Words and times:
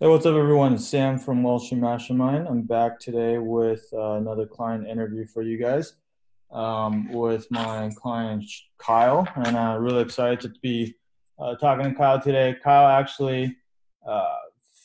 Hey, 0.00 0.06
what's 0.06 0.26
up, 0.26 0.36
everyone? 0.36 0.74
It's 0.74 0.86
Sam 0.86 1.18
from 1.18 1.58
Street 1.58 1.80
Mastermind. 1.80 2.46
I'm 2.46 2.62
back 2.62 3.00
today 3.00 3.38
with 3.38 3.84
uh, 3.92 4.12
another 4.12 4.46
client 4.46 4.86
interview 4.86 5.26
for 5.26 5.42
you 5.42 5.58
guys 5.58 5.94
um, 6.52 7.12
with 7.12 7.50
my 7.50 7.90
client 7.96 8.44
Kyle, 8.78 9.26
and 9.34 9.56
I'm 9.56 9.76
uh, 9.76 9.78
really 9.80 10.02
excited 10.02 10.38
to 10.42 10.52
be 10.60 10.94
uh, 11.40 11.56
talking 11.56 11.90
to 11.90 11.98
Kyle 11.98 12.20
today. 12.20 12.54
Kyle 12.62 12.86
actually 12.86 13.56
uh, 14.08 14.36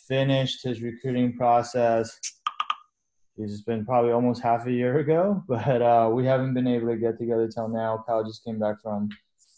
finished 0.07 0.63
his 0.63 0.81
recruiting 0.81 1.37
process. 1.37 2.19
It's 3.37 3.61
been 3.61 3.85
probably 3.85 4.13
almost 4.13 4.41
half 4.41 4.65
a 4.65 4.71
year 4.71 4.97
ago, 4.97 5.43
but 5.47 5.83
uh, 5.83 6.09
we 6.11 6.25
haven't 6.25 6.55
been 6.55 6.65
able 6.65 6.87
to 6.87 6.97
get 6.97 7.19
together 7.19 7.47
till 7.47 7.67
now. 7.67 8.03
Kyle 8.07 8.23
just 8.23 8.43
came 8.43 8.57
back 8.57 8.81
from 8.81 9.09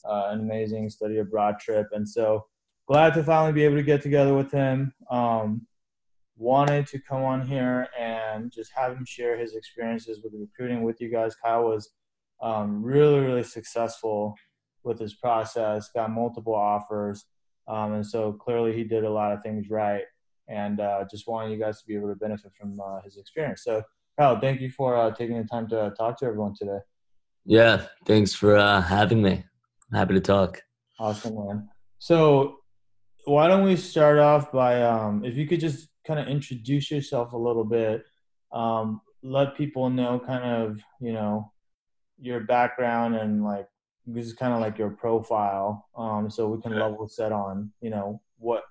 uh, 0.04 0.32
an 0.32 0.42
amazing 0.42 0.90
study 0.90 1.20
abroad 1.20 1.60
trip, 1.62 1.88
and 1.94 2.06
so 2.06 2.46
glad 2.88 3.14
to 3.14 3.24
finally 3.24 3.54
be 3.54 3.64
able 3.64 3.78
to 3.78 3.84
get 3.84 4.02
together 4.02 4.34
with 4.34 4.52
him. 4.52 4.93
Um, 5.10 5.66
wanted 6.38 6.86
to 6.88 7.00
come 7.00 7.24
on 7.24 7.48
here 7.48 7.88
and 7.98 8.52
just 8.52 8.71
have 8.76 8.93
him 8.93 9.06
share 9.06 9.38
his 9.38 9.56
experiences 9.56 10.21
with 10.24 10.34
recruiting 10.38 10.84
with 10.84 11.00
you 11.00 11.10
guys. 11.10 11.36
Kyle 11.36 11.64
was 11.64 11.92
um, 12.42 12.84
really, 12.84 13.20
really 13.20 13.43
successful 13.43 14.36
with 14.84 15.00
his 15.00 15.16
process, 15.16 15.90
got 15.93 16.12
multiple 16.12 16.54
offers. 16.54 17.26
Um, 17.68 17.93
and 17.93 18.06
so 18.06 18.34
clearly 18.34 18.74
he 18.74 18.84
did 18.84 19.04
a 19.04 19.10
lot 19.10 19.32
of 19.32 19.42
things 19.42 19.70
right. 19.70 20.04
And 20.48 20.79
uh, 20.79 21.06
just 21.10 21.28
wanting 21.28 21.52
you 21.52 21.60
guys 21.60 21.79
to 21.79 21.88
be 21.88 21.96
able 21.96 22.10
to 22.10 22.15
benefit 22.15 22.52
from 22.60 22.79
uh, 22.79 23.02
his 23.02 23.18
experience. 23.18 23.64
So, 23.64 23.82
Kyle, 24.20 24.40
thank 24.40 24.62
you 24.62 24.70
for 24.70 24.96
uh, 24.96 25.12
taking 25.12 25.38
the 25.38 25.48
time 25.48 25.68
to 25.70 25.92
talk 25.98 26.20
to 26.20 26.26
everyone 26.26 26.54
today. 26.56 26.78
Yeah, 27.46 27.88
thanks 28.06 28.34
for 28.34 28.56
uh, 28.56 28.82
having 28.82 29.24
me. 29.24 29.43
I'm 29.92 29.98
happy 29.98 30.14
to 30.14 30.21
talk. 30.21 30.62
Awesome, 31.00 31.36
man. 31.36 31.70
So, 31.98 32.58
why 33.25 33.47
don't 33.47 33.64
we 33.64 33.75
start 33.75 34.20
off 34.20 34.52
by 34.52 34.81
um, 34.84 35.25
if 35.25 35.36
you 35.36 35.47
could 35.47 35.59
just 35.59 35.89
kind 36.06 36.20
of 36.20 36.28
introduce 36.28 36.92
yourself 36.92 37.34
a 37.34 37.38
little 37.38 37.64
bit, 37.64 38.06
um, 38.52 39.02
let 39.23 39.58
people 39.58 39.90
know 39.90 40.20
kind 40.20 40.44
of 40.44 40.80
you 41.02 41.12
know 41.12 41.52
your 42.20 42.42
background 42.42 43.16
and 43.16 43.44
like 43.44 43.68
this 44.06 44.26
is 44.28 44.34
kind 44.34 44.53
of 44.53 44.62
like 44.62 44.78
your 44.78 44.92
profile, 44.92 45.88
um, 45.98 46.30
so 46.30 46.48
we 46.48 46.62
can 46.62 46.78
level 46.78 47.08
set 47.08 47.31
on 47.31 47.72
you 47.81 47.90
know 47.90 48.22
what 48.38 48.64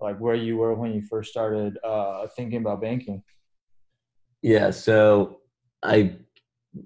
like 0.00 0.18
where 0.18 0.34
you 0.34 0.56
were 0.56 0.74
when 0.74 0.92
you 0.92 1.02
first 1.02 1.30
started 1.30 1.78
uh, 1.84 2.26
thinking 2.36 2.60
about 2.60 2.80
banking. 2.80 3.22
Yeah, 4.42 4.70
so 4.70 5.40
I 5.82 6.16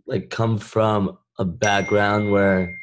like 0.07 0.31
come 0.31 0.57
from 0.57 1.19
a 1.39 1.45
background 1.45 2.31
where 2.31 2.75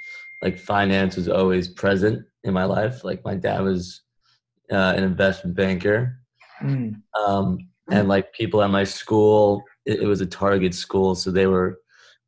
like 0.43 0.59
finance 0.59 1.15
was 1.15 1.27
always 1.27 1.67
present 1.67 2.23
in 2.43 2.53
my 2.53 2.65
life. 2.65 3.03
Like 3.03 3.23
my 3.25 3.33
dad 3.33 3.61
was 3.61 4.02
uh, 4.71 4.93
an 4.95 5.03
investment 5.03 5.55
banker. 5.55 6.19
Mm. 6.61 7.01
Um, 7.25 7.69
and 7.89 8.07
like 8.07 8.33
people 8.33 8.61
at 8.61 8.69
my 8.69 8.83
school, 8.83 9.63
it, 9.85 10.01
it, 10.01 10.05
was 10.05 10.21
a 10.21 10.25
target 10.25 10.73
school, 10.73 11.15
so 11.15 11.31
they 11.31 11.47
were 11.47 11.79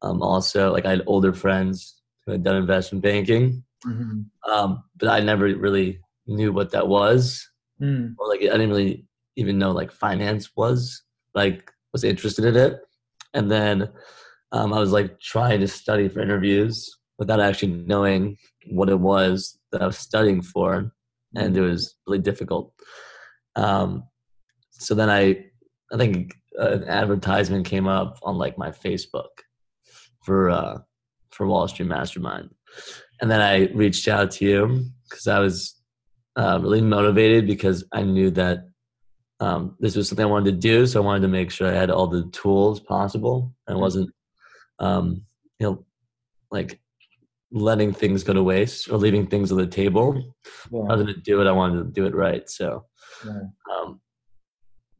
um, 0.01 0.21
also 0.21 0.71
like 0.71 0.85
I 0.85 0.91
had 0.91 1.03
older 1.05 1.33
friends 1.33 2.01
who 2.25 2.31
had 2.31 2.43
done 2.43 2.55
investment 2.55 3.03
banking, 3.03 3.63
mm-hmm. 3.85 4.51
um, 4.51 4.83
but 4.97 5.09
I 5.09 5.19
never 5.19 5.45
really 5.45 5.99
knew 6.27 6.53
what 6.53 6.71
that 6.71 6.87
was, 6.87 7.45
mm. 7.81 8.13
or 8.17 8.29
like 8.29 8.41
I 8.41 8.45
didn't 8.45 8.69
really 8.69 9.05
even 9.35 9.57
know 9.57 9.71
like 9.71 9.91
finance 9.91 10.49
was 10.55 11.01
like 11.33 11.69
was 11.91 12.03
interested 12.03 12.45
in 12.45 12.55
it, 12.55 12.79
and 13.33 13.51
then 13.51 13.89
um, 14.51 14.73
I 14.73 14.79
was 14.79 14.91
like 14.91 15.19
trying 15.19 15.59
to 15.59 15.67
study 15.67 16.07
for 16.07 16.21
interviews 16.21 16.89
without 17.17 17.41
actually 17.41 17.73
knowing 17.73 18.37
what 18.71 18.89
it 18.89 18.99
was 18.99 19.59
that 19.71 19.81
I 19.81 19.87
was 19.87 19.97
studying 19.97 20.41
for 20.41 20.93
and 21.35 21.55
it 21.55 21.61
was 21.61 21.95
really 22.07 22.19
difficult. 22.19 22.73
Um, 23.55 24.03
so 24.71 24.95
then 24.95 25.09
I, 25.09 25.45
I 25.91 25.97
think 25.97 26.33
an 26.55 26.83
advertisement 26.85 27.65
came 27.65 27.87
up 27.87 28.19
on 28.23 28.37
like 28.37 28.57
my 28.57 28.71
Facebook 28.71 29.29
for 30.23 30.49
uh, 30.49 30.77
for 31.31 31.47
Wall 31.47 31.67
Street 31.67 31.87
Mastermind, 31.87 32.49
and 33.21 33.29
then 33.29 33.41
I 33.41 33.67
reached 33.73 34.07
out 34.07 34.31
to 34.31 34.45
you 34.45 34.85
because 35.09 35.27
I 35.27 35.39
was 35.39 35.75
uh, 36.35 36.59
really 36.61 36.81
motivated 36.81 37.47
because 37.47 37.83
I 37.91 38.03
knew 38.03 38.31
that 38.31 38.59
um, 39.39 39.75
this 39.79 39.95
was 39.95 40.09
something 40.09 40.25
I 40.25 40.29
wanted 40.29 40.51
to 40.51 40.57
do. 40.57 40.85
So 40.85 41.01
I 41.01 41.05
wanted 41.05 41.21
to 41.21 41.27
make 41.27 41.51
sure 41.51 41.67
I 41.67 41.73
had 41.73 41.89
all 41.89 42.07
the 42.07 42.29
tools 42.31 42.79
possible 42.79 43.53
and 43.67 43.75
mm-hmm. 43.75 43.81
wasn't, 43.81 44.09
um, 44.79 45.23
you 45.59 45.67
know, 45.67 45.85
like 46.51 46.79
letting 47.51 47.91
things 47.91 48.23
go 48.23 48.33
to 48.33 48.43
waste 48.43 48.89
or 48.89 48.97
leaving 48.97 49.25
things 49.25 49.51
on 49.51 49.57
the 49.57 49.67
table. 49.67 50.35
Yeah. 50.71 50.81
I 50.81 50.95
was 50.95 51.03
going 51.03 51.15
to 51.15 51.21
do 51.21 51.41
it. 51.41 51.47
I 51.47 51.51
wanted 51.51 51.83
to 51.83 51.91
do 51.91 52.05
it 52.05 52.15
right. 52.15 52.47
So, 52.49 52.85
yeah. 53.25 53.41
um, 53.73 53.99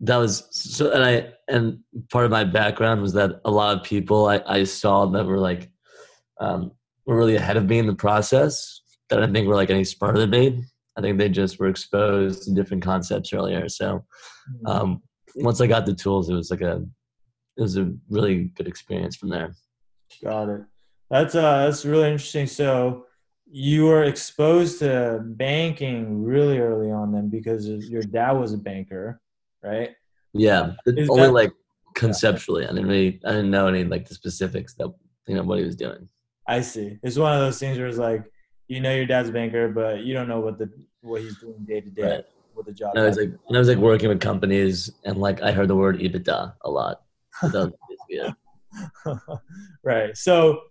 that 0.02 0.18
was 0.18 0.48
so, 0.52 0.92
and 0.92 1.04
I, 1.04 1.34
and 1.48 1.80
part 2.12 2.26
of 2.26 2.32
my 2.32 2.44
background 2.44 3.02
was 3.02 3.14
that 3.14 3.42
a 3.46 3.52
lot 3.52 3.78
of 3.78 3.84
people 3.84 4.28
I, 4.28 4.42
I 4.48 4.64
saw 4.64 5.06
that 5.08 5.26
were 5.26 5.40
like, 5.40 5.70
um, 6.40 6.72
were 7.06 7.18
really 7.18 7.36
ahead 7.36 7.58
of 7.58 7.66
me 7.66 7.80
in 7.80 7.88
the 7.88 7.96
process 7.96 8.82
that 9.09 9.22
I 9.22 9.28
think 9.28 9.48
were 9.48 9.56
like 9.56 9.70
any 9.70 9.84
smarter 9.84 10.20
than 10.20 10.30
me. 10.30 10.64
I 10.98 11.02
think 11.02 11.18
they 11.18 11.30
just 11.30 11.59
were 11.59 11.68
exposed 11.68 12.44
to 12.44 12.54
different 12.54 12.84
concepts 12.84 13.34
earlier. 13.34 13.70
So, 13.70 14.06
mm-hmm. 14.52 14.68
um, 14.68 15.02
once 15.36 15.62
I 15.62 15.68
got 15.68 15.86
the 15.86 15.94
tools, 15.94 16.30
it 16.30 16.34
was 16.34 16.50
like 16.50 16.62
a, 16.62 16.84
it 17.58 17.62
was 17.62 17.78
a 17.78 17.92
really 18.09 18.46
good 18.56 18.68
experience 18.68 19.16
from 19.16 19.30
there. 19.30 19.54
Got 20.24 20.50
it. 20.50 20.62
That's 21.09 21.36
uh 21.36 21.66
that's 21.66 21.86
really 21.86 22.09
interesting. 22.09 22.47
So 22.47 23.06
you 23.52 23.86
were 23.86 24.03
exposed 24.03 24.80
to 24.80 25.22
banking 25.24 26.24
really 26.24 26.59
early 26.59 26.92
on 26.92 27.12
then 27.12 27.30
because 27.30 27.68
your 27.68 28.03
dad 28.03 28.34
was 28.34 28.53
a 28.53 28.58
banker, 28.58 29.20
right? 29.64 29.92
Yeah, 30.34 30.74
Is 30.86 31.09
only 31.09 31.24
that, 31.24 31.34
like 31.34 31.52
conceptually. 31.96 32.64
Yeah. 32.64 32.70
I 32.70 32.74
didn't 32.74 32.88
really 32.88 33.20
I 33.25 33.31
didn't 33.31 33.52
know 33.52 33.68
any 33.68 33.84
like 33.84 34.08
the 34.08 34.14
specifics 34.14 34.75
that 34.75 34.94
you 35.28 35.36
know 35.36 35.44
what 35.44 35.59
he 35.59 35.66
was 35.66 35.75
doing. 35.75 36.08
I 36.47 36.62
see. 36.62 37.00
It's 37.03 37.18
one 37.18 37.34
of 37.34 37.40
those 37.40 37.59
things 37.59 37.78
where 37.78 37.88
it's 37.88 37.97
like 37.97 38.24
you 38.68 38.80
know 38.80 38.94
your 38.94 39.06
dad's 39.06 39.30
a 39.30 39.31
banker, 39.31 39.70
but 39.70 40.02
you 40.02 40.14
don't 40.14 40.28
know 40.28 40.40
what 40.40 40.59
the 40.59 40.72
what 41.02 41.22
he's 41.22 41.38
doing 41.40 41.66
day 41.66 41.81
to 41.81 41.90
day 41.90 42.24
with 42.56 42.68
the 42.68 42.74
job. 42.74 42.96
I 42.96 43.03
was 43.03 43.18
like 43.18 43.31
when 43.46 43.56
I 43.56 43.59
was 43.59 43.68
like 43.68 43.78
working 43.78 44.09
with 44.09 44.20
companies 44.20 44.91
and 45.06 45.18
like 45.18 45.41
I 45.41 45.52
heard 45.52 45.68
the 45.68 45.76
word 45.76 46.00
EBITDA 46.00 46.53
a 46.62 46.70
lot. 46.70 47.02
Yeah. 48.09 48.31
right. 49.84 50.18
So 50.18 50.62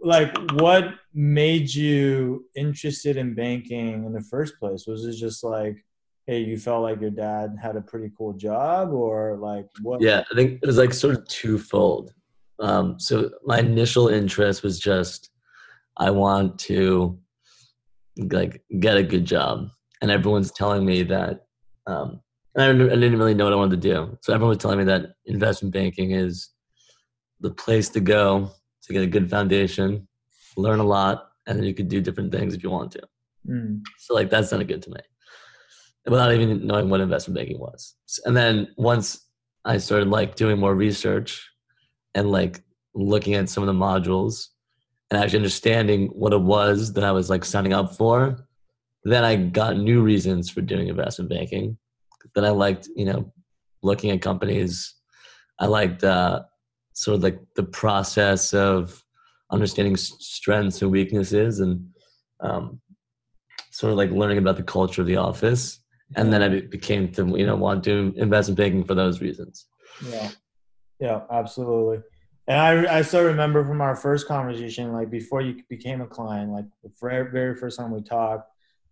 like 0.00 0.36
what 0.52 0.94
made 1.12 1.72
you 1.72 2.44
interested 2.56 3.16
in 3.16 3.34
banking 3.34 4.04
in 4.04 4.12
the 4.12 4.20
first 4.22 4.58
place? 4.58 4.86
Was 4.86 5.04
it 5.04 5.14
just 5.14 5.42
like 5.44 5.84
hey 6.26 6.40
you 6.40 6.58
felt 6.58 6.82
like 6.82 7.00
your 7.00 7.10
dad 7.10 7.56
had 7.60 7.74
a 7.74 7.80
pretty 7.80 8.10
cool 8.16 8.34
job 8.34 8.92
or 8.92 9.36
like 9.36 9.66
what? 9.82 10.00
Yeah 10.00 10.22
i 10.30 10.34
think 10.34 10.60
it 10.62 10.66
was 10.66 10.78
like 10.78 10.92
sort 10.92 11.16
of 11.16 11.26
twofold. 11.28 12.12
Um, 12.60 12.98
so 12.98 13.30
my 13.44 13.60
initial 13.60 14.08
interest 14.08 14.62
was 14.62 14.78
just 14.78 15.30
i 15.96 16.10
want 16.10 16.58
to 16.60 17.18
like 18.18 18.62
get 18.80 18.96
a 18.96 19.02
good 19.02 19.24
job. 19.24 19.68
And 20.00 20.10
everyone's 20.10 20.52
telling 20.52 20.84
me 20.84 21.02
that 21.04 21.46
um, 21.86 22.20
I 22.56 22.66
didn't 22.66 23.18
really 23.18 23.34
know 23.34 23.44
what 23.44 23.52
i 23.52 23.56
wanted 23.56 23.80
to 23.80 23.88
do. 23.88 24.18
So 24.22 24.32
everyone 24.32 24.50
was 24.50 24.58
telling 24.58 24.78
me 24.78 24.84
that 24.84 25.14
investment 25.26 25.72
banking 25.72 26.12
is 26.12 26.50
the 27.40 27.50
place 27.50 27.88
to 27.90 28.00
go 28.00 28.50
to 28.88 28.92
get 28.92 29.02
a 29.02 29.06
good 29.06 29.30
foundation, 29.30 30.08
learn 30.56 30.80
a 30.80 30.84
lot, 30.84 31.28
and 31.46 31.58
then 31.58 31.64
you 31.64 31.74
could 31.74 31.88
do 31.88 32.00
different 32.00 32.32
things 32.32 32.54
if 32.54 32.62
you 32.62 32.70
want 32.70 32.90
to. 32.92 33.02
Mm. 33.48 33.82
So 33.98 34.14
like 34.14 34.30
that 34.30 34.46
sounded 34.46 34.68
good 34.68 34.82
to 34.82 34.90
me, 34.90 35.00
without 36.06 36.32
even 36.32 36.66
knowing 36.66 36.90
what 36.90 37.00
investment 37.00 37.38
banking 37.38 37.58
was. 37.58 37.94
And 38.24 38.36
then 38.36 38.68
once 38.76 39.26
I 39.64 39.78
started 39.78 40.08
like 40.08 40.34
doing 40.34 40.58
more 40.58 40.74
research 40.74 41.48
and 42.14 42.30
like 42.30 42.62
looking 42.94 43.34
at 43.34 43.48
some 43.48 43.62
of 43.62 43.66
the 43.66 43.72
modules 43.72 44.48
and 45.10 45.20
actually 45.20 45.38
understanding 45.38 46.08
what 46.08 46.32
it 46.32 46.40
was 46.40 46.92
that 46.94 47.04
I 47.04 47.12
was 47.12 47.30
like 47.30 47.44
signing 47.44 47.72
up 47.72 47.96
for, 47.96 48.46
then 49.04 49.24
I 49.24 49.36
got 49.36 49.78
new 49.78 50.02
reasons 50.02 50.50
for 50.50 50.60
doing 50.60 50.88
investment 50.88 51.30
banking. 51.30 51.78
Then 52.34 52.44
I 52.44 52.50
liked, 52.50 52.88
you 52.96 53.04
know, 53.04 53.32
looking 53.82 54.10
at 54.10 54.20
companies. 54.20 54.94
I 55.58 55.66
liked 55.66 56.04
uh, 56.04 56.42
sort 56.98 57.14
of 57.16 57.22
like 57.22 57.38
the 57.54 57.62
process 57.62 58.52
of 58.52 59.04
understanding 59.52 59.96
strengths 59.96 60.82
and 60.82 60.90
weaknesses 60.90 61.60
and 61.60 61.88
um, 62.40 62.80
sort 63.70 63.92
of 63.92 63.96
like 63.96 64.10
learning 64.10 64.38
about 64.38 64.56
the 64.56 64.64
culture 64.64 65.02
of 65.02 65.06
the 65.06 65.16
office. 65.16 65.80
And 66.16 66.32
then 66.32 66.42
i 66.42 66.48
became 66.48 67.12
to 67.12 67.22
you 67.38 67.46
know 67.46 67.54
want 67.54 67.84
to 67.84 68.14
invest 68.16 68.48
in 68.48 68.54
banking 68.56 68.82
for 68.82 68.94
those 68.94 69.20
reasons. 69.20 69.66
Yeah. 70.10 70.30
Yeah 70.98 71.20
absolutely. 71.30 71.98
And 72.48 72.58
i 72.58 72.98
i 72.98 73.02
still 73.02 73.24
remember 73.24 73.64
from 73.64 73.80
our 73.80 73.94
first 73.94 74.26
conversation 74.26 74.92
like 74.92 75.10
before 75.10 75.40
you 75.42 75.62
became 75.68 76.00
a 76.00 76.06
client 76.06 76.50
like 76.50 76.64
the 76.82 76.90
very, 77.00 77.54
first 77.54 77.78
time 77.78 77.92
we 77.92 78.02
talked 78.02 78.46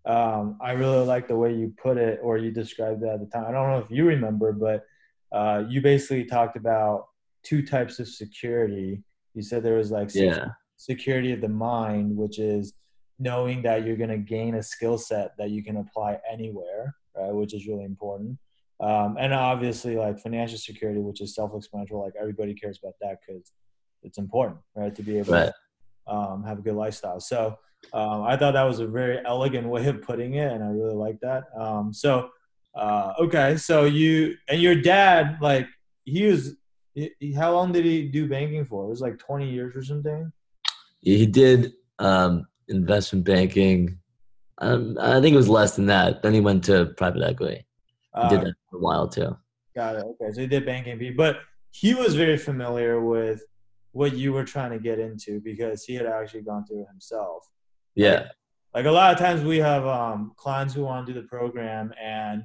um, 0.05 0.59
i 0.61 0.73
really 0.73 1.05
like 1.13 1.27
the 1.27 1.41
way 1.43 1.53
you 1.61 1.75
put 1.83 1.97
it 1.97 2.21
or 2.23 2.37
you 2.37 2.51
described 2.53 3.03
it 3.03 3.09
at 3.09 3.21
the 3.21 3.27
time. 3.27 3.47
I 3.49 3.53
don't 3.53 3.71
know 3.73 3.79
if 3.87 3.91
you 3.91 4.05
remember 4.05 4.53
but 4.53 4.79
uh, 5.39 5.65
you 5.73 5.81
basically 5.81 6.25
talked 6.27 6.57
about 6.57 7.07
two 7.49 7.61
types 7.75 7.95
of 8.03 8.07
security. 8.23 8.91
You 9.37 9.43
said 9.49 9.59
there 9.63 9.81
was 9.83 9.91
like 9.99 10.09
yeah. 10.15 10.49
security 10.91 11.31
of 11.37 11.41
the 11.47 11.55
mind, 11.73 12.07
which 12.23 12.39
is 12.39 12.65
knowing 13.19 13.59
that 13.67 13.79
you're 13.85 14.01
going 14.05 14.17
to 14.19 14.25
gain 14.37 14.53
a 14.57 14.63
skill 14.63 14.99
set 14.99 15.29
that 15.39 15.51
you 15.55 15.61
can 15.67 15.77
apply 15.85 16.13
anywhere, 16.37 16.83
right? 17.17 17.35
Which 17.41 17.55
is 17.57 17.63
really 17.71 17.87
important. 17.95 18.33
um, 18.81 19.17
and 19.19 19.33
obviously 19.33 19.97
like 19.97 20.19
financial 20.19 20.59
security, 20.59 21.01
which 21.01 21.21
is 21.21 21.35
self-explanatory. 21.35 22.01
Like 22.01 22.15
everybody 22.21 22.55
cares 22.55 22.79
about 22.83 22.95
that 23.01 23.19
because 23.27 23.53
it's 24.03 24.19
important, 24.19 24.59
right? 24.75 24.95
To 24.95 25.03
be 25.03 25.19
able 25.19 25.33
right. 25.33 25.53
to 26.07 26.13
um, 26.13 26.45
have 26.45 26.59
a 26.59 26.63
good 26.63 26.75
lifestyle. 26.75 27.21
So 27.21 27.59
um, 27.93 28.23
I 28.23 28.37
thought 28.37 28.53
that 28.53 28.65
was 28.65 28.81
a 28.81 28.87
very 28.87 29.25
elegant 29.25 29.67
way 29.67 29.87
of 29.87 30.03
putting 30.03 30.35
it, 30.35 30.53
and 30.53 30.63
I 30.63 30.69
really 30.69 30.95
like 30.95 31.19
that. 31.21 31.45
Um, 31.59 31.93
so 31.93 32.29
uh, 32.75 33.15
okay, 33.19 33.57
so 33.57 33.85
you 33.85 34.37
and 34.49 34.61
your 34.61 34.75
dad, 34.75 35.39
like 35.41 35.67
he 36.05 36.25
was. 36.27 36.55
How 37.37 37.53
long 37.53 37.73
did 37.73 37.85
he 37.85 38.09
do 38.09 38.29
banking 38.29 38.65
for? 38.65 38.85
It 38.85 38.89
was 38.89 39.01
like 39.01 39.19
twenty 39.19 39.51
years 39.51 39.77
or 39.77 39.83
something. 39.83 40.33
He 41.01 41.27
did 41.27 41.73
um, 41.99 42.47
investment 42.69 43.25
banking. 43.25 43.99
Um, 44.59 44.97
I 45.01 45.21
think 45.21 45.35
it 45.35 45.37
was 45.37 45.49
less 45.49 45.77
than 45.77 45.87
that. 45.87 46.23
Then 46.23 46.33
he 46.33 46.41
went 46.41 46.65
to 46.65 46.87
private 46.97 47.23
equity. 47.23 47.67
He 48.15 48.21
uh, 48.21 48.29
did 48.29 48.41
that 48.41 48.55
for 48.71 48.79
a 48.79 48.81
while 48.81 49.09
too. 49.09 49.37
Got 49.75 49.97
it. 49.97 50.05
Okay, 50.05 50.33
so 50.33 50.41
he 50.41 50.47
did 50.47 50.65
banking, 50.65 51.15
but 51.17 51.41
he 51.71 51.95
was 51.95 52.15
very 52.15 52.39
familiar 52.39 53.01
with 53.01 53.43
what 53.93 54.15
you 54.15 54.33
were 54.33 54.45
trying 54.45 54.71
to 54.71 54.79
get 54.79 54.99
into 54.99 55.41
because 55.41 55.85
he 55.85 55.95
had 55.95 56.07
actually 56.07 56.43
gone 56.43 56.65
through 56.67 56.83
it 56.83 56.89
himself. 56.89 57.47
Yeah. 57.95 58.21
Like, 58.21 58.27
like 58.75 58.87
a 58.87 58.91
lot 58.91 59.13
of 59.13 59.19
times 59.19 59.43
we 59.43 59.59
have 59.59 59.87
um, 59.87 60.33
clients 60.37 60.75
who 60.75 60.85
want 60.85 61.07
to 61.07 61.13
do 61.13 61.21
the 61.21 61.27
program 61.27 61.93
and 62.03 62.43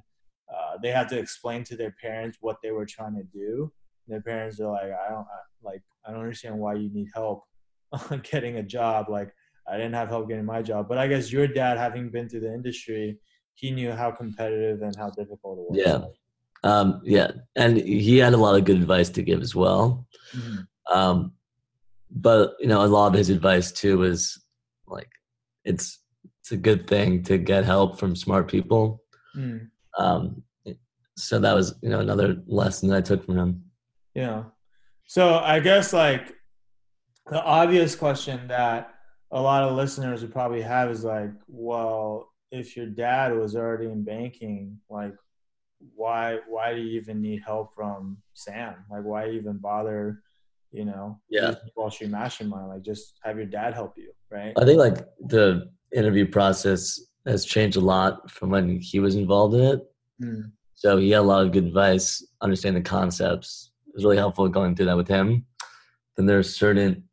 uh, 0.49 0.77
they 0.81 0.91
have 0.91 1.07
to 1.07 1.17
explain 1.17 1.63
to 1.65 1.75
their 1.75 1.95
parents 2.01 2.37
what 2.41 2.57
they 2.61 2.71
were 2.71 2.85
trying 2.85 3.15
to 3.15 3.23
do. 3.23 3.71
Their 4.11 4.21
parents 4.21 4.59
are 4.59 4.71
like, 4.71 4.91
I 4.91 5.09
don't 5.09 5.21
I, 5.21 5.39
like, 5.63 5.81
I 6.05 6.11
don't 6.11 6.21
understand 6.21 6.57
why 6.57 6.75
you 6.75 6.89
need 6.89 7.07
help 7.13 7.43
getting 8.23 8.57
a 8.57 8.63
job. 8.63 9.09
Like, 9.09 9.33
I 9.67 9.77
didn't 9.77 9.93
have 9.93 10.09
help 10.09 10.27
getting 10.27 10.45
my 10.45 10.61
job, 10.61 10.87
but 10.89 10.97
I 10.97 11.07
guess 11.07 11.31
your 11.31 11.47
dad, 11.47 11.77
having 11.77 12.09
been 12.09 12.27
through 12.27 12.41
the 12.41 12.53
industry, 12.53 13.17
he 13.53 13.71
knew 13.71 13.91
how 13.91 14.11
competitive 14.11 14.81
and 14.81 14.95
how 14.95 15.09
difficult 15.09 15.59
it 15.59 15.65
was. 15.69 15.79
Yeah. 15.85 16.69
Um, 16.69 17.01
yeah. 17.03 17.31
And 17.55 17.77
he 17.77 18.17
had 18.17 18.33
a 18.33 18.37
lot 18.37 18.55
of 18.55 18.65
good 18.65 18.77
advice 18.77 19.09
to 19.09 19.23
give 19.23 19.41
as 19.41 19.55
well. 19.55 20.07
Mm-hmm. 20.35 20.93
Um, 20.93 21.33
but 22.09 22.55
you 22.59 22.67
know, 22.67 22.83
a 22.83 22.87
lot 22.87 23.07
of 23.07 23.13
his 23.13 23.29
advice 23.29 23.71
too 23.71 23.99
was 23.99 24.43
like, 24.87 25.09
it's, 25.63 25.99
it's 26.41 26.51
a 26.51 26.57
good 26.57 26.87
thing 26.87 27.23
to 27.23 27.37
get 27.37 27.65
help 27.65 27.99
from 27.99 28.15
smart 28.15 28.47
people. 28.47 29.03
Mm. 29.35 29.69
Um, 29.97 30.43
so 31.17 31.39
that 31.39 31.53
was, 31.53 31.75
you 31.81 31.89
know, 31.89 31.99
another 31.99 32.41
lesson 32.47 32.89
that 32.89 32.97
I 32.97 33.01
took 33.01 33.25
from 33.25 33.37
him. 33.37 33.63
Yeah. 34.13 34.43
So 35.05 35.39
I 35.39 35.59
guess 35.59 35.93
like 35.93 36.33
the 37.29 37.41
obvious 37.41 37.95
question 37.95 38.47
that 38.47 38.93
a 39.31 39.41
lot 39.41 39.63
of 39.63 39.75
listeners 39.75 40.21
would 40.21 40.33
probably 40.33 40.61
have 40.61 40.89
is 40.89 41.03
like, 41.03 41.31
well, 41.47 42.31
if 42.51 42.75
your 42.75 42.87
dad 42.87 43.35
was 43.35 43.55
already 43.55 43.85
in 43.85 44.03
banking, 44.03 44.77
like 44.89 45.13
why 45.95 46.39
why 46.47 46.73
do 46.73 46.81
you 46.81 46.99
even 46.99 47.21
need 47.21 47.41
help 47.45 47.73
from 47.75 48.17
Sam? 48.33 48.75
Like 48.89 49.03
why 49.03 49.29
even 49.29 49.57
bother, 49.57 50.21
you 50.71 50.85
know, 50.85 51.19
yeah, 51.29 51.55
Wall 51.75 51.89
Street 51.89 52.11
Mastermind? 52.11 52.67
Like 52.67 52.83
just 52.83 53.19
have 53.23 53.37
your 53.37 53.45
dad 53.45 53.73
help 53.73 53.97
you, 53.97 54.11
right? 54.29 54.53
I 54.57 54.65
think 54.65 54.79
like 54.79 54.97
the 55.27 55.71
interview 55.95 56.27
process 56.27 56.99
has 57.25 57.45
changed 57.45 57.77
a 57.77 57.81
lot 57.81 58.29
from 58.29 58.49
when 58.49 58.79
he 58.79 58.99
was 58.99 59.15
involved 59.15 59.55
in 59.55 59.61
it. 59.61 59.81
Mm. 60.21 60.51
So 60.75 60.97
he 60.97 61.11
had 61.11 61.19
a 61.19 61.23
lot 61.23 61.45
of 61.45 61.51
good 61.51 61.65
advice, 61.65 62.25
understand 62.41 62.75
the 62.75 62.81
concepts. 62.81 63.70
It 63.91 63.95
was 63.95 64.05
really 64.05 64.17
helpful 64.17 64.47
going 64.47 64.75
through 64.75 64.85
that 64.85 64.97
with 64.97 65.07
him. 65.07 65.45
Then 66.15 66.25
there's 66.25 66.55
certain 66.55 67.03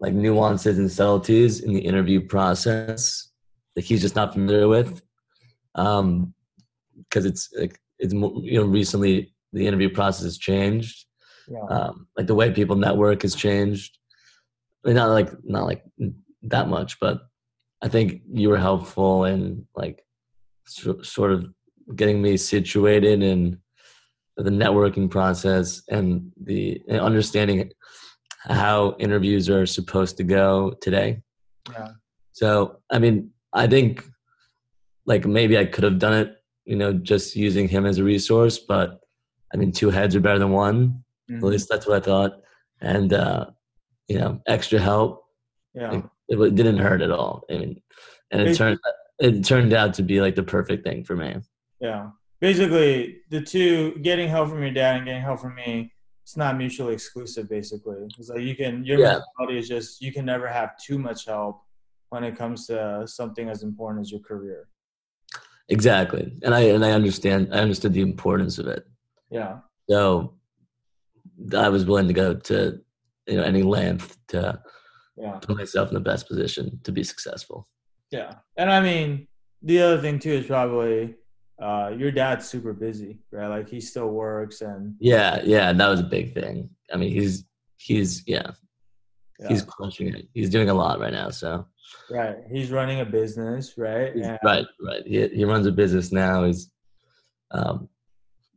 like 0.00 0.14
nuances 0.14 0.78
and 0.78 0.90
subtleties 0.90 1.60
in 1.60 1.74
the 1.74 1.80
interview 1.80 2.20
process 2.20 3.30
that 3.74 3.84
he's 3.84 4.00
just 4.00 4.16
not 4.16 4.32
familiar 4.32 4.66
with. 4.66 5.02
Um, 5.74 6.34
because 6.96 7.26
it's 7.26 7.50
like 7.58 7.78
it's 7.98 8.14
you 8.14 8.60
know 8.60 8.64
recently 8.64 9.34
the 9.52 9.66
interview 9.66 9.90
process 9.90 10.24
has 10.24 10.38
changed. 10.38 11.04
Yeah. 11.48 11.64
Um, 11.68 12.08
like 12.16 12.26
the 12.26 12.34
way 12.34 12.50
people 12.50 12.76
network 12.76 13.22
has 13.22 13.34
changed. 13.34 13.98
I 14.84 14.88
mean, 14.88 14.96
not 14.96 15.10
like 15.10 15.30
not 15.44 15.66
like 15.66 15.84
that 16.42 16.68
much, 16.68 16.98
but 16.98 17.20
I 17.82 17.88
think 17.88 18.22
you 18.32 18.48
were 18.48 18.56
helpful 18.56 19.26
in 19.26 19.66
like 19.74 20.02
so, 20.66 21.02
sort 21.02 21.32
of 21.32 21.46
getting 21.94 22.22
me 22.22 22.38
situated 22.38 23.22
in 23.22 23.58
the 24.36 24.50
networking 24.50 25.10
process 25.10 25.82
and 25.88 26.30
the 26.42 26.82
and 26.88 27.00
understanding 27.00 27.70
how 28.42 28.94
interviews 28.98 29.48
are 29.48 29.66
supposed 29.66 30.16
to 30.18 30.24
go 30.24 30.72
today. 30.80 31.22
Yeah. 31.72 31.88
So, 32.32 32.80
I 32.90 32.98
mean, 32.98 33.30
I 33.52 33.66
think 33.66 34.04
like 35.06 35.26
maybe 35.26 35.58
I 35.58 35.64
could 35.64 35.84
have 35.84 35.98
done 35.98 36.12
it, 36.14 36.36
you 36.64 36.76
know, 36.76 36.92
just 36.92 37.34
using 37.34 37.68
him 37.68 37.86
as 37.86 37.98
a 37.98 38.04
resource, 38.04 38.58
but 38.58 39.00
I 39.52 39.56
mean, 39.56 39.72
two 39.72 39.90
heads 39.90 40.14
are 40.14 40.20
better 40.20 40.38
than 40.38 40.50
one. 40.50 41.02
Mm-hmm. 41.30 41.38
At 41.38 41.50
least 41.50 41.68
that's 41.70 41.86
what 41.86 41.96
I 41.96 42.04
thought. 42.04 42.40
And, 42.80 43.12
uh, 43.12 43.46
you 44.08 44.18
know, 44.18 44.40
extra 44.46 44.78
help. 44.78 45.24
Yeah. 45.74 46.02
It, 46.28 46.38
it 46.38 46.54
didn't 46.54 46.78
hurt 46.78 47.02
at 47.02 47.10
all. 47.10 47.44
I 47.50 47.54
mean, 47.54 47.82
and 48.30 48.42
it 48.42 48.54
turned, 48.56 48.78
it 49.18 49.44
turned 49.44 49.72
out 49.72 49.94
to 49.94 50.02
be 50.02 50.20
like 50.20 50.34
the 50.34 50.42
perfect 50.42 50.84
thing 50.84 51.04
for 51.04 51.16
me. 51.16 51.36
Yeah. 51.80 52.10
Basically, 52.40 53.18
the 53.30 53.40
two 53.40 53.98
getting 54.02 54.28
help 54.28 54.50
from 54.50 54.62
your 54.62 54.72
dad 54.72 54.96
and 54.96 55.06
getting 55.06 55.22
help 55.22 55.40
from 55.40 55.54
me, 55.54 55.92
it's 56.22 56.36
not 56.36 56.56
mutually 56.56 56.92
exclusive. 56.92 57.48
Basically, 57.48 57.96
it's 58.18 58.28
like 58.28 58.40
you 58.40 58.54
can 58.54 58.84
your 58.84 58.98
yeah. 58.98 59.20
mentality 59.38 59.58
is 59.58 59.68
just 59.68 60.02
you 60.02 60.12
can 60.12 60.24
never 60.24 60.46
have 60.46 60.76
too 60.76 60.98
much 60.98 61.24
help 61.26 61.62
when 62.10 62.24
it 62.24 62.36
comes 62.36 62.66
to 62.66 63.04
something 63.06 63.48
as 63.48 63.62
important 63.62 64.02
as 64.02 64.10
your 64.10 64.20
career. 64.20 64.68
Exactly, 65.68 66.36
and 66.42 66.54
I 66.54 66.60
and 66.60 66.84
I 66.84 66.92
understand. 66.92 67.54
I 67.54 67.58
understood 67.58 67.92
the 67.92 68.02
importance 68.02 68.58
of 68.58 68.66
it. 68.66 68.86
Yeah. 69.30 69.58
So 69.88 70.34
I 71.56 71.68
was 71.68 71.84
willing 71.84 72.08
to 72.08 72.14
go 72.14 72.34
to 72.34 72.80
you 73.26 73.36
know 73.36 73.42
any 73.42 73.62
length 73.62 74.18
to 74.28 74.60
yeah. 75.16 75.38
put 75.42 75.56
myself 75.56 75.88
in 75.88 75.94
the 75.94 76.00
best 76.00 76.28
position 76.28 76.80
to 76.84 76.92
be 76.92 77.02
successful. 77.02 77.68
Yeah, 78.10 78.34
and 78.56 78.70
I 78.70 78.80
mean 78.80 79.26
the 79.62 79.80
other 79.80 80.00
thing 80.00 80.18
too 80.18 80.32
is 80.32 80.46
probably 80.46 81.14
uh, 81.60 81.92
your 81.96 82.10
dad's 82.10 82.46
super 82.46 82.72
busy, 82.72 83.18
right? 83.30 83.48
Like 83.48 83.68
he 83.68 83.80
still 83.80 84.08
works 84.08 84.60
and 84.60 84.94
yeah, 85.00 85.40
yeah, 85.44 85.72
that 85.72 85.88
was 85.88 86.00
a 86.00 86.04
big 86.04 86.34
thing. 86.34 86.68
I 86.92 86.96
mean, 86.96 87.10
he's 87.10 87.44
he's 87.78 88.22
yeah, 88.26 88.50
yeah. 89.38 89.48
he's 89.48 89.62
crushing 89.62 90.14
it. 90.14 90.28
He's 90.34 90.50
doing 90.50 90.68
a 90.68 90.74
lot 90.74 91.00
right 91.00 91.12
now. 91.12 91.30
So 91.30 91.66
right, 92.10 92.36
he's 92.50 92.70
running 92.70 93.00
a 93.00 93.04
business, 93.04 93.78
right? 93.78 94.14
And, 94.14 94.38
right, 94.44 94.66
right. 94.80 95.06
He 95.06 95.28
he 95.28 95.44
runs 95.44 95.66
a 95.66 95.72
business 95.72 96.12
now. 96.12 96.44
He's 96.44 96.70
um, 97.52 97.88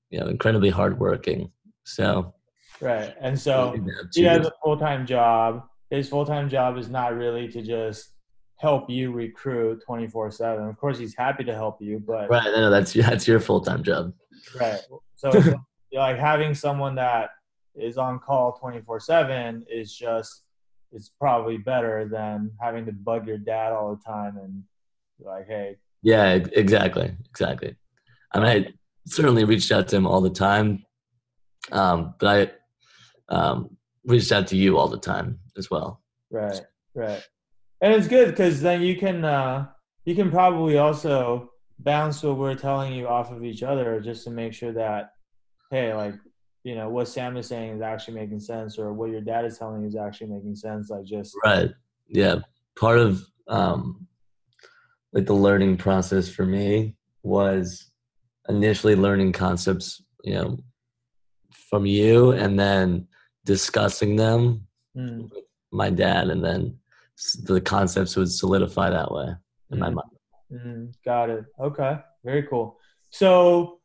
you 0.09 0.19
know, 0.19 0.27
incredibly 0.27 0.69
hardworking. 0.69 1.51
So 1.85 2.33
right, 2.81 3.15
and 3.21 3.39
so 3.39 3.75
he 4.13 4.23
has 4.23 4.45
a 4.45 4.51
full 4.63 4.77
time 4.77 5.05
job. 5.05 5.63
His 5.89 6.09
full 6.09 6.25
time 6.25 6.50
job 6.50 6.77
is 6.77 6.89
not 6.89 7.15
really 7.15 7.47
to 7.47 7.62
just 7.62 8.12
help 8.59 8.89
you 8.89 9.11
recruit 9.11 9.81
24 9.85 10.31
7 10.31 10.67
of 10.67 10.77
course 10.77 10.99
he's 10.99 11.15
happy 11.15 11.45
to 11.45 11.53
help 11.53 11.81
you 11.81 12.01
but 12.05 12.29
right 12.29 12.51
no 12.53 12.69
that's 12.69 12.93
that's 13.09 13.27
your 13.27 13.39
full-time 13.39 13.83
job. 13.83 14.13
Right. 14.59 14.81
So 15.15 15.31
like 15.93 16.17
having 16.17 16.53
someone 16.53 16.95
that 16.95 17.31
is 17.75 17.97
on 17.97 18.19
call 18.19 18.53
24 18.53 18.99
7 18.99 19.65
is 19.69 19.95
just 19.95 20.43
it's 20.91 21.09
probably 21.19 21.57
better 21.57 22.07
than 22.11 22.51
having 22.59 22.85
to 22.85 22.91
bug 22.91 23.27
your 23.27 23.37
dad 23.37 23.71
all 23.71 23.95
the 23.95 24.01
time 24.03 24.37
and 24.37 24.63
like 25.19 25.47
hey. 25.47 25.77
Yeah 26.03 26.33
exactly 26.33 27.15
exactly. 27.29 27.75
I 28.33 28.39
mean 28.39 28.47
i 28.47 28.73
certainly 29.07 29.45
reached 29.45 29.71
out 29.71 29.87
to 29.87 29.95
him 29.95 30.05
all 30.05 30.21
the 30.21 30.29
time 30.29 30.85
um, 31.71 32.13
but 32.19 32.27
i 33.29 33.33
um, 33.33 33.77
reached 34.05 34.31
out 34.31 34.47
to 34.47 34.57
you 34.57 34.77
all 34.77 34.87
the 34.87 34.97
time 34.97 35.39
as 35.57 35.69
well. 35.71 36.01
Right 36.29 36.59
right 36.95 37.23
and 37.81 37.93
it's 37.93 38.07
good 38.07 38.29
because 38.29 38.62
then 38.62 38.81
you 38.81 38.98
can 38.98 39.24
uh, 39.24 39.67
you 40.05 40.15
can 40.15 40.31
probably 40.31 40.77
also 40.77 41.51
bounce 41.79 42.24
what 42.24 42.38
we're 42.38 42.55
telling 42.55 42.93
you 42.93 43.07
off 43.07 43.31
of 43.31 43.43
each 43.43 43.63
other 43.63 44.00
just 44.01 44.24
to 44.25 44.29
make 44.29 44.53
sure 44.53 44.74
that 44.74 45.13
hey 45.71 45.93
like 45.93 46.15
you 46.63 46.75
know 46.75 46.89
what 46.89 47.07
sam 47.07 47.38
is 47.38 47.48
saying 47.48 47.75
is 47.77 47.81
actually 47.81 48.13
making 48.13 48.39
sense 48.39 48.77
or 48.77 48.91
what 48.91 49.09
your 49.09 49.21
dad 49.21 49.45
is 49.45 49.57
telling 49.57 49.81
you 49.81 49.88
is 49.88 49.95
actually 49.95 50.27
making 50.27 50.55
sense 50.55 50.89
like 50.89 51.05
just 51.05 51.33
right 51.45 51.69
yeah 52.07 52.36
part 52.77 52.98
of 52.98 53.24
um 53.48 54.05
like 55.13 55.25
the 55.25 55.33
learning 55.33 55.77
process 55.77 56.27
for 56.27 56.45
me 56.45 56.95
was 57.24 57.91
initially 58.50 58.95
learning 58.95 59.31
concepts 59.31 60.03
you 60.24 60.33
know 60.33 60.57
from 61.69 61.86
you 61.86 62.31
and 62.31 62.59
then 62.59 63.07
discussing 63.45 64.15
them 64.17 64.67
mm. 64.98 65.21
with 65.31 65.43
my 65.71 65.89
dad 65.89 66.29
and 66.29 66.43
then 66.43 66.77
the 67.43 67.61
concepts 67.61 68.15
would 68.15 68.31
solidify 68.31 68.89
that 68.89 69.11
way 69.11 69.25
in 69.71 69.79
mm-hmm. 69.79 69.79
my 69.79 69.89
mind. 69.89 70.09
Mm-hmm. 70.51 70.85
Got 71.05 71.29
it. 71.29 71.45
Okay. 71.59 71.99
Very 72.23 72.43
cool. 72.43 72.77
So 73.11 73.79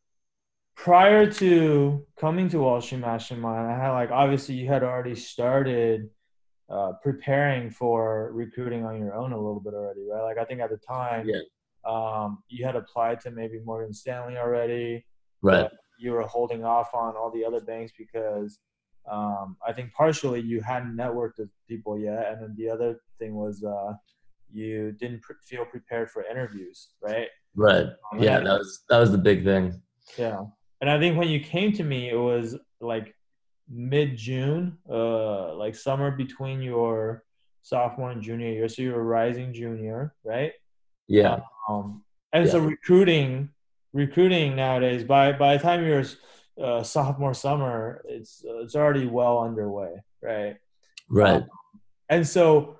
prior 0.76 1.30
to 1.30 2.06
coming 2.18 2.48
to 2.50 2.58
Wall 2.58 2.80
Street 2.80 3.00
Mastermind, 3.00 3.70
I 3.70 3.78
had 3.78 3.90
like 3.90 4.10
obviously 4.10 4.54
you 4.56 4.68
had 4.68 4.82
already 4.82 5.14
started 5.14 6.08
uh, 6.70 6.92
preparing 7.02 7.70
for 7.70 8.30
recruiting 8.32 8.84
on 8.84 8.98
your 8.98 9.14
own 9.14 9.32
a 9.32 9.36
little 9.36 9.60
bit 9.60 9.74
already, 9.74 10.06
right? 10.10 10.22
Like 10.22 10.38
I 10.38 10.44
think 10.44 10.60
at 10.60 10.70
the 10.70 10.78
time, 10.78 11.28
yeah. 11.28 11.40
um, 11.86 12.42
you 12.48 12.64
had 12.64 12.76
applied 12.76 13.20
to 13.20 13.30
maybe 13.30 13.60
Morgan 13.64 13.92
Stanley 13.92 14.36
already. 14.36 15.04
Right. 15.42 15.68
you 15.98 16.12
were 16.12 16.22
holding 16.22 16.64
off 16.64 16.94
on 16.94 17.16
all 17.16 17.30
the 17.30 17.44
other 17.44 17.60
banks 17.60 17.92
because 17.98 18.58
um, 19.10 19.56
I 19.66 19.72
think 19.72 19.92
partially 19.92 20.40
you 20.40 20.60
hadn't 20.60 20.96
networked 20.96 21.38
with 21.38 21.50
people 21.68 21.98
yet, 21.98 22.32
and 22.32 22.42
then 22.42 22.54
the 22.56 22.70
other 22.70 23.00
thing 23.18 23.34
was 23.34 23.62
uh, 23.62 23.94
you 24.50 24.92
didn't 24.92 25.22
pre- 25.22 25.36
feel 25.44 25.64
prepared 25.64 26.10
for 26.10 26.24
interviews, 26.24 26.90
right? 27.02 27.28
Right. 27.54 27.86
Um, 28.12 28.22
yeah, 28.22 28.40
that 28.40 28.58
was 28.58 28.84
that 28.88 28.98
was 28.98 29.10
the 29.10 29.18
big 29.18 29.44
thing. 29.44 29.80
Yeah, 30.16 30.42
and 30.80 30.90
I 30.90 30.98
think 30.98 31.18
when 31.18 31.28
you 31.28 31.40
came 31.40 31.72
to 31.72 31.84
me, 31.84 32.10
it 32.10 32.16
was 32.16 32.56
like 32.80 33.14
mid 33.68 34.16
June, 34.16 34.78
uh, 34.90 35.54
like 35.54 35.74
summer 35.74 36.10
between 36.10 36.62
your 36.62 37.24
sophomore 37.62 38.10
and 38.10 38.22
junior 38.22 38.48
year. 38.48 38.68
So 38.68 38.82
you 38.82 38.92
were 38.92 39.00
a 39.00 39.04
rising 39.04 39.52
junior, 39.52 40.14
right? 40.24 40.52
Yeah. 41.08 41.40
Um, 41.68 42.04
and 42.32 42.46
yeah. 42.46 42.52
so 42.52 42.58
recruiting, 42.58 43.50
recruiting 43.92 44.56
nowadays, 44.56 45.04
by 45.04 45.32
by 45.32 45.56
the 45.56 45.62
time 45.62 45.84
you're 45.84 46.04
uh, 46.62 46.82
sophomore 46.82 47.34
summer, 47.34 48.02
it's 48.08 48.44
uh, 48.48 48.58
it's 48.58 48.76
already 48.76 49.06
well 49.06 49.40
underway, 49.40 49.94
right? 50.22 50.56
Right. 51.08 51.42
Um, 51.42 51.48
and 52.08 52.26
so, 52.26 52.78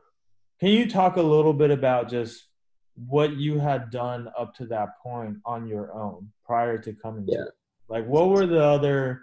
can 0.61 0.69
you 0.71 0.89
talk 0.89 1.17
a 1.17 1.23
little 1.23 1.53
bit 1.53 1.71
about 1.71 2.09
just 2.09 2.47
what 2.95 3.37
you 3.37 3.59
had 3.59 3.91
done 3.91 4.29
up 4.39 4.55
to 4.57 4.67
that 4.67 4.99
point 5.03 5.37
on 5.45 5.67
your 5.67 5.93
own 5.93 6.31
prior 6.45 6.79
to 6.79 6.93
coming? 6.93 7.25
Yeah. 7.27 7.39
To 7.39 7.51
like, 7.89 8.07
what 8.07 8.29
were 8.29 8.47
the 8.47 8.63
other 8.63 9.23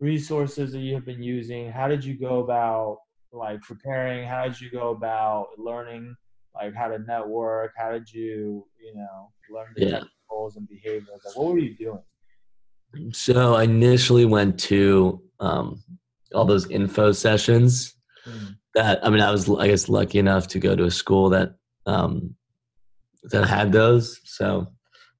resources 0.00 0.72
that 0.72 0.80
you 0.80 0.94
have 0.94 1.04
been 1.04 1.22
using? 1.22 1.70
How 1.70 1.88
did 1.88 2.04
you 2.04 2.18
go 2.18 2.40
about 2.40 2.98
like 3.32 3.60
preparing? 3.62 4.26
How 4.26 4.44
did 4.44 4.60
you 4.60 4.70
go 4.70 4.90
about 4.90 5.48
learning? 5.56 6.14
Like 6.54 6.74
how 6.74 6.88
to 6.88 6.98
network? 6.98 7.72
How 7.76 7.92
did 7.92 8.12
you, 8.12 8.66
you 8.82 8.94
know, 8.94 9.30
learn 9.50 9.68
the 9.76 9.86
yeah. 9.86 10.00
goals 10.28 10.56
and 10.56 10.68
behaviors? 10.68 11.08
Like, 11.24 11.36
what 11.36 11.52
were 11.52 11.58
you 11.58 11.74
doing? 11.76 12.02
So 13.12 13.54
I 13.54 13.64
initially 13.64 14.24
went 14.24 14.58
to 14.60 15.22
um, 15.40 15.82
all 16.34 16.44
those 16.44 16.70
info 16.70 17.12
sessions. 17.12 17.94
Mm. 18.26 18.56
That 18.74 19.04
I 19.04 19.10
mean, 19.10 19.20
I 19.20 19.30
was 19.30 19.48
I 19.50 19.68
guess 19.68 19.88
lucky 19.88 20.18
enough 20.18 20.48
to 20.48 20.58
go 20.58 20.76
to 20.76 20.84
a 20.84 20.90
school 20.90 21.30
that 21.30 21.54
um, 21.86 22.34
that 23.24 23.46
had 23.46 23.72
those. 23.72 24.20
So 24.24 24.66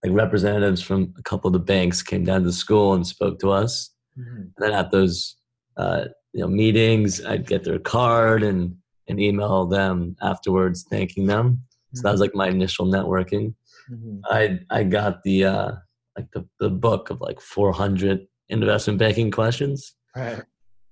like 0.04 0.12
representatives 0.12 0.80
from 0.80 1.14
a 1.18 1.22
couple 1.22 1.48
of 1.48 1.52
the 1.52 1.58
banks 1.58 2.02
came 2.02 2.24
down 2.24 2.40
to 2.40 2.46
the 2.46 2.52
school 2.52 2.94
and 2.94 3.06
spoke 3.06 3.38
to 3.40 3.50
us. 3.50 3.90
Mm-hmm. 4.18 4.36
And 4.36 4.52
then 4.58 4.72
at 4.72 4.90
those 4.90 5.36
uh, 5.76 6.04
you 6.32 6.40
know 6.40 6.48
meetings, 6.48 7.24
I'd 7.24 7.46
get 7.46 7.64
their 7.64 7.78
card 7.78 8.42
and 8.42 8.76
and 9.08 9.20
email 9.20 9.66
them 9.66 10.16
afterwards, 10.22 10.84
thanking 10.90 11.26
them. 11.26 11.50
Mm-hmm. 11.50 11.96
So 11.96 12.02
that 12.02 12.12
was 12.12 12.20
mm-hmm. 12.20 12.38
like 12.38 12.48
my 12.48 12.48
initial 12.48 12.86
networking. 12.86 13.54
Mm-hmm. 13.90 14.18
I 14.24 14.60
I 14.70 14.84
got 14.84 15.22
the 15.22 15.44
uh, 15.44 15.72
like 16.18 16.30
the, 16.32 16.46
the 16.58 16.70
book 16.70 17.10
of 17.10 17.20
like 17.20 17.40
400 17.40 18.26
investment 18.48 18.98
banking 18.98 19.30
questions. 19.30 19.94
Right. 20.16 20.42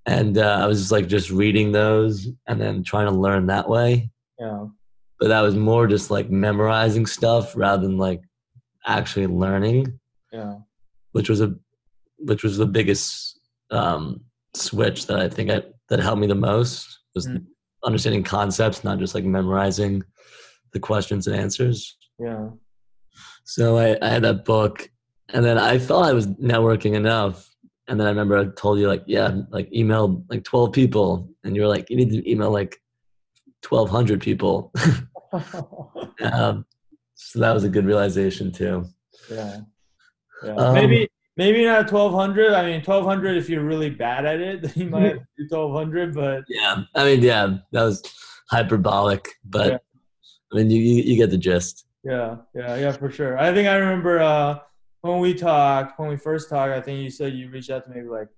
And 0.06 0.38
uh, 0.38 0.60
I 0.62 0.66
was 0.66 0.78
just 0.78 0.92
like 0.92 1.08
just 1.08 1.30
reading 1.30 1.72
those 1.72 2.28
and 2.46 2.60
then 2.60 2.84
trying 2.84 3.06
to 3.06 3.12
learn 3.12 3.46
that 3.46 3.68
way. 3.68 4.10
Yeah. 4.38 4.66
But 5.18 5.28
that 5.28 5.40
was 5.40 5.56
more 5.56 5.86
just 5.86 6.10
like 6.10 6.30
memorizing 6.30 7.06
stuff 7.06 7.56
rather 7.56 7.82
than 7.82 7.98
like 7.98 8.20
actually 8.86 9.26
learning. 9.26 9.98
Yeah. 10.32 10.58
Which 11.12 11.28
was 11.28 11.40
a 11.40 11.54
which 12.18 12.44
was 12.44 12.56
the 12.56 12.66
biggest 12.66 13.40
um, 13.70 14.20
switch 14.54 15.06
that 15.06 15.18
I 15.18 15.28
think 15.28 15.50
I, 15.50 15.62
that 15.88 16.00
helped 16.00 16.20
me 16.20 16.26
the 16.26 16.34
most 16.34 17.00
was 17.14 17.26
mm. 17.26 17.44
understanding 17.84 18.22
concepts, 18.22 18.84
not 18.84 18.98
just 18.98 19.14
like 19.14 19.24
memorizing 19.24 20.02
the 20.72 20.80
questions 20.80 21.26
and 21.26 21.36
answers. 21.36 21.96
Yeah. 22.18 22.50
So 23.44 23.78
I, 23.78 23.96
I 24.02 24.08
had 24.08 24.22
that 24.22 24.44
book 24.44 24.88
and 25.32 25.44
then 25.44 25.58
I 25.58 25.78
thought 25.78 26.04
I 26.04 26.12
was 26.12 26.26
networking 26.26 26.94
enough. 26.94 27.50
And 27.88 28.00
then 28.00 28.06
I 28.06 28.10
remember 28.10 28.36
I 28.36 28.46
told 28.46 28.78
you 28.78 28.88
like, 28.88 29.04
yeah, 29.06 29.42
like 29.50 29.72
email 29.72 30.24
like 30.28 30.44
12 30.44 30.72
people. 30.72 31.28
And 31.44 31.54
you 31.54 31.62
were 31.62 31.68
like, 31.68 31.88
you 31.90 31.96
need 31.96 32.10
to 32.10 32.30
email 32.30 32.50
like 32.50 32.80
1200 33.68 34.20
people. 34.20 34.72
um, 36.22 36.64
so 37.14 37.40
that 37.40 37.52
was 37.52 37.64
a 37.64 37.68
good 37.68 37.86
realization 37.86 38.52
too. 38.52 38.86
Yeah. 39.30 39.60
yeah. 40.44 40.54
Um, 40.54 40.74
maybe, 40.74 41.08
maybe 41.36 41.64
not 41.64 41.90
1200. 41.90 42.52
I 42.52 42.64
mean, 42.66 42.82
1200, 42.82 43.36
if 43.36 43.48
you're 43.48 43.64
really 43.64 43.90
bad 43.90 44.26
at 44.26 44.40
it, 44.40 44.76
you 44.76 44.88
might 44.88 45.14
do 45.36 45.46
1200, 45.48 46.14
but 46.14 46.44
yeah, 46.48 46.82
I 46.94 47.04
mean, 47.04 47.22
yeah, 47.22 47.58
that 47.72 47.82
was 47.82 48.02
hyperbolic, 48.50 49.28
but 49.44 49.70
yeah. 49.72 49.78
I 50.52 50.56
mean, 50.56 50.70
you, 50.70 50.80
you, 50.80 51.02
you 51.02 51.16
get 51.16 51.30
the 51.30 51.38
gist. 51.38 51.86
Yeah. 52.04 52.36
Yeah. 52.54 52.76
Yeah, 52.76 52.92
for 52.92 53.10
sure. 53.10 53.38
I 53.38 53.52
think 53.52 53.68
I 53.68 53.76
remember, 53.76 54.20
uh, 54.20 54.58
when 55.06 55.20
we 55.20 55.34
talked, 55.34 55.98
when 55.98 56.08
we 56.08 56.16
first 56.16 56.48
talked, 56.48 56.72
I 56.72 56.80
think 56.80 57.00
you 57.00 57.10
said 57.10 57.34
you 57.34 57.50
reached 57.50 57.70
out 57.70 57.84
to 57.84 57.90
maybe 57.90 58.08
like 58.08 58.28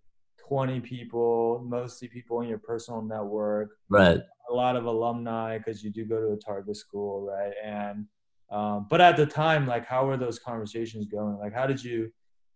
20 0.48 0.80
people, 0.80 1.64
mostly 1.66 2.08
people 2.08 2.40
in 2.40 2.48
your 2.48 2.58
personal 2.58 3.02
network. 3.02 3.70
Right. 3.88 4.20
A 4.50 4.52
lot 4.52 4.76
of 4.76 4.86
alumni 4.86 5.58
because 5.58 5.84
you 5.84 5.90
do 5.90 6.04
go 6.04 6.20
to 6.20 6.32
a 6.32 6.36
target 6.36 6.76
school, 6.76 7.20
right? 7.20 7.52
And 7.62 8.06
um, 8.50 8.86
but 8.88 9.00
at 9.00 9.16
the 9.16 9.26
time, 9.26 9.66
like, 9.66 9.84
how 9.84 10.06
were 10.06 10.16
those 10.16 10.38
conversations 10.38 11.06
going? 11.06 11.38
Like, 11.38 11.52
how 11.52 11.66
did 11.66 11.82
you 11.84 12.10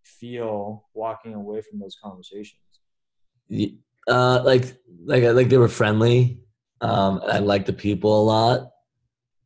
feel 0.05 0.89
walking 0.95 1.35
away 1.35 1.61
from 1.61 1.79
those 1.79 1.97
conversations? 2.03 2.61
Uh, 4.09 4.43
like, 4.43 4.75
like, 5.05 5.23
like 5.23 5.49
they 5.49 5.59
were 5.59 5.69
friendly. 5.69 6.41
Um, 6.81 7.21
I 7.27 7.39
liked 7.39 7.67
the 7.67 7.73
people 7.73 8.23
a 8.23 8.25
lot, 8.25 8.71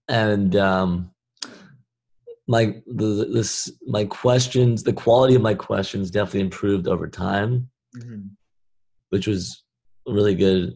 and 0.08 0.54
um, 0.56 1.10
my 2.46 2.74
the, 2.86 3.28
this 3.32 3.70
my 3.86 4.04
questions 4.04 4.82
the 4.82 4.92
quality 4.92 5.34
of 5.34 5.42
my 5.42 5.54
questions 5.54 6.10
definitely 6.10 6.40
improved 6.40 6.86
over 6.86 7.08
time 7.08 7.68
mm-hmm. 7.96 8.22
which 9.10 9.26
was 9.26 9.64
really 10.06 10.34
good 10.34 10.74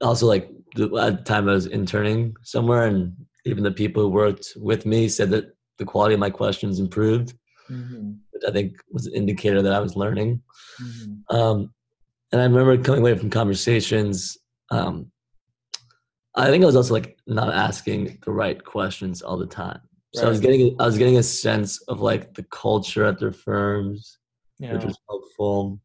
also 0.00 0.26
like 0.26 0.50
the, 0.74 0.84
at 0.96 1.18
the 1.18 1.24
time 1.24 1.48
i 1.48 1.52
was 1.52 1.66
interning 1.66 2.34
somewhere 2.42 2.86
and 2.86 3.12
even 3.44 3.62
the 3.62 3.70
people 3.70 4.02
who 4.02 4.08
worked 4.08 4.52
with 4.56 4.86
me 4.86 5.08
said 5.08 5.30
that 5.30 5.54
the 5.78 5.84
quality 5.84 6.14
of 6.14 6.20
my 6.20 6.30
questions 6.30 6.80
improved 6.80 7.34
mm-hmm. 7.70 8.12
which 8.32 8.42
i 8.46 8.50
think 8.50 8.74
was 8.90 9.06
an 9.06 9.14
indicator 9.14 9.62
that 9.62 9.72
i 9.72 9.80
was 9.80 9.96
learning 9.96 10.42
mm-hmm. 10.82 11.36
um, 11.36 11.72
and 12.32 12.40
i 12.40 12.44
remember 12.44 12.76
coming 12.78 13.00
away 13.00 13.16
from 13.16 13.30
conversations 13.30 14.36
um, 14.70 15.06
i 16.34 16.48
think 16.48 16.64
i 16.64 16.66
was 16.66 16.76
also 16.76 16.94
like 16.94 17.16
not 17.28 17.54
asking 17.54 18.18
the 18.24 18.32
right 18.32 18.64
questions 18.64 19.22
all 19.22 19.36
the 19.36 19.46
time 19.46 19.80
so 20.14 20.22
right. 20.22 20.26
I 20.26 20.30
was 20.30 20.40
getting 20.40 20.76
I 20.78 20.86
was 20.86 20.98
getting 20.98 21.16
a 21.16 21.22
sense 21.22 21.80
of 21.82 22.00
like 22.00 22.34
the 22.34 22.42
culture 22.44 23.04
at 23.04 23.18
their 23.18 23.32
firms, 23.32 24.18
yeah. 24.58 24.74
which 24.74 24.84
was 24.84 24.98
helpful. 25.08 25.80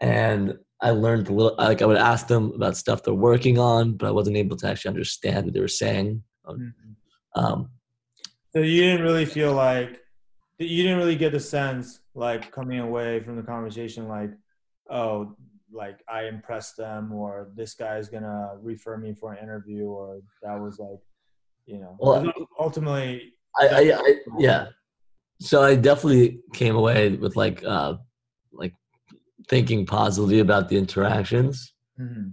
And 0.00 0.58
I 0.82 0.90
learned 0.90 1.28
a 1.28 1.32
little 1.32 1.54
like 1.56 1.82
I 1.82 1.86
would 1.86 1.96
ask 1.96 2.26
them 2.26 2.52
about 2.54 2.76
stuff 2.76 3.02
they're 3.02 3.14
working 3.14 3.58
on, 3.58 3.92
but 3.92 4.08
I 4.08 4.10
wasn't 4.10 4.36
able 4.36 4.56
to 4.56 4.68
actually 4.68 4.90
understand 4.90 5.44
what 5.44 5.54
they 5.54 5.60
were 5.60 5.68
saying. 5.68 6.22
Mm-hmm. 6.46 7.40
Um, 7.40 7.70
so 8.52 8.60
you 8.60 8.82
didn't 8.82 9.02
really 9.02 9.26
feel 9.26 9.52
like 9.52 10.00
you 10.58 10.82
didn't 10.82 10.98
really 10.98 11.16
get 11.16 11.32
the 11.32 11.40
sense 11.40 12.00
like 12.14 12.50
coming 12.50 12.80
away 12.80 13.20
from 13.20 13.36
the 13.36 13.42
conversation 13.42 14.08
like, 14.08 14.30
oh, 14.90 15.36
like 15.72 16.00
I 16.08 16.24
impressed 16.24 16.76
them 16.76 17.12
or 17.12 17.50
this 17.54 17.74
guy's 17.74 18.08
gonna 18.08 18.54
refer 18.60 18.96
me 18.96 19.14
for 19.14 19.32
an 19.32 19.42
interview 19.42 19.86
or 19.86 20.20
that 20.42 20.58
was 20.58 20.80
like 20.80 20.98
you 21.70 21.78
know. 21.78 21.96
Well, 21.98 22.32
ultimately 22.58 23.34
I, 23.58 23.68
I, 23.68 23.80
I, 23.96 24.14
yeah. 24.38 24.66
So 25.40 25.62
i 25.62 25.74
definitely 25.74 26.40
came 26.52 26.76
away 26.76 27.10
with 27.10 27.36
like 27.36 27.64
uh 27.64 27.94
like 28.52 28.74
thinking 29.48 29.86
positively 29.86 30.40
about 30.40 30.68
the 30.68 30.76
interactions. 30.76 31.72
Mm-hmm. 32.00 32.28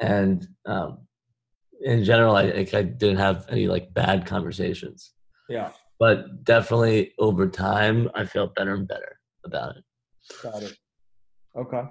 and 0.00 0.46
um 0.66 0.98
in 1.80 2.04
general 2.04 2.36
I, 2.36 2.44
I 2.72 2.82
didn't 2.82 3.16
have 3.16 3.46
any 3.48 3.66
like 3.66 3.92
bad 3.92 4.26
conversations. 4.26 5.12
Yeah. 5.48 5.70
But 5.98 6.44
definitely 6.44 7.12
over 7.18 7.48
time 7.48 8.08
i 8.14 8.24
felt 8.24 8.54
better 8.54 8.74
and 8.74 8.86
better 8.86 9.18
about 9.44 9.76
it. 9.76 9.84
Got 10.42 10.62
it. 10.62 10.76
Okay. 11.56 11.84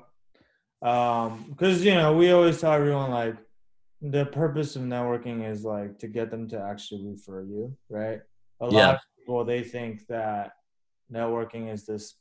Um 0.81 1.45
because 1.49 1.83
you 1.83 1.95
know 1.95 2.15
we 2.15 2.31
always 2.31 2.59
tell 2.61 2.73
everyone 2.73 3.11
like 3.11 3.35
the 4.01 4.25
purpose 4.27 4.75
of 4.75 4.83
networking 4.83 5.49
is 5.49 5.63
like 5.63 5.97
to 5.99 6.07
get 6.07 6.29
them 6.29 6.47
to 6.49 6.59
actually 6.59 7.05
refer 7.05 7.43
you, 7.43 7.75
right? 7.89 8.19
A 8.61 8.69
yeah. 8.69 8.87
lot 8.87 8.95
of 8.95 9.01
people 9.17 9.45
they 9.45 9.63
think 9.63 10.05
that 10.07 10.51
networking 11.11 11.71
is 11.71 11.85
this 11.85 12.15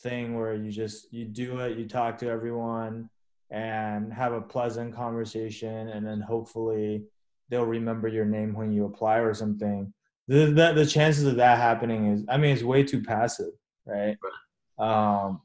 thing 0.00 0.36
where 0.36 0.54
you 0.54 0.70
just 0.70 1.12
you 1.12 1.24
do 1.24 1.58
it, 1.60 1.78
you 1.78 1.88
talk 1.88 2.18
to 2.18 2.28
everyone 2.28 3.08
and 3.50 4.12
have 4.12 4.32
a 4.32 4.40
pleasant 4.40 4.94
conversation 4.94 5.88
and 5.88 6.06
then 6.06 6.20
hopefully 6.20 7.04
they'll 7.48 7.66
remember 7.66 8.08
your 8.08 8.24
name 8.24 8.54
when 8.54 8.72
you 8.72 8.84
apply 8.86 9.18
or 9.18 9.34
something. 9.34 9.92
The, 10.28 10.46
the, 10.46 10.72
the 10.72 10.86
chances 10.86 11.26
of 11.26 11.36
that 11.36 11.58
happening 11.58 12.12
is 12.12 12.24
I 12.28 12.36
mean 12.36 12.52
it's 12.52 12.62
way 12.62 12.84
too 12.84 13.02
passive, 13.02 13.52
right? 13.84 14.16
Um 14.78 15.40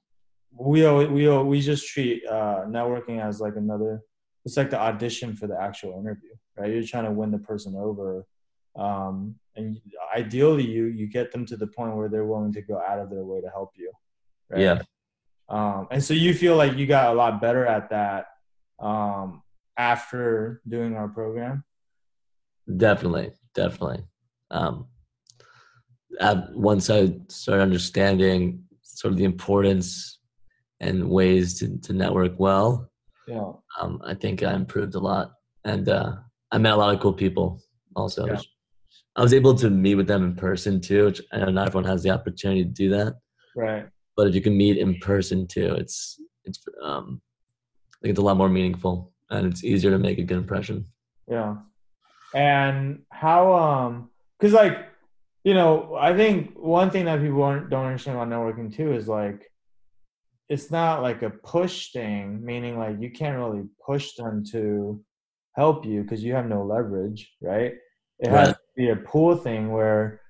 we 0.60 0.88
we 0.90 1.28
we 1.28 1.62
just 1.62 1.88
treat 1.88 2.26
uh, 2.26 2.66
networking 2.68 3.24
as 3.24 3.40
like 3.40 3.56
another 3.58 4.02
it's 4.48 4.56
like 4.56 4.70
the 4.70 4.80
audition 4.80 5.36
for 5.36 5.46
the 5.46 5.60
actual 5.62 6.00
interview, 6.00 6.30
right? 6.58 6.72
You're 6.72 6.84
trying 6.84 7.04
to 7.04 7.12
win 7.12 7.32
the 7.32 7.38
person 7.38 7.76
over, 7.76 8.26
um, 8.78 9.36
and 9.58 9.78
ideally, 10.16 10.66
you 10.66 10.86
you 10.86 11.06
get 11.08 11.34
them 11.34 11.46
to 11.48 11.58
the 11.58 11.68
point 11.68 11.98
where 11.98 12.08
they're 12.08 12.26
willing 12.26 12.54
to 12.54 12.62
go 12.62 12.80
out 12.80 13.00
of 13.00 13.10
their 13.10 13.26
way 13.26 13.42
to 13.42 13.50
help 13.50 13.72
you. 13.76 13.92
Right? 14.50 14.62
Yeah. 14.62 14.82
Um, 15.50 15.88
and 15.92 16.02
so 16.02 16.14
you 16.14 16.34
feel 16.34 16.56
like 16.56 16.78
you 16.78 16.88
got 16.88 17.12
a 17.12 17.18
lot 17.18 17.42
better 17.42 17.66
at 17.66 17.90
that 17.90 18.28
um, 18.80 19.44
after 19.78 20.62
doing 20.66 20.96
our 20.96 21.10
program. 21.10 21.66
Definitely, 22.78 23.32
definitely. 23.54 24.04
Um, 24.50 24.88
once 26.54 26.90
I 26.90 27.18
started 27.28 27.64
understanding 27.64 28.64
sort 28.82 29.12
of 29.12 29.18
the 29.18 29.26
importance 29.26 30.20
and 30.80 31.10
ways 31.10 31.60
to, 31.60 31.78
to 31.80 31.92
network 31.92 32.40
well, 32.40 32.90
yeah, 33.28 33.52
um, 33.80 34.02
I 34.06 34.14
think 34.14 34.44
I 34.44 34.54
improved 34.54 34.96
a 34.96 35.00
lot, 35.00 35.34
and 35.66 35.90
uh, 35.90 36.14
I 36.52 36.58
met 36.58 36.74
a 36.74 36.78
lot 36.78 36.94
of 36.94 37.02
cool 37.02 37.14
people. 37.14 37.62
Also, 37.96 38.26
Yeah. 38.26 38.40
I 39.16 39.22
was 39.24 39.34
able 39.34 39.56
to 39.56 39.70
meet 39.70 39.96
with 39.96 40.08
them 40.08 40.24
in 40.24 40.36
person 40.36 40.80
too. 40.80 41.06
Which 41.06 41.22
I 41.32 41.40
know 41.40 41.50
not 41.50 41.68
everyone 41.68 41.90
has 41.90 42.04
the 42.04 42.12
opportunity 42.12 42.64
to 42.64 42.70
do 42.70 42.90
that, 42.90 43.16
right. 43.56 43.88
but 44.16 44.28
if 44.28 44.36
you 44.36 44.42
can 44.42 44.56
meet 44.56 44.78
in 44.78 45.00
person 45.00 45.48
too, 45.48 45.74
it's 45.76 46.20
it's 46.46 46.64
um, 46.82 47.22
I 47.96 47.98
think 48.02 48.12
it's 48.12 48.20
a 48.20 48.24
lot 48.24 48.38
more 48.38 48.50
meaningful 48.50 49.12
and 49.30 49.48
it's 49.48 49.64
easier 49.64 49.92
to 49.92 49.98
make 50.00 50.20
a 50.20 50.24
good 50.24 50.38
impression. 50.38 50.86
Yeah. 51.28 51.56
And 52.34 53.02
how 53.10 53.54
um 53.54 54.12
cuz 54.40 54.54
like 54.54 54.86
you 55.44 55.54
know, 55.54 55.96
I 55.96 56.16
think 56.16 56.58
one 56.58 56.90
thing 56.90 57.06
that 57.06 57.22
people 57.22 57.40
don't 57.70 57.86
understand 57.86 58.18
about 58.18 58.30
networking 58.30 58.74
too 58.74 58.92
is 58.94 59.08
like 59.08 59.50
it's 60.50 60.72
not 60.72 61.02
like 61.02 61.24
a 61.24 61.30
push 61.30 61.92
thing, 61.92 62.44
meaning 62.44 62.78
like 62.78 63.00
you 63.00 63.12
can't 63.12 63.38
really 63.38 63.66
push 63.86 64.14
them 64.14 64.44
to 64.52 65.04
help 65.56 65.86
you 65.86 66.04
because 66.04 66.24
you 66.24 66.34
have 66.34 66.48
no 66.48 66.64
leverage, 66.64 67.34
right? 67.42 67.74
It 68.20 68.30
has 68.30 68.50
to 68.50 68.58
be 68.76 68.90
a 68.90 68.96
pull 68.96 69.36
thing 69.36 69.72
where 69.72 70.22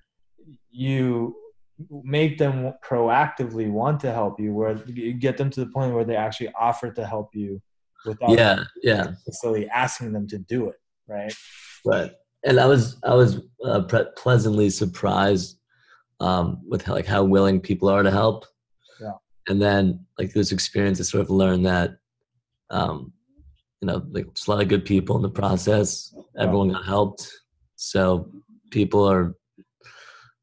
you 0.70 1.36
make 2.04 2.38
them 2.38 2.74
proactively 2.84 3.70
want 3.70 4.00
to 4.02 4.12
help 4.12 4.40
you, 4.40 4.54
where 4.54 4.78
you 4.88 5.14
get 5.14 5.38
them 5.38 5.50
to 5.52 5.60
the 5.60 5.72
point 5.72 5.94
where 5.94 6.04
they 6.04 6.16
actually 6.16 6.52
offer 6.60 6.92
to 6.92 7.06
help 7.06 7.36
you 7.36 7.62
without 8.06 8.32
Yeah, 8.32 8.64
yeah. 8.82 9.12
necessarily 9.28 9.70
asking 9.70 10.14
them 10.14 10.28
to 10.30 10.40
do 10.40 10.70
it, 10.70 10.80
right? 11.08 11.34
Right. 11.86 12.12
And 12.44 12.60
I 12.60 12.66
was 12.66 12.98
I 13.04 13.14
was 13.14 13.42
uh, 13.64 13.82
pre- 13.84 14.08
pleasantly 14.16 14.70
surprised 14.70 15.60
um, 16.20 16.62
with 16.68 16.82
how, 16.82 16.94
like 16.94 17.06
how 17.06 17.24
willing 17.24 17.60
people 17.60 17.90
are 17.90 18.04
to 18.04 18.12
help. 18.12 18.46
And 19.48 19.62
then 19.62 20.06
like 20.18 20.34
this 20.34 20.52
experience, 20.52 21.00
I 21.00 21.04
sort 21.04 21.24
of 21.24 21.30
learned 21.30 21.66
that, 21.66 21.98
um, 22.70 23.14
you 23.82 23.88
know, 23.88 24.06
like 24.10 24.26
there's 24.26 24.48
a 24.48 24.52
lot 24.52 24.62
of 24.62 24.68
good 24.68 24.86
people 24.86 25.16
in 25.16 25.22
the 25.22 25.30
process. 25.30 26.14
Everyone 26.38 26.70
got 26.70 26.86
helped, 26.86 27.32
so 27.76 28.30
people 28.72 29.10
are 29.10 29.36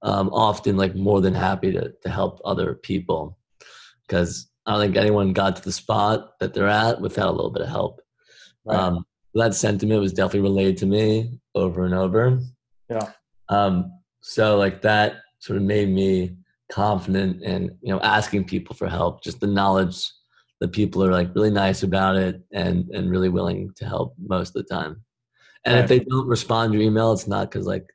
um, 0.02 0.30
often 0.32 0.76
like 0.76 0.94
more 0.94 1.20
than 1.20 1.34
happy 1.34 1.73
to 1.73 1.92
to 2.02 2.08
help 2.08 2.40
other 2.44 2.75
people 2.75 3.38
because 4.06 4.49
I 4.66 4.73
don't 4.73 4.80
think 4.80 4.96
anyone 4.96 5.32
got 5.32 5.56
to 5.56 5.62
the 5.62 5.73
spot 5.73 6.38
that 6.40 6.54
they're 6.54 6.68
at 6.68 7.00
without 7.00 7.28
a 7.28 7.32
little 7.32 7.50
bit 7.50 7.62
of 7.62 7.68
help. 7.68 8.00
Right. 8.64 8.78
Um, 8.78 9.04
that 9.34 9.54
sentiment 9.54 10.00
was 10.00 10.12
definitely 10.12 10.49
relayed 10.49 10.76
to 10.78 10.87
me 10.87 11.38
over 11.54 11.84
and 11.84 11.94
over. 11.94 12.40
Yeah. 12.88 13.11
Um, 13.49 13.92
so 14.20 14.56
like 14.56 14.80
that 14.82 15.16
sort 15.38 15.56
of 15.56 15.64
made 15.64 15.88
me 15.88 16.37
confident 16.71 17.42
in 17.42 17.76
you 17.83 17.92
know 17.92 18.00
asking 18.00 18.44
people 18.44 18.75
for 18.75 18.88
help. 18.88 19.23
Just 19.23 19.40
the 19.40 19.47
knowledge 19.47 20.11
that 20.61 20.73
people 20.73 21.04
are 21.04 21.12
like 21.12 21.35
really 21.35 21.50
nice 21.50 21.83
about 21.83 22.16
it 22.16 22.42
and 22.52 22.88
and 22.90 23.11
really 23.11 23.28
willing 23.28 23.73
to 23.76 23.87
help 23.87 24.14
most 24.18 24.56
of 24.56 24.66
the 24.66 24.75
time. 24.75 25.02
And 25.64 25.75
Right. 25.75 25.83
if 25.85 25.88
they 25.88 26.00
don't 26.00 26.28
respond 26.28 26.73
to 26.73 26.78
your 26.78 26.87
email, 26.87 27.12
it's 27.12 27.26
not 27.26 27.50
because 27.50 27.66
like 27.66 27.87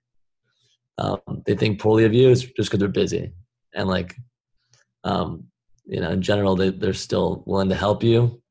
um, 0.97 1.19
they 1.45 1.55
think 1.55 1.79
poorly 1.79 2.05
of 2.05 2.13
you. 2.13 2.29
It's 2.29 2.41
just 2.41 2.69
because 2.69 2.79
they're 2.79 2.87
busy 2.89 3.31
and 3.73 3.87
like 3.87 4.15
um, 5.03 5.45
you 5.85 6.01
know 6.01 6.11
in 6.11 6.21
general 6.21 6.55
they 6.55 6.71
they're 6.71 6.93
still 6.93 7.43
willing 7.45 7.69
to 7.69 7.75
help 7.75 8.03
you 8.03 8.41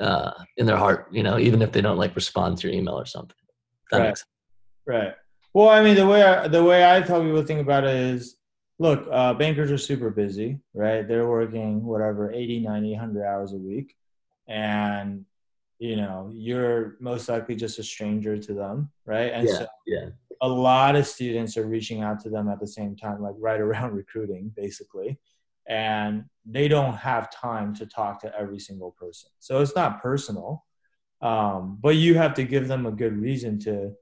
uh, 0.00 0.32
in 0.56 0.66
their 0.66 0.76
heart. 0.76 1.08
You 1.12 1.22
know 1.22 1.38
even 1.38 1.62
if 1.62 1.72
they 1.72 1.80
don't 1.80 1.98
like 1.98 2.14
respond 2.16 2.58
to 2.58 2.68
your 2.68 2.76
email 2.76 2.94
or 2.98 3.06
something. 3.06 3.36
That 3.90 3.98
Right. 3.98 4.24
Right. 4.86 5.14
Well, 5.52 5.68
I 5.68 5.82
mean, 5.82 5.96
the 5.96 6.06
way 6.06 6.22
I, 6.22 6.48
the 6.48 6.62
way 6.62 6.88
I 6.88 7.00
tell 7.00 7.22
people 7.22 7.42
think 7.42 7.60
about 7.60 7.84
it 7.84 7.94
is, 7.94 8.36
look, 8.80 9.06
uh, 9.12 9.34
bankers 9.34 9.70
are 9.70 9.78
super 9.78 10.10
busy, 10.10 10.58
right? 10.72 11.06
They're 11.06 11.28
working 11.28 11.84
whatever 11.84 12.32
80, 12.32 12.60
90, 12.60 12.92
100 12.92 13.24
hours 13.24 13.52
a 13.52 13.58
week, 13.58 13.94
and 14.48 15.24
you 15.78 15.96
know 15.96 16.30
you're 16.34 16.96
most 16.98 17.28
likely 17.28 17.54
just 17.54 17.78
a 17.78 17.82
stranger 17.82 18.36
to 18.38 18.54
them, 18.54 18.90
right? 19.04 19.32
And 19.32 19.46
yeah, 19.46 19.54
so 19.58 19.66
yeah, 19.86 20.08
a 20.40 20.48
lot 20.48 20.96
of 20.96 21.06
students 21.06 21.58
are 21.58 21.66
reaching 21.66 22.02
out 22.02 22.20
to 22.20 22.30
them 22.30 22.48
at 22.48 22.58
the 22.58 22.66
same 22.66 22.96
time, 22.96 23.22
like 23.22 23.34
right 23.38 23.60
around 23.66 23.94
recruiting, 23.94 24.50
basically. 24.56 25.20
And 25.68 26.24
they 26.46 26.66
don't 26.66 26.94
have 26.94 27.30
time 27.30 27.74
to 27.76 27.86
talk 27.86 28.20
to 28.22 28.34
every 28.36 28.58
single 28.58 28.92
person. 28.92 29.30
So 29.38 29.60
it's 29.60 29.76
not 29.76 30.02
personal, 30.02 30.64
um, 31.20 31.78
but 31.80 31.96
you 31.96 32.14
have 32.16 32.34
to 32.34 32.44
give 32.44 32.66
them 32.66 32.86
a 32.86 32.90
good 32.90 33.16
reason 33.16 33.60
to 33.60 33.92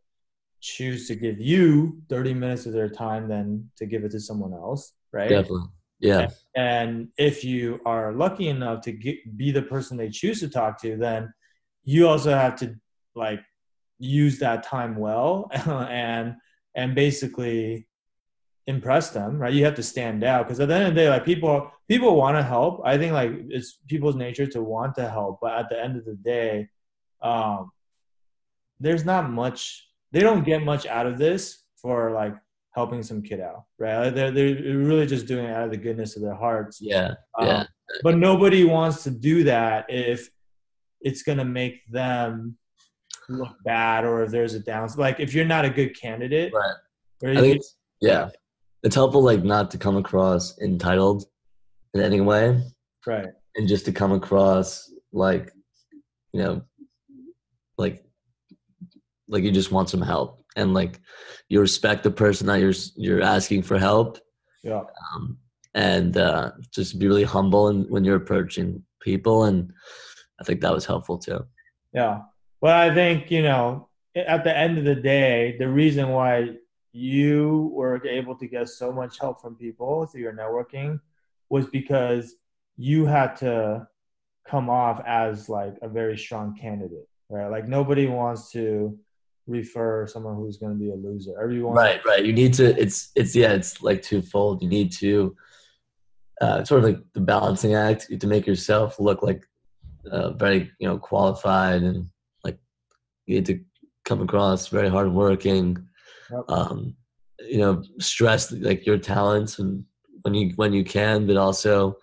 choose 0.60 1.06
to 1.08 1.14
give 1.14 1.40
you 1.40 2.00
30 2.08 2.34
minutes 2.34 2.66
of 2.66 2.72
their 2.72 2.88
time 2.88 3.28
than 3.28 3.70
to 3.76 3.86
give 3.86 4.04
it 4.04 4.10
to 4.12 4.20
someone 4.20 4.52
else, 4.52 4.94
right? 5.12 5.30
definitely. 5.30 5.68
Yeah, 6.00 6.28
And 6.54 7.08
if 7.18 7.44
you 7.44 7.80
are 7.84 8.12
lucky 8.12 8.48
enough 8.48 8.82
to 8.82 8.92
get, 8.92 9.36
be 9.36 9.50
the 9.50 9.62
person 9.62 9.96
they 9.96 10.10
choose 10.10 10.38
to 10.40 10.48
talk 10.48 10.80
to, 10.82 10.96
then 10.96 11.32
you 11.84 12.06
also 12.06 12.30
have 12.30 12.54
to 12.56 12.76
like 13.16 13.40
use 13.98 14.38
that 14.38 14.62
time 14.62 14.96
well 14.96 15.50
and 15.52 16.36
and 16.76 16.94
basically 16.94 17.88
impress 18.68 19.10
them, 19.10 19.38
right? 19.38 19.52
You 19.52 19.64
have 19.64 19.74
to 19.76 19.82
stand 19.82 20.22
out 20.22 20.46
because 20.46 20.60
at 20.60 20.68
the 20.68 20.74
end 20.74 20.88
of 20.88 20.94
the 20.94 21.00
day, 21.00 21.08
like 21.08 21.24
people 21.24 21.72
people 21.88 22.14
want 22.14 22.36
to 22.36 22.42
help. 22.42 22.82
I 22.84 22.98
think 22.98 23.12
like 23.12 23.32
it's 23.48 23.78
people's 23.88 24.14
nature 24.14 24.46
to 24.46 24.62
want 24.62 24.94
to 24.96 25.08
help, 25.08 25.38
but 25.40 25.58
at 25.58 25.68
the 25.70 25.82
end 25.82 25.96
of 25.96 26.04
the 26.04 26.14
day, 26.14 26.68
um, 27.22 27.70
there's 28.78 29.04
not 29.04 29.30
much. 29.30 29.87
They 30.12 30.20
don't 30.20 30.44
get 30.44 30.62
much 30.62 30.86
out 30.86 31.06
of 31.06 31.18
this 31.18 31.64
for 31.80 32.10
like 32.12 32.34
helping 32.74 33.02
some 33.02 33.22
kid 33.22 33.40
out, 33.40 33.64
right? 33.78 34.10
They're 34.10 34.30
they're 34.30 34.54
really 34.54 35.06
just 35.06 35.26
doing 35.26 35.46
it 35.46 35.54
out 35.54 35.64
of 35.64 35.70
the 35.70 35.76
goodness 35.76 36.16
of 36.16 36.22
their 36.22 36.34
hearts. 36.34 36.78
yeah, 36.80 37.14
Um, 37.38 37.46
yeah, 37.46 37.64
but 38.02 38.16
nobody 38.16 38.64
wants 38.64 39.04
to 39.04 39.10
do 39.10 39.44
that 39.44 39.86
if 39.88 40.28
it's 41.00 41.22
going 41.22 41.38
to 41.38 41.44
make 41.44 41.86
them 41.90 42.56
look 43.28 43.54
bad 43.64 44.04
or 44.04 44.22
if 44.22 44.30
there's 44.30 44.54
a 44.54 44.60
down 44.60 44.88
like 44.96 45.20
if 45.20 45.34
you're 45.34 45.44
not 45.44 45.64
a 45.64 45.70
good 45.70 45.98
candidate 46.00 46.52
right. 46.54 46.74
or 47.22 47.30
I 47.30 47.40
think 47.40 47.56
it's, 47.56 47.76
yeah, 48.00 48.30
it's 48.82 48.94
helpful 48.94 49.22
like 49.22 49.44
not 49.44 49.70
to 49.72 49.78
come 49.78 49.96
across 49.96 50.58
entitled 50.60 51.24
in 51.94 52.00
any 52.00 52.20
way, 52.20 52.62
right 53.06 53.28
and 53.56 53.68
just 53.68 53.84
to 53.84 53.92
come 53.92 54.12
across 54.12 54.90
like 55.12 55.52
you 56.32 56.42
know, 56.42 56.62
like 59.28 59.44
you 59.44 59.50
just 59.50 59.72
want 59.72 59.90
some 59.90 60.02
help 60.02 60.44
and 60.56 60.74
like 60.74 61.00
you 61.48 61.60
respect 61.60 62.02
the 62.02 62.10
person 62.10 62.46
that 62.46 62.60
you're 62.60 62.74
you're 62.96 63.22
asking 63.22 63.62
for 63.62 63.78
help. 63.78 64.18
Yeah. 64.62 64.82
Um, 65.14 65.38
and 65.74 66.16
uh, 66.16 66.52
just 66.72 66.98
be 66.98 67.06
really 67.06 67.24
humble 67.24 67.68
and 67.68 67.88
when 67.90 68.04
you're 68.04 68.16
approaching 68.16 68.82
people 69.00 69.44
and 69.44 69.72
i 70.40 70.44
think 70.44 70.60
that 70.60 70.72
was 70.72 70.84
helpful 70.84 71.18
too. 71.18 71.44
Yeah. 71.92 72.22
Well 72.60 72.76
i 72.76 72.92
think 72.92 73.30
you 73.30 73.42
know 73.42 73.88
at 74.16 74.42
the 74.44 74.56
end 74.56 74.78
of 74.78 74.84
the 74.84 74.96
day 74.96 75.56
the 75.58 75.68
reason 75.68 76.08
why 76.08 76.56
you 76.92 77.70
were 77.74 78.04
able 78.06 78.34
to 78.36 78.46
get 78.48 78.68
so 78.68 78.90
much 78.92 79.20
help 79.20 79.40
from 79.40 79.54
people 79.54 80.06
through 80.06 80.22
your 80.22 80.32
networking 80.32 81.00
was 81.50 81.66
because 81.66 82.34
you 82.76 83.06
had 83.06 83.36
to 83.36 83.86
come 84.46 84.68
off 84.68 85.00
as 85.06 85.48
like 85.48 85.76
a 85.82 85.88
very 85.88 86.18
strong 86.18 86.56
candidate 86.56 87.08
right? 87.28 87.48
Like 87.48 87.68
nobody 87.68 88.06
wants 88.06 88.50
to 88.52 88.98
refer 89.48 90.06
someone 90.06 90.36
who's 90.36 90.58
going 90.58 90.72
to 90.72 90.78
be 90.78 90.90
a 90.90 90.94
loser. 90.94 91.32
Everyone 91.40 91.74
right 91.74 92.04
right. 92.04 92.24
You 92.24 92.32
need 92.32 92.54
to 92.54 92.80
it's 92.80 93.10
it's 93.16 93.34
yeah 93.34 93.52
it's 93.52 93.82
like 93.82 94.02
twofold. 94.02 94.62
You 94.62 94.68
need 94.68 94.92
to 94.92 95.34
uh, 96.40 96.64
sort 96.64 96.84
of 96.84 96.90
like 96.90 97.00
the 97.14 97.20
balancing 97.20 97.74
act. 97.74 98.06
You 98.08 98.14
have 98.14 98.20
to 98.20 98.26
make 98.28 98.46
yourself 98.46 99.00
look 99.00 99.22
like 99.22 99.44
uh, 100.10 100.30
very 100.32 100.70
you 100.78 100.88
know 100.88 100.98
qualified 100.98 101.82
and 101.82 102.06
like 102.44 102.58
you 103.26 103.36
need 103.36 103.46
to 103.46 103.60
come 104.04 104.22
across 104.22 104.68
very 104.68 104.88
hardworking 104.88 105.76
Yep. 106.30 106.44
um, 106.48 106.94
you 107.40 107.58
know 107.58 107.82
stress 107.98 108.52
like 108.52 108.84
your 108.84 108.98
talents 108.98 109.58
and 109.58 109.84
when 110.22 110.34
you 110.34 110.52
when 110.56 110.74
you 110.74 110.84
can 110.84 111.26
but 111.26 111.36
also 111.36 111.96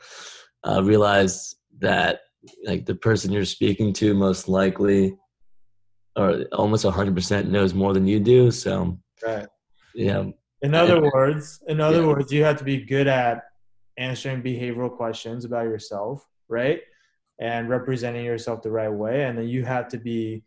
uh, 0.63 0.81
realize 0.83 1.55
that 1.79 2.21
like 2.65 2.85
the 2.85 2.95
person 2.95 3.31
you're 3.31 3.45
speaking 3.45 3.93
to 3.93 4.13
most 4.13 4.47
likely 4.47 5.15
or 6.15 6.43
almost 6.53 6.85
100% 6.85 7.47
knows 7.49 7.73
more 7.73 7.93
than 7.93 8.05
you 8.07 8.19
do 8.19 8.51
so 8.51 8.97
right 9.25 9.47
yeah 9.93 10.23
In 10.61 10.73
other 10.73 10.97
And- 10.97 11.11
words, 11.13 11.61
in 11.67 11.79
other 11.79 12.01
Yeah. 12.01 12.07
words, 12.07 12.31
you 12.31 12.43
have 12.43 12.57
to 12.57 12.63
be 12.63 12.77
good 12.93 13.07
at 13.07 13.43
answering 13.97 14.41
behavioral 14.41 14.89
questions 15.01 15.45
about 15.45 15.65
yourself, 15.65 16.25
right? 16.47 16.81
And 17.39 17.69
representing 17.69 18.25
yourself 18.25 18.61
the 18.63 18.71
right 18.71 18.89
way. 19.03 19.25
And 19.25 19.37
then 19.37 19.47
you 19.47 19.63
have 19.65 19.87
to 19.89 19.97
be 19.99 20.43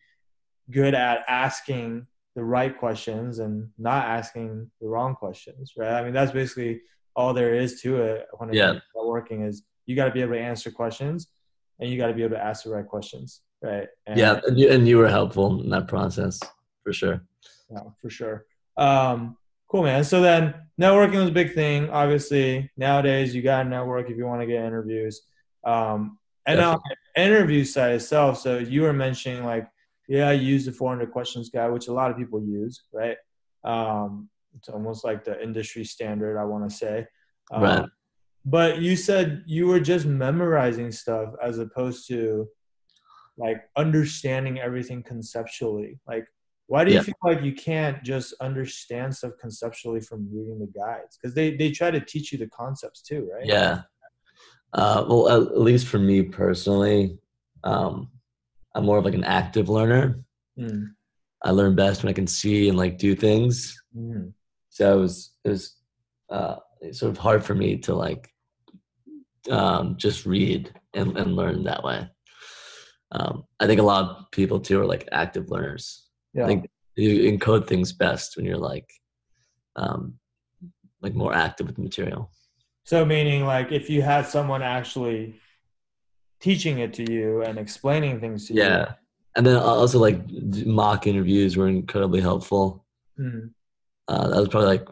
good 0.71 0.95
at 0.95 1.25
asking 1.29 2.07
the 2.35 2.43
right 2.43 2.77
questions 2.77 3.39
and 3.39 3.71
not 3.79 4.07
asking 4.07 4.71
the 4.81 4.89
wrong 4.89 5.15
questions, 5.15 5.75
right? 5.77 5.93
I 5.93 6.03
mean, 6.03 6.15
that's 6.15 6.33
basically 6.33 6.81
all 7.15 7.33
there 7.33 7.55
is 7.55 7.81
to 7.83 8.03
it 8.03 8.27
when 8.39 8.49
it 8.51 8.57
Yeah. 8.57 8.69
comes 8.71 8.83
to 8.83 8.99
networking 8.99 9.47
is 9.47 9.63
you 9.87 9.95
got 9.95 10.07
to 10.07 10.11
be 10.19 10.23
able 10.23 10.35
to 10.35 10.41
answer 10.41 10.71
questions 10.71 11.29
and 11.79 11.89
you 11.91 11.97
got 11.97 12.09
to 12.09 12.15
be 12.15 12.25
able 12.25 12.37
to 12.37 12.43
ask 12.51 12.65
the 12.65 12.71
right 12.71 12.87
questions, 12.89 13.43
right? 13.63 13.89
And, 14.07 14.19
yeah, 14.19 14.41
and 14.47 14.59
you, 14.59 14.71
and 14.71 14.89
you 14.89 14.99
were 14.99 15.09
helpful 15.09 15.61
in 15.63 15.71
that 15.71 15.89
process 15.89 16.41
for 16.83 16.93
sure. 16.93 17.23
Yeah, 17.71 17.83
for 18.01 18.11
sure. 18.11 18.47
Um, 18.77 19.37
cool, 19.69 19.83
man. 19.83 20.05
So 20.05 20.21
then 20.21 20.55
networking 20.81 21.17
was 21.17 21.29
a 21.29 21.33
big 21.33 21.55
thing. 21.55 21.91
Obviously, 21.91 22.71
nowadays 22.77 23.35
you 23.35 23.43
got 23.43 23.65
to 23.65 23.69
network 23.69 24.11
if 24.11 24.17
you 24.17 24.27
want 24.27 24.41
to 24.41 24.47
get 24.47 24.65
interviews. 24.65 25.23
Um, 25.65 26.19
and 26.47 26.61
now 26.61 26.81
interview 27.17 27.65
side 27.65 27.93
itself. 27.93 28.39
So 28.39 28.59
you 28.59 28.83
were 28.83 28.93
mentioning 28.93 29.45
like, 29.45 29.69
yeah, 30.09 30.29
I 30.29 30.33
use 30.33 30.65
the 30.65 30.73
400 30.73 31.11
questions 31.13 31.51
guide, 31.51 31.69
which 31.69 31.89
a 31.89 31.93
lot 31.93 32.11
of 32.11 32.17
people 32.17 32.43
use, 32.43 32.85
right? 32.93 33.17
Um, 33.65 34.31
it's 34.57 34.71
almost 34.71 35.05
like 35.05 35.25
the 35.25 35.43
industry 35.43 35.85
standard, 35.85 36.39
I 36.39 36.45
want 36.45 36.69
to 36.69 36.75
say. 36.75 37.07
Um, 37.53 37.63
right. 37.63 37.85
But 38.47 38.79
you 38.79 38.97
said 38.97 39.45
you 39.47 39.67
were 39.67 39.81
just 39.81 40.07
memorizing 40.07 40.91
stuff 40.91 41.35
as 41.43 41.59
opposed 41.59 42.09
to 42.09 42.49
like 43.39 43.63
understanding 43.77 44.59
everything 44.59 45.03
conceptually. 45.03 45.99
Like, 46.07 46.27
why 46.67 46.85
do 46.85 46.91
you 46.91 46.99
yeah. 46.99 47.03
feel 47.03 47.15
like 47.23 47.43
you 47.43 47.55
can't 47.55 48.03
just 48.03 48.35
understand 48.41 49.15
stuff 49.15 49.33
conceptually 49.41 50.01
from 50.01 50.29
reading 50.31 50.59
the 50.59 50.67
guides? 50.79 51.17
Because 51.17 51.35
they 51.35 51.57
they 51.57 51.71
try 51.71 51.91
to 51.91 52.01
teach 52.01 52.33
you 52.33 52.39
the 52.39 52.49
concepts 52.49 53.01
too, 53.01 53.29
right? 53.33 53.47
Yeah. 53.47 53.83
Uh, 54.75 55.07
well, 55.09 55.29
at 55.31 55.59
least 55.59 55.87
for 55.87 55.99
me 55.99 56.23
personally, 56.23 57.17
um, 57.65 58.11
I'm 58.75 58.85
more 58.85 58.99
of 58.99 59.05
like 59.05 59.15
an 59.15 59.25
active 59.25 59.71
learner. 59.71 60.21
Mm. 60.59 60.89
I 61.43 61.53
learn 61.53 61.75
best 61.75 62.03
when 62.03 62.11
I 62.11 62.15
can 62.15 62.27
see 62.27 62.69
and 62.69 62.77
like 62.77 62.99
do 62.99 63.15
things. 63.15 63.81
Mm. 63.97 64.33
So 64.69 64.99
it 64.99 65.01
was 65.01 65.31
it 65.45 65.49
was 65.49 65.77
uh, 66.29 66.57
sort 66.93 67.11
of 67.11 67.19
hard 67.19 67.45
for 67.45 67.55
me 67.55 67.79
to 67.79 67.95
like 67.95 68.31
um, 69.51 69.97
just 69.97 70.27
read 70.27 70.73
and, 70.95 71.17
and 71.17 71.35
learn 71.35 71.65
that 71.65 71.83
way. 71.83 72.09
Um, 73.13 73.45
I 73.59 73.67
think 73.67 73.81
a 73.81 73.85
lot 73.85 74.05
of 74.05 74.31
people 74.31 74.61
too 74.61 74.81
are 74.81 74.87
like 74.87 75.09
active 75.13 75.51
learners. 75.51 76.09
Yeah. 76.35 76.45
I 76.45 76.47
think 76.47 76.69
you 76.97 77.31
encode 77.31 77.67
things 77.67 77.93
best 77.93 78.37
when 78.37 78.45
you're 78.45 78.59
like 78.59 78.91
um, 79.77 80.15
like 81.01 81.15
more 81.15 81.35
active 81.35 81.67
with 81.67 81.77
the 81.77 81.83
material. 81.83 82.31
So 82.85 83.05
meaning 83.05 83.45
like 83.45 83.73
if 83.73 83.89
you 83.89 84.03
had 84.03 84.27
someone 84.27 84.63
actually 84.63 85.37
teaching 86.41 86.79
it 86.79 86.95
to 86.95 87.11
you 87.11 87.43
and 87.43 87.59
explaining 87.59 88.21
things 88.21 88.47
to 88.49 88.55
yeah. 88.55 88.63
you. 88.63 88.71
Yeah. 88.71 88.93
And 89.37 89.47
then 89.47 89.57
also 89.57 89.99
like 89.99 90.21
mock 90.67 91.07
interviews 91.07 91.57
were 91.57 91.69
incredibly 91.69 92.21
helpful. 92.21 92.85
Mm. 93.19 93.51
Uh, 94.09 94.29
that 94.29 94.41
was 94.41 94.49
probably 94.49 94.69
like 94.69 94.89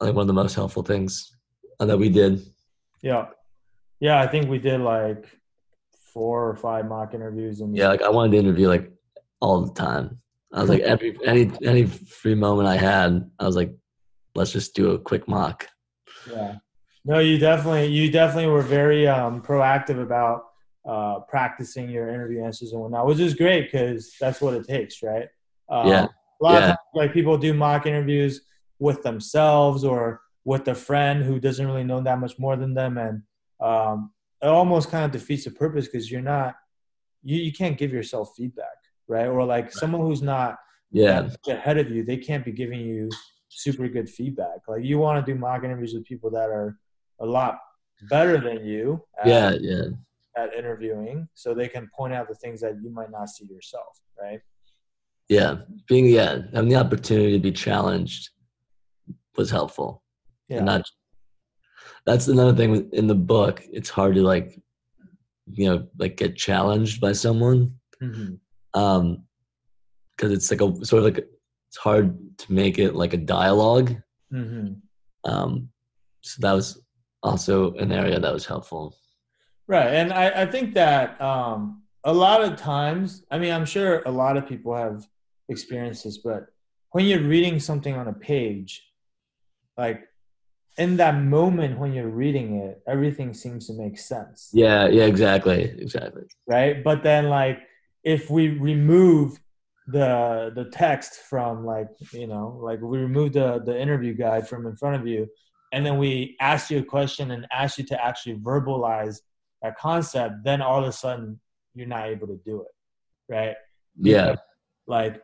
like 0.00 0.14
one 0.14 0.22
of 0.22 0.26
the 0.26 0.34
most 0.34 0.54
helpful 0.54 0.82
things 0.82 1.34
that 1.80 1.98
we 1.98 2.08
did. 2.08 2.44
Yeah. 3.02 3.26
Yeah, 3.98 4.20
I 4.20 4.26
think 4.26 4.50
we 4.50 4.58
did 4.58 4.80
like 4.80 5.26
four 6.16 6.48
or 6.48 6.56
five 6.56 6.88
mock 6.88 7.12
interviews 7.12 7.60
and 7.60 7.76
Yeah, 7.76 7.88
like 7.88 8.00
I 8.00 8.08
wanted 8.08 8.32
to 8.32 8.38
interview 8.38 8.68
like 8.68 8.90
all 9.42 9.60
the 9.60 9.74
time. 9.74 10.18
I 10.50 10.62
was 10.62 10.70
like 10.70 10.80
every 10.80 11.14
any 11.26 11.52
any 11.62 11.84
free 11.84 12.34
moment 12.34 12.66
I 12.66 12.76
had, 12.76 13.30
I 13.38 13.44
was 13.44 13.54
like, 13.54 13.76
let's 14.34 14.50
just 14.50 14.74
do 14.74 14.92
a 14.92 14.98
quick 14.98 15.28
mock. 15.28 15.68
Yeah. 16.32 16.54
No, 17.04 17.18
you 17.18 17.36
definitely 17.36 17.88
you 17.88 18.10
definitely 18.10 18.50
were 18.50 18.62
very 18.62 19.06
um, 19.06 19.42
proactive 19.42 20.02
about 20.02 20.44
uh, 20.88 21.20
practicing 21.28 21.90
your 21.90 22.08
interview 22.08 22.42
answers 22.42 22.72
and 22.72 22.80
whatnot, 22.80 23.06
which 23.06 23.20
is 23.20 23.34
great 23.34 23.70
because 23.70 24.14
that's 24.18 24.40
what 24.40 24.54
it 24.54 24.66
takes, 24.66 25.02
right? 25.02 25.28
Um, 25.68 25.86
yeah. 25.86 26.06
A 26.40 26.42
lot 26.42 26.52
yeah. 26.52 26.58
of 26.58 26.64
times, 26.68 26.78
like 26.94 27.12
people 27.12 27.36
do 27.36 27.52
mock 27.52 27.84
interviews 27.84 28.40
with 28.78 29.02
themselves 29.02 29.84
or 29.84 30.22
with 30.46 30.66
a 30.68 30.74
friend 30.74 31.22
who 31.22 31.38
doesn't 31.38 31.66
really 31.66 31.84
know 31.84 32.00
that 32.00 32.18
much 32.18 32.38
more 32.38 32.56
than 32.56 32.72
them, 32.72 32.96
and 32.96 33.22
um, 33.60 34.12
it 34.42 34.46
almost 34.46 34.90
kind 34.90 35.04
of 35.04 35.10
defeats 35.10 35.44
the 35.44 35.50
purpose 35.50 35.86
because 35.86 36.10
you're 36.10 36.20
not 36.20 36.54
you, 37.22 37.38
you 37.38 37.52
can't 37.52 37.76
give 37.76 37.92
yourself 37.92 38.30
feedback, 38.36 38.76
right? 39.08 39.26
Or 39.26 39.44
like 39.44 39.64
right. 39.64 39.74
someone 39.74 40.02
who's 40.02 40.22
not 40.22 40.56
yeah 40.90 41.28
ahead 41.48 41.78
of 41.78 41.90
you, 41.90 42.04
they 42.04 42.16
can't 42.16 42.44
be 42.44 42.52
giving 42.52 42.80
you 42.80 43.10
super 43.48 43.88
good 43.88 44.08
feedback. 44.08 44.58
Like 44.68 44.84
you 44.84 44.98
want 44.98 45.24
to 45.24 45.32
do 45.32 45.38
mock 45.38 45.64
interviews 45.64 45.94
with 45.94 46.04
people 46.04 46.30
that 46.30 46.50
are 46.50 46.76
a 47.20 47.26
lot 47.26 47.58
better 48.10 48.38
than 48.40 48.64
you 48.64 49.02
at, 49.20 49.26
yeah 49.26 49.56
yeah 49.60 49.84
at 50.36 50.54
interviewing 50.54 51.26
so 51.34 51.54
they 51.54 51.68
can 51.68 51.88
point 51.96 52.12
out 52.12 52.28
the 52.28 52.34
things 52.34 52.60
that 52.60 52.74
you 52.82 52.90
might 52.90 53.10
not 53.10 53.28
see 53.28 53.46
yourself 53.46 54.00
right 54.20 54.40
yeah 55.28 55.56
being 55.88 56.06
yeah 56.06 56.38
having 56.52 56.68
the 56.68 56.76
opportunity 56.76 57.32
to 57.32 57.38
be 57.38 57.52
challenged 57.52 58.30
was 59.36 59.50
helpful 59.50 60.02
yeah 60.48 60.58
and 60.58 60.66
not 60.66 60.82
that's 62.06 62.28
another 62.28 62.56
thing 62.56 62.88
in 62.92 63.06
the 63.06 63.14
book 63.14 63.62
it's 63.72 63.90
hard 63.90 64.14
to 64.14 64.22
like 64.22 64.60
you 65.52 65.66
know 65.66 65.86
like 65.98 66.16
get 66.16 66.36
challenged 66.36 67.00
by 67.00 67.12
someone 67.12 67.72
mm-hmm. 68.02 68.34
um 68.80 69.22
because 70.16 70.32
it's 70.32 70.50
like 70.50 70.60
a 70.60 70.84
sort 70.84 71.00
of 71.00 71.04
like 71.04 71.26
it's 71.68 71.76
hard 71.76 72.16
to 72.38 72.52
make 72.52 72.78
it 72.78 72.94
like 72.94 73.12
a 73.12 73.18
dialog 73.18 73.92
mm-hmm. 74.32 74.72
um 75.30 75.68
so 76.22 76.40
that 76.40 76.52
was 76.52 76.80
also 77.22 77.74
an 77.74 77.92
area 77.92 78.18
that 78.18 78.32
was 78.32 78.46
helpful. 78.46 78.96
Right. 79.68 79.88
And 79.88 80.12
I, 80.12 80.42
I 80.42 80.46
think 80.46 80.74
that 80.74 81.20
um, 81.20 81.82
a 82.04 82.12
lot 82.12 82.42
of 82.42 82.56
times, 82.56 83.24
I 83.30 83.38
mean, 83.38 83.52
I'm 83.52 83.66
sure 83.66 84.02
a 84.06 84.10
lot 84.10 84.36
of 84.36 84.46
people 84.46 84.74
have 84.74 85.06
experienced 85.48 86.04
this, 86.04 86.18
but 86.18 86.46
when 86.90 87.04
you're 87.04 87.22
reading 87.22 87.58
something 87.60 87.94
on 87.94 88.08
a 88.08 88.12
page, 88.12 88.84
like 89.76 90.08
in 90.78 90.96
that 90.98 91.22
moment 91.22 91.78
when 91.78 91.92
you're 91.92 92.08
reading 92.08 92.56
it, 92.56 92.82
everything 92.86 93.32
seems 93.32 93.66
to 93.68 93.72
make 93.74 93.98
sense. 93.98 94.50
Yeah, 94.52 94.88
yeah, 94.88 95.04
exactly. 95.04 95.64
Exactly. 95.78 96.24
Right. 96.46 96.84
But 96.84 97.02
then 97.02 97.28
like 97.28 97.60
if 98.04 98.30
we 98.30 98.48
remove 98.48 99.40
the 99.88 100.52
the 100.54 100.64
text 100.64 101.20
from 101.30 101.64
like 101.64 101.86
you 102.12 102.26
know 102.26 102.58
like 102.60 102.80
we 102.80 102.98
remove 102.98 103.32
the 103.32 103.62
the 103.64 103.80
interview 103.80 104.14
guide 104.14 104.48
from 104.48 104.66
in 104.66 104.74
front 104.74 104.96
of 104.96 105.06
you 105.06 105.28
and 105.72 105.84
then 105.84 105.98
we 105.98 106.36
ask 106.40 106.70
you 106.70 106.78
a 106.78 106.84
question 106.84 107.30
and 107.32 107.46
ask 107.52 107.78
you 107.78 107.84
to 107.84 108.04
actually 108.04 108.36
verbalize 108.36 109.20
that 109.62 109.76
concept, 109.76 110.44
then 110.44 110.62
all 110.62 110.82
of 110.82 110.88
a 110.88 110.92
sudden 110.92 111.40
you're 111.74 111.86
not 111.86 112.06
able 112.06 112.26
to 112.28 112.40
do 112.44 112.62
it, 112.62 113.32
right? 113.32 113.56
Yeah. 114.00 114.36
Like 114.86 115.22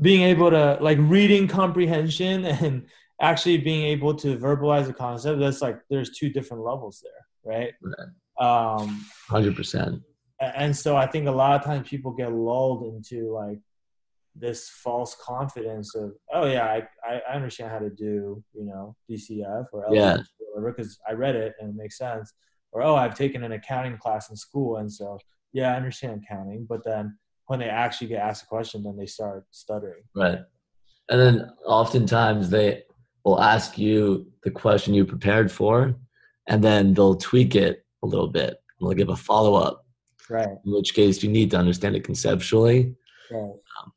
being 0.00 0.22
able 0.22 0.50
to 0.50 0.78
like 0.80 0.98
reading 1.00 1.48
comprehension 1.48 2.44
and 2.64 2.86
actually 3.20 3.58
being 3.58 3.84
able 3.84 4.14
to 4.14 4.36
verbalize 4.36 4.88
a 4.88 4.92
concept. 4.92 5.40
That's 5.40 5.62
like 5.62 5.80
there's 5.90 6.10
two 6.10 6.30
different 6.30 6.64
levels 6.64 7.02
there, 7.02 7.52
right? 7.54 7.72
Right. 7.82 8.80
Um, 8.80 9.04
Hundred 9.28 9.56
percent. 9.56 10.02
And 10.40 10.74
so 10.74 10.96
I 10.96 11.06
think 11.06 11.28
a 11.28 11.30
lot 11.30 11.60
of 11.60 11.64
times 11.64 11.88
people 11.88 12.12
get 12.12 12.32
lulled 12.32 12.84
into 12.84 13.32
like 13.32 13.58
this 14.34 14.68
false 14.68 15.16
confidence 15.20 15.94
of 15.94 16.12
oh 16.32 16.46
yeah 16.46 16.64
I, 17.04 17.20
I 17.28 17.34
understand 17.34 17.70
how 17.70 17.80
to 17.80 17.90
do 17.90 18.42
you 18.54 18.64
know 18.64 18.94
DCF 19.10 19.66
or 19.72 19.86
yeah 19.90 20.18
whatever 20.38 20.72
because 20.72 20.98
I 21.08 21.12
read 21.12 21.34
it 21.34 21.54
and 21.58 21.70
it 21.70 21.76
makes 21.76 21.98
sense 21.98 22.32
or 22.72 22.82
oh 22.82 22.94
I've 22.94 23.16
taken 23.16 23.42
an 23.42 23.52
accounting 23.52 23.98
class 23.98 24.30
in 24.30 24.36
school 24.36 24.76
and 24.76 24.90
so 24.90 25.18
yeah 25.52 25.72
I 25.72 25.76
understand 25.76 26.22
accounting 26.24 26.64
but 26.68 26.84
then 26.84 27.18
when 27.46 27.58
they 27.58 27.68
actually 27.68 28.06
get 28.06 28.20
asked 28.20 28.44
a 28.44 28.46
question 28.46 28.84
then 28.84 28.96
they 28.96 29.06
start 29.06 29.44
stuttering 29.50 30.04
right 30.14 30.38
and 31.08 31.20
then 31.20 31.50
oftentimes 31.66 32.50
they 32.50 32.84
will 33.24 33.40
ask 33.40 33.78
you 33.78 34.26
the 34.42 34.50
question 34.50 34.94
you 34.94 35.04
prepared 35.04 35.50
for 35.50 35.94
and 36.48 36.64
then 36.64 36.94
they'll 36.94 37.16
tweak 37.16 37.54
it 37.54 37.84
a 38.02 38.06
little 38.06 38.28
bit 38.28 38.62
they'll 38.80 38.92
give 38.92 39.08
a 39.08 39.16
follow-up 39.16 39.84
right 40.28 40.48
in 40.48 40.72
which 40.72 40.94
case 40.94 41.22
you 41.22 41.28
need 41.28 41.50
to 41.50 41.56
understand 41.56 41.96
it 41.96 42.04
conceptually 42.04 42.94
right. 43.30 43.40
Um, 43.40 43.92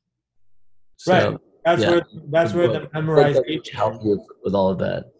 so, 0.97 1.31
right. 1.31 1.39
That's 1.65 1.81
yeah. 1.81 1.89
where 1.91 2.03
that's 2.29 2.53
where 2.53 2.67
the 2.67 2.81
memorization 2.87 3.73
help 3.73 4.03
you 4.03 4.25
with 4.43 4.53
all 4.53 4.69
of 4.69 4.79
that. 4.79 5.11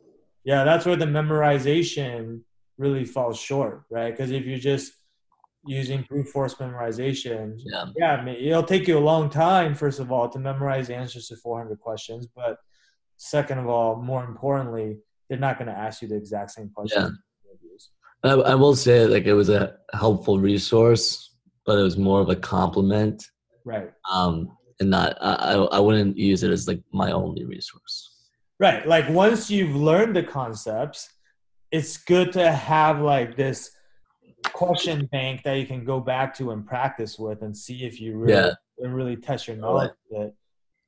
Yeah, 0.43 0.63
that's 0.63 0.85
where 0.85 0.97
the 0.97 1.05
memorization 1.05 2.41
really 2.77 3.05
falls 3.05 3.39
short, 3.39 3.83
right? 3.89 4.11
Because 4.11 4.31
if 4.31 4.45
you're 4.45 4.59
just 4.59 4.93
using 5.65 6.05
brute 6.09 6.27
force 6.27 6.55
memorization, 6.55 7.55
yeah, 7.59 7.85
yeah, 7.95 8.15
I 8.15 8.25
mean, 8.25 8.35
it'll 8.35 8.63
take 8.63 8.87
you 8.87 8.97
a 8.97 8.99
long 8.99 9.29
time. 9.29 9.73
First 9.73 9.99
of 9.99 10.11
all, 10.11 10.27
to 10.29 10.39
memorize 10.39 10.89
answers 10.89 11.27
to 11.29 11.37
400 11.37 11.79
questions, 11.79 12.27
but 12.35 12.57
second 13.17 13.59
of 13.59 13.67
all, 13.67 13.95
more 13.95 14.23
importantly, 14.23 14.97
they're 15.29 15.39
not 15.39 15.57
going 15.57 15.69
to 15.69 15.77
ask 15.77 16.01
you 16.01 16.07
the 16.07 16.15
exact 16.15 16.51
same 16.51 16.69
question. 16.69 17.17
Yeah. 18.23 18.31
I, 18.31 18.33
I 18.33 18.55
will 18.55 18.75
say, 18.75 19.05
like, 19.05 19.25
it 19.25 19.33
was 19.33 19.49
a 19.49 19.75
helpful 19.93 20.39
resource, 20.39 21.35
but 21.65 21.77
it 21.77 21.83
was 21.83 21.97
more 21.97 22.21
of 22.21 22.29
a 22.29 22.35
complement. 22.35 23.25
Right. 23.65 23.91
Um, 24.09 24.57
and 24.79 24.89
not 24.89 25.17
I, 25.21 25.55
I 25.55 25.79
wouldn't 25.79 26.17
use 26.17 26.43
it 26.43 26.51
as 26.51 26.67
like 26.67 26.81
my 26.91 27.11
only 27.11 27.45
resource 27.45 28.11
right 28.59 28.87
like 28.87 29.07
once 29.09 29.49
you've 29.49 29.75
learned 29.75 30.15
the 30.15 30.23
concepts 30.23 31.09
it's 31.71 31.97
good 31.97 32.31
to 32.33 32.51
have 32.51 33.01
like 33.01 33.35
this 33.35 33.71
question 34.51 35.07
bank 35.11 35.41
that 35.43 35.53
you 35.53 35.65
can 35.65 35.85
go 35.85 35.99
back 35.99 36.35
to 36.35 36.51
and 36.51 36.67
practice 36.67 37.17
with 37.17 37.41
and 37.41 37.55
see 37.55 37.85
if 37.85 37.99
you 37.99 38.17
really 38.17 38.33
yeah. 38.33 38.51
really 38.79 39.15
test 39.15 39.47
your 39.47 39.57
knowledge 39.57 39.91
with 40.09 40.27
it 40.27 40.35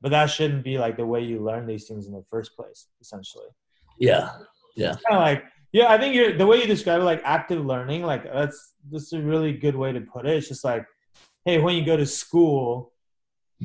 but 0.02 0.10
that 0.12 0.28
shouldn't 0.28 0.64
be 0.64 0.78
like 0.78 0.98
the 0.98 1.06
way 1.06 1.22
you 1.22 1.40
learn 1.44 1.66
these 1.66 1.88
things 1.88 2.08
in 2.08 2.14
the 2.14 2.24
first 2.30 2.56
place 2.56 2.88
essentially 3.02 3.48
yeah 4.00 4.30
yeah 4.76 4.96
kind 5.08 5.18
of 5.18 5.22
like 5.22 5.44
Yeah, 5.76 5.92
I 5.92 5.98
think 5.98 6.16
you're 6.16 6.38
the 6.38 6.46
way 6.48 6.62
you 6.62 6.68
describe 6.68 7.02
it, 7.02 7.04
like 7.04 7.22
active 7.26 7.66
learning, 7.66 8.04
like 8.04 8.24
that's 8.24 8.76
that's 8.90 9.12
a 9.12 9.22
really 9.22 9.52
good 9.52 9.76
way 9.76 9.92
to 9.92 10.00
put 10.00 10.26
it. 10.26 10.38
It's 10.38 10.48
just 10.48 10.64
like, 10.64 10.86
hey, 11.44 11.60
when 11.60 11.76
you 11.76 11.84
go 11.86 11.98
to 11.98 12.06
school, 12.06 12.94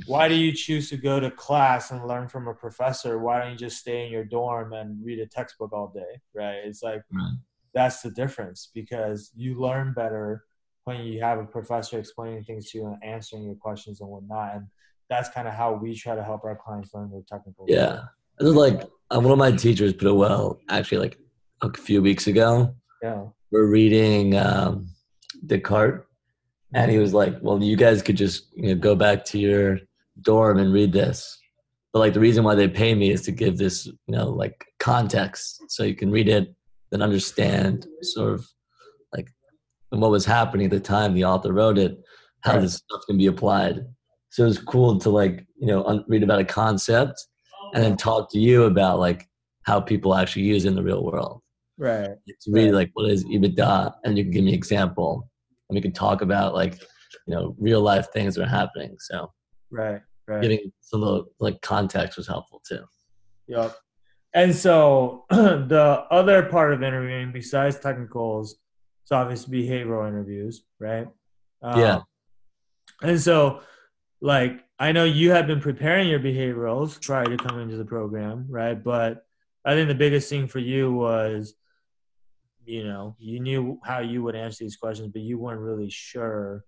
why 0.07 0.29
do 0.29 0.35
you 0.35 0.53
choose 0.53 0.91
to 0.91 0.97
go 0.97 1.21
to 1.21 1.31
class 1.31 1.93
and 1.93 2.07
learn 2.07 2.27
from 2.27 2.49
a 2.49 2.55
professor? 2.55 3.19
Why 3.21 3.39
don't 3.39 3.53
you 3.53 3.59
just 3.59 3.79
stay 3.79 4.05
in 4.07 4.13
your 4.13 4.25
dorm 4.25 4.73
and 4.73 4.99
read 5.05 5.21
a 5.21 5.27
textbook 5.27 5.73
all 5.73 5.93
day? 5.95 6.21
Right? 6.35 6.61
It's 6.65 6.83
like 6.83 7.03
Right. 7.13 7.37
that's 7.75 8.03
the 8.03 8.11
difference 8.11 8.71
because 8.75 9.31
you 9.37 9.61
learn 9.61 9.93
better 9.95 10.45
when 10.85 11.05
you 11.05 11.21
have 11.23 11.39
a 11.39 11.45
professor 11.45 11.97
explaining 11.99 12.43
things 12.43 12.71
to 12.71 12.79
you 12.79 12.87
and 12.87 13.05
answering 13.05 13.45
your 13.45 13.55
questions 13.67 14.01
and 14.01 14.11
whatnot. 14.11 14.57
And 14.57 14.67
that's 15.11 15.29
kind 15.29 15.47
of 15.49 15.53
how 15.55 15.73
we 15.75 15.95
try 15.95 16.15
to 16.15 16.23
help 16.25 16.45
our 16.45 16.57
clients 16.57 16.95
learn 16.95 17.11
their 17.11 17.23
technical. 17.29 17.67
Yeah. 17.69 18.05
It 18.39 18.45
was 18.45 18.55
like 18.55 18.83
uh, 19.11 19.21
one 19.21 19.33
of 19.33 19.39
my 19.39 19.53
teachers 19.53 19.93
put 19.93 20.07
it 20.09 20.13
well, 20.15 20.59
actually, 20.71 20.99
like 20.99 21.19
a 21.63 21.73
few 21.77 22.01
weeks 22.01 22.27
ago. 22.27 22.75
Yeah. 23.03 23.25
We're 23.51 23.67
reading 23.67 24.37
um, 24.37 24.89
Descartes, 25.45 26.05
and 26.73 26.91
he 26.91 26.99
was 26.99 27.13
like, 27.13 27.35
"Well, 27.43 27.63
you 27.63 27.77
guys 27.77 28.01
could 28.01 28.17
just 28.17 28.47
you 28.55 28.69
know 28.69 28.75
go 28.77 28.95
back 28.95 29.25
to 29.27 29.39
your 29.39 29.81
dorm 30.23 30.59
and 30.59 30.73
read 30.73 30.93
this." 30.93 31.37
But 31.93 31.99
like 31.99 32.15
the 32.15 32.21
reason 32.21 32.45
why 32.45 32.55
they 32.55 32.69
pay 32.69 32.95
me 32.95 33.11
is 33.11 33.23
to 33.23 33.33
give 33.33 33.59
this 33.59 33.87
you 33.87 33.95
know 34.09 34.29
like 34.31 34.65
context, 34.79 35.65
so 35.69 35.83
you 35.83 35.97
can 35.97 36.11
read 36.13 36.29
it 36.29 36.55
and 36.93 37.03
understand 37.03 37.87
sort 38.03 38.33
of 38.35 38.47
like 39.13 39.29
what 39.91 40.11
was 40.13 40.25
happening 40.25 40.67
at 40.67 40.71
the 40.71 40.81
time 40.81 41.13
the 41.15 41.25
author 41.25 41.53
wrote 41.53 41.79
it, 41.79 41.99
how 42.43 42.53
Right. 42.53 42.63
this 42.63 42.75
stuff 42.75 43.03
can 43.09 43.19
be 43.19 43.27
applied. 43.27 43.81
So 44.31 44.45
it 44.45 44.47
was 44.47 44.59
cool 44.59 44.99
to 45.01 45.11
like 45.11 45.47
you 45.59 45.67
know 45.67 45.85
un- 45.85 46.05
read 46.09 46.23
about 46.23 46.41
a 46.41 46.45
concept 46.45 47.27
and 47.75 47.83
then 47.85 47.97
talk 47.97 48.31
to 48.33 48.39
you 48.39 48.65
about 48.65 48.99
like 48.99 49.29
how 49.65 49.81
people 49.81 50.15
actually 50.15 50.43
use 50.43 50.65
it 50.65 50.69
in 50.69 50.75
the 50.75 50.83
real 50.83 51.05
world 51.05 51.43
Right. 51.79 52.11
It's 52.27 52.47
really 52.49 52.67
Right. 52.69 52.75
like 52.75 52.91
what 52.95 53.11
is 53.11 53.25
EBITDA 53.25 53.93
and 54.05 54.17
you 54.19 54.25
can 54.25 54.33
give 54.33 54.45
me 54.45 54.51
an 54.51 54.57
example 54.57 55.29
and 55.69 55.75
we 55.77 55.81
can 55.81 55.93
talk 55.93 56.21
about 56.23 56.55
like 56.55 56.75
you 57.27 57.35
know 57.35 57.55
real 57.59 57.81
life 57.81 58.07
things 58.13 58.35
that 58.35 58.43
are 58.45 58.49
happening. 58.49 58.97
So 58.99 59.33
Right. 59.71 60.01
Right. 60.27 60.43
giving 60.43 60.73
some 60.81 61.03
of 61.03 61.27
like 61.41 61.61
context 61.63 62.17
was 62.17 62.27
helpful 62.27 62.61
too. 62.69 62.85
Yep. 63.49 63.77
And 64.35 64.55
so 64.55 65.25
the 65.31 66.05
other 66.11 66.45
part 66.45 66.73
of 66.73 66.83
interviewing, 66.83 67.33
besides 67.33 67.79
technicals, 67.81 68.53
is 69.05 69.11
obviously 69.13 69.63
behavioral 69.63 70.07
interviews, 70.07 70.63
right? 70.79 71.09
Um, 71.63 71.81
Yeah. 71.81 72.01
And 73.03 73.21
so, 73.21 73.61
like, 74.21 74.65
I 74.79 74.93
know 74.93 75.05
you 75.05 75.31
have 75.33 75.47
been 75.47 75.61
preparing 75.61 76.09
your 76.09 76.21
behaviorals 76.21 77.01
prior 77.05 77.25
to 77.25 77.37
coming 77.37 77.63
into 77.65 77.77
the 77.77 77.85
program, 77.85 78.47
right? 78.49 78.83
But 78.83 79.25
I 79.65 79.75
think 79.75 79.89
the 79.89 79.95
biggest 79.95 80.29
thing 80.29 80.47
for 80.47 80.59
you 80.59 80.93
was, 80.93 81.55
you 82.65 82.85
know, 82.85 83.17
you 83.19 83.41
knew 83.41 83.81
how 83.85 84.01
you 84.01 84.23
would 84.23 84.35
answer 84.37 84.65
these 84.65 84.77
questions, 84.77 85.11
but 85.13 85.23
you 85.23 85.39
weren't 85.39 85.61
really 85.61 85.91
sure. 85.91 86.65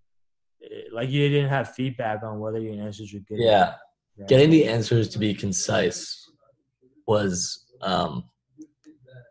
eh, 0.63 0.83
Like, 0.93 1.11
you 1.11 1.29
didn't 1.29 1.51
have 1.51 1.75
feedback 1.75 2.23
on 2.23 2.39
whether 2.41 2.59
your 2.59 2.83
answers 2.85 3.13
were 3.13 3.21
good. 3.21 3.39
Yeah. 3.39 3.75
right? 4.19 4.29
Getting 4.29 4.51
the 4.51 4.67
answers 4.67 5.09
to 5.11 5.19
be 5.19 5.35
concise 5.35 6.31
was 7.07 7.67
um, 7.83 8.25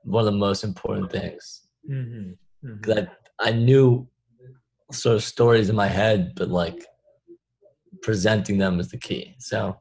one 0.03 0.25
of 0.27 0.31
the 0.33 0.37
most 0.39 0.63
important 0.63 1.11
things. 1.11 1.67
Mhm. 1.89 2.37
Mhm. 2.63 3.07
I, 3.39 3.47
I 3.47 3.51
knew 3.51 4.07
sort 4.91 5.15
of 5.15 5.23
stories 5.23 5.69
in 5.69 5.75
my 5.75 5.87
head, 5.87 6.33
but 6.35 6.49
like 6.49 6.85
presenting 8.01 8.57
them 8.57 8.79
is 8.79 8.89
the 8.89 8.97
key. 8.97 9.35
So 9.39 9.77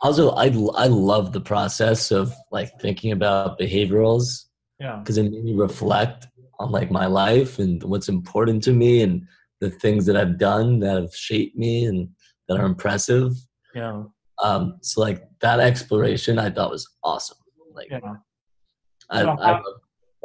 also, 0.00 0.30
I 0.32 0.46
I 0.76 0.86
love 0.88 1.32
the 1.32 1.40
process 1.40 2.10
of 2.10 2.32
like 2.50 2.70
thinking 2.80 3.12
about 3.12 3.58
behaviorals 3.58 4.46
Yeah. 4.80 4.96
because 4.98 5.16
it 5.18 5.30
made 5.30 5.44
me 5.44 5.54
reflect 5.54 6.26
on 6.60 6.70
like 6.70 6.90
my 6.90 7.06
life 7.06 7.58
and 7.58 7.82
what's 7.84 8.08
important 8.08 8.62
to 8.64 8.72
me 8.72 9.02
and 9.02 9.26
the 9.60 9.70
things 9.70 10.04
that 10.06 10.16
I've 10.16 10.38
done 10.38 10.80
that 10.80 10.96
have 11.00 11.14
shaped 11.14 11.56
me 11.56 11.86
and 11.86 12.08
that 12.48 12.58
are 12.60 12.66
impressive. 12.66 13.32
Yeah. 13.74 14.04
Um, 14.42 14.78
so 14.82 15.00
like 15.00 15.22
that 15.40 15.60
exploration, 15.60 16.38
I 16.38 16.50
thought 16.50 16.70
was 16.70 16.86
awesome. 17.02 17.38
Like 17.72 17.88
Yeah. 17.90 18.00
I, 19.10 19.22
So 19.22 19.28
I, 19.28 19.50
love, 19.52 19.62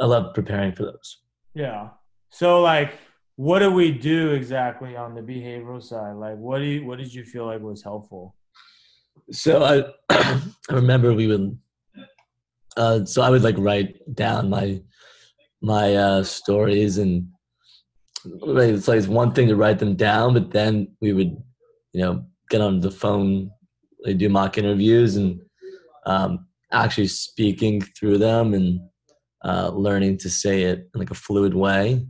I 0.02 0.06
love 0.06 0.34
preparing 0.34 0.74
for 0.74 0.84
those. 0.84 1.22
Yeah. 1.54 1.90
So 2.32 2.62
like 2.62 2.94
what 3.40 3.60
do 3.60 3.72
we 3.72 3.90
do 3.90 4.32
exactly 4.32 4.98
on 4.98 5.16
the 5.16 5.22
behavioral 5.22 5.82
side? 5.82 6.18
Like 6.18 6.36
what 6.36 6.60
do 6.60 6.66
you 6.66 6.86
what 6.86 6.98
did 7.00 7.14
you 7.14 7.24
feel 7.24 7.46
like 7.46 7.62
was 7.62 7.82
helpful? 7.82 8.36
So 9.32 9.64
I 9.64 9.86
I 10.10 10.74
remember 10.74 11.14
we 11.14 11.28
would 11.28 11.58
uh 12.76 13.06
so 13.06 13.22
I 13.22 13.30
would 13.30 13.42
like 13.42 13.56
write 13.58 13.96
down 14.14 14.50
my 14.50 14.82
my 15.62 15.96
uh 15.96 16.24
stories 16.26 16.98
and 16.98 17.30
it's 18.26 18.90
like 18.90 18.98
it's 18.98 19.08
one 19.08 19.32
thing 19.32 19.48
to 19.48 19.56
write 19.56 19.80
them 19.80 19.96
down, 19.96 20.34
but 20.34 20.52
then 20.52 20.90
we 21.00 21.14
would, 21.14 21.42
you 21.94 22.02
know, 22.02 22.26
get 22.50 22.60
on 22.60 22.82
the 22.82 22.92
phone, 22.92 23.52
like 24.04 24.18
do 24.18 24.28
mock 24.28 24.58
interviews 24.58 25.16
and 25.16 25.40
um 26.06 26.46
actually 26.74 27.08
speaking 27.08 27.80
through 27.80 28.18
them 28.18 28.54
and 28.54 28.82
uh 29.46 29.70
learning 29.70 30.18
to 30.18 30.30
say 30.30 30.64
it 30.64 30.90
in 30.94 31.00
like 31.00 31.12
a 31.12 31.22
fluid 31.26 31.54
way, 31.54 32.06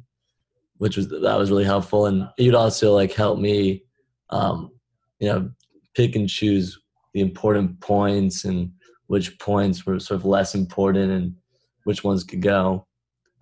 which 0.79 0.97
was 0.97 1.07
that 1.09 1.37
was 1.37 1.51
really 1.51 1.63
helpful. 1.63 2.07
And 2.07 2.27
you'd 2.37 2.55
also 2.55 2.93
like 2.93 3.13
help 3.13 3.39
me 3.39 3.83
um, 4.29 4.71
you 5.19 5.27
know, 5.27 5.49
pick 5.95 6.15
and 6.15 6.29
choose 6.29 6.77
the 7.13 7.21
important 7.21 7.79
points 7.81 8.45
and 8.45 8.71
which 9.07 9.37
points 9.39 9.85
were 9.85 9.99
sort 9.99 10.19
of 10.19 10.25
less 10.25 10.55
important 10.55 11.11
and 11.11 11.35
which 11.83 12.03
ones 12.03 12.23
could 12.23 12.41
go 12.41 12.85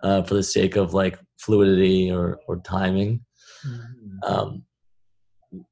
uh, 0.02 0.22
for 0.22 0.34
the 0.34 0.42
sake 0.42 0.76
of 0.76 0.94
like 0.94 1.18
fluidity 1.38 2.10
or, 2.10 2.40
or 2.48 2.56
timing. 2.58 3.20
Um, 4.26 4.64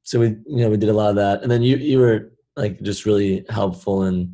so 0.03 0.19
we, 0.19 0.27
you 0.27 0.57
know, 0.57 0.69
we 0.69 0.77
did 0.77 0.89
a 0.89 0.93
lot 0.93 1.09
of 1.09 1.15
that. 1.15 1.41
And 1.41 1.51
then 1.51 1.63
you, 1.63 1.77
you 1.77 1.99
were 1.99 2.31
like 2.55 2.81
just 2.81 3.05
really 3.05 3.45
helpful 3.49 4.03
in 4.03 4.33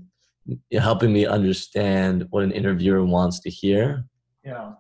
helping 0.73 1.13
me 1.13 1.25
understand 1.25 2.27
what 2.29 2.43
an 2.43 2.51
interviewer 2.51 3.03
wants 3.05 3.39
to 3.41 3.49
hear. 3.49 4.05
Yeah. 4.43 4.73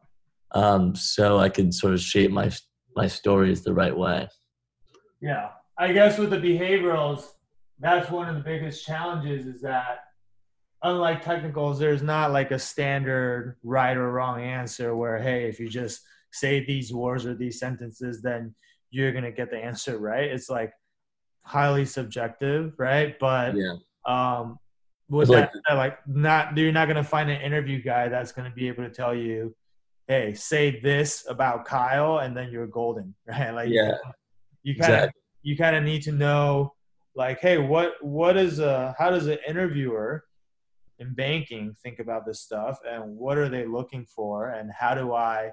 Um, 0.53 0.95
so 0.95 1.39
I 1.39 1.49
could 1.49 1.73
sort 1.73 1.93
of 1.93 2.01
shape 2.01 2.31
my, 2.31 2.51
my 2.95 3.07
stories 3.07 3.63
the 3.63 3.73
right 3.73 3.95
way. 3.95 4.27
Yeah. 5.21 5.49
I 5.77 5.91
guess 5.93 6.17
with 6.19 6.29
the 6.29 6.37
behaviorals, 6.37 7.25
that's 7.79 8.09
one 8.11 8.29
of 8.29 8.35
the 8.35 8.41
biggest 8.41 8.85
challenges 8.85 9.47
is 9.47 9.61
that 9.61 9.99
unlike 10.83 11.23
technicals, 11.23 11.79
there's 11.79 12.03
not 12.03 12.31
like 12.31 12.51
a 12.51 12.59
standard 12.59 13.57
right 13.63 13.97
or 13.97 14.11
wrong 14.11 14.41
answer 14.41 14.95
where, 14.95 15.17
hey, 15.17 15.45
if 15.49 15.59
you 15.59 15.67
just 15.67 16.01
say 16.31 16.63
these 16.63 16.93
words 16.93 17.25
or 17.25 17.33
these 17.33 17.59
sentences, 17.59 18.21
then 18.21 18.53
you're 18.91 19.11
gonna 19.11 19.31
get 19.31 19.49
the 19.49 19.57
answer 19.57 19.97
right. 19.97 20.25
It's 20.29 20.49
like 20.49 20.71
highly 21.45 21.85
subjective, 21.85 22.73
right? 22.77 23.17
But 23.19 23.55
Yeah. 23.55 23.75
um 24.05 24.59
with 25.09 25.29
that 25.29 25.51
like- 25.69 25.77
like 25.77 26.07
not 26.07 26.55
you're 26.57 26.71
not 26.71 26.87
gonna 26.87 27.03
find 27.03 27.29
an 27.29 27.41
interview 27.41 27.81
guy 27.81 28.07
that's 28.07 28.31
gonna 28.31 28.51
be 28.51 28.67
able 28.67 28.83
to 28.83 28.89
tell 28.89 29.15
you, 29.15 29.55
hey, 30.07 30.33
say 30.33 30.79
this 30.81 31.25
about 31.29 31.65
Kyle 31.65 32.19
and 32.19 32.35
then 32.35 32.51
you're 32.51 32.67
golden, 32.67 33.15
right? 33.27 33.51
Like 33.51 33.69
Yeah. 33.69 33.97
you 34.63 34.75
kind 34.75 34.93
of 34.93 34.99
Exactly. 34.99 35.21
you 35.43 35.57
kind 35.57 35.75
of 35.75 35.83
need 35.83 36.01
to 36.03 36.11
know 36.11 36.73
like 37.15 37.39
hey 37.39 37.57
what 37.59 37.93
what 38.01 38.35
is 38.37 38.59
a 38.59 38.95
how 38.97 39.09
does 39.11 39.27
an 39.27 39.37
interviewer 39.47 40.23
in 40.99 41.13
banking 41.13 41.75
think 41.83 41.99
about 41.99 42.25
this 42.25 42.41
stuff 42.41 42.79
and 42.89 43.03
what 43.17 43.37
are 43.37 43.49
they 43.49 43.65
looking 43.65 44.03
for 44.05 44.49
and 44.51 44.71
how 44.71 44.95
do 44.95 45.13
i 45.13 45.51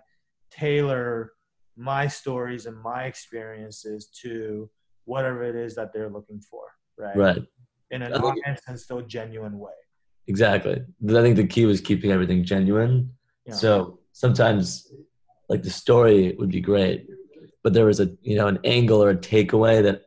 tailor 0.51 1.33
my 1.77 2.07
stories 2.07 2.67
and 2.67 2.77
my 2.81 3.05
experiences 3.05 4.11
to 4.23 4.71
whatever 5.05 5.43
it 5.43 5.55
is 5.57 5.75
that 5.75 5.93
they're 5.93 6.11
looking 6.11 6.41
for 6.41 6.65
right 6.97 7.17
Right. 7.17 7.43
in 7.91 8.03
an 8.03 8.13
honest 8.15 8.63
and 8.69 8.79
still 8.81 9.03
genuine 9.03 9.59
way 9.59 9.73
Exactly. 10.27 10.77
I 11.09 11.23
think 11.23 11.37
the 11.37 11.47
key 11.47 11.67
was 11.67 11.81
keeping 11.81 12.13
everything 12.13 12.45
genuine. 12.45 13.13
Yeah. 13.47 13.55
So 13.55 13.99
sometimes, 14.25 14.65
like 15.49 15.63
the 15.63 15.71
story 15.85 16.35
would 16.39 16.51
be 16.51 16.61
great, 16.61 16.99
but 17.65 17.73
there 17.75 17.87
was 17.91 18.01
a 18.01 18.09
you 18.31 18.37
know 18.39 18.49
an 18.55 18.59
angle 18.77 19.03
or 19.05 19.11
a 19.11 19.17
takeaway 19.35 19.77
that 19.83 19.99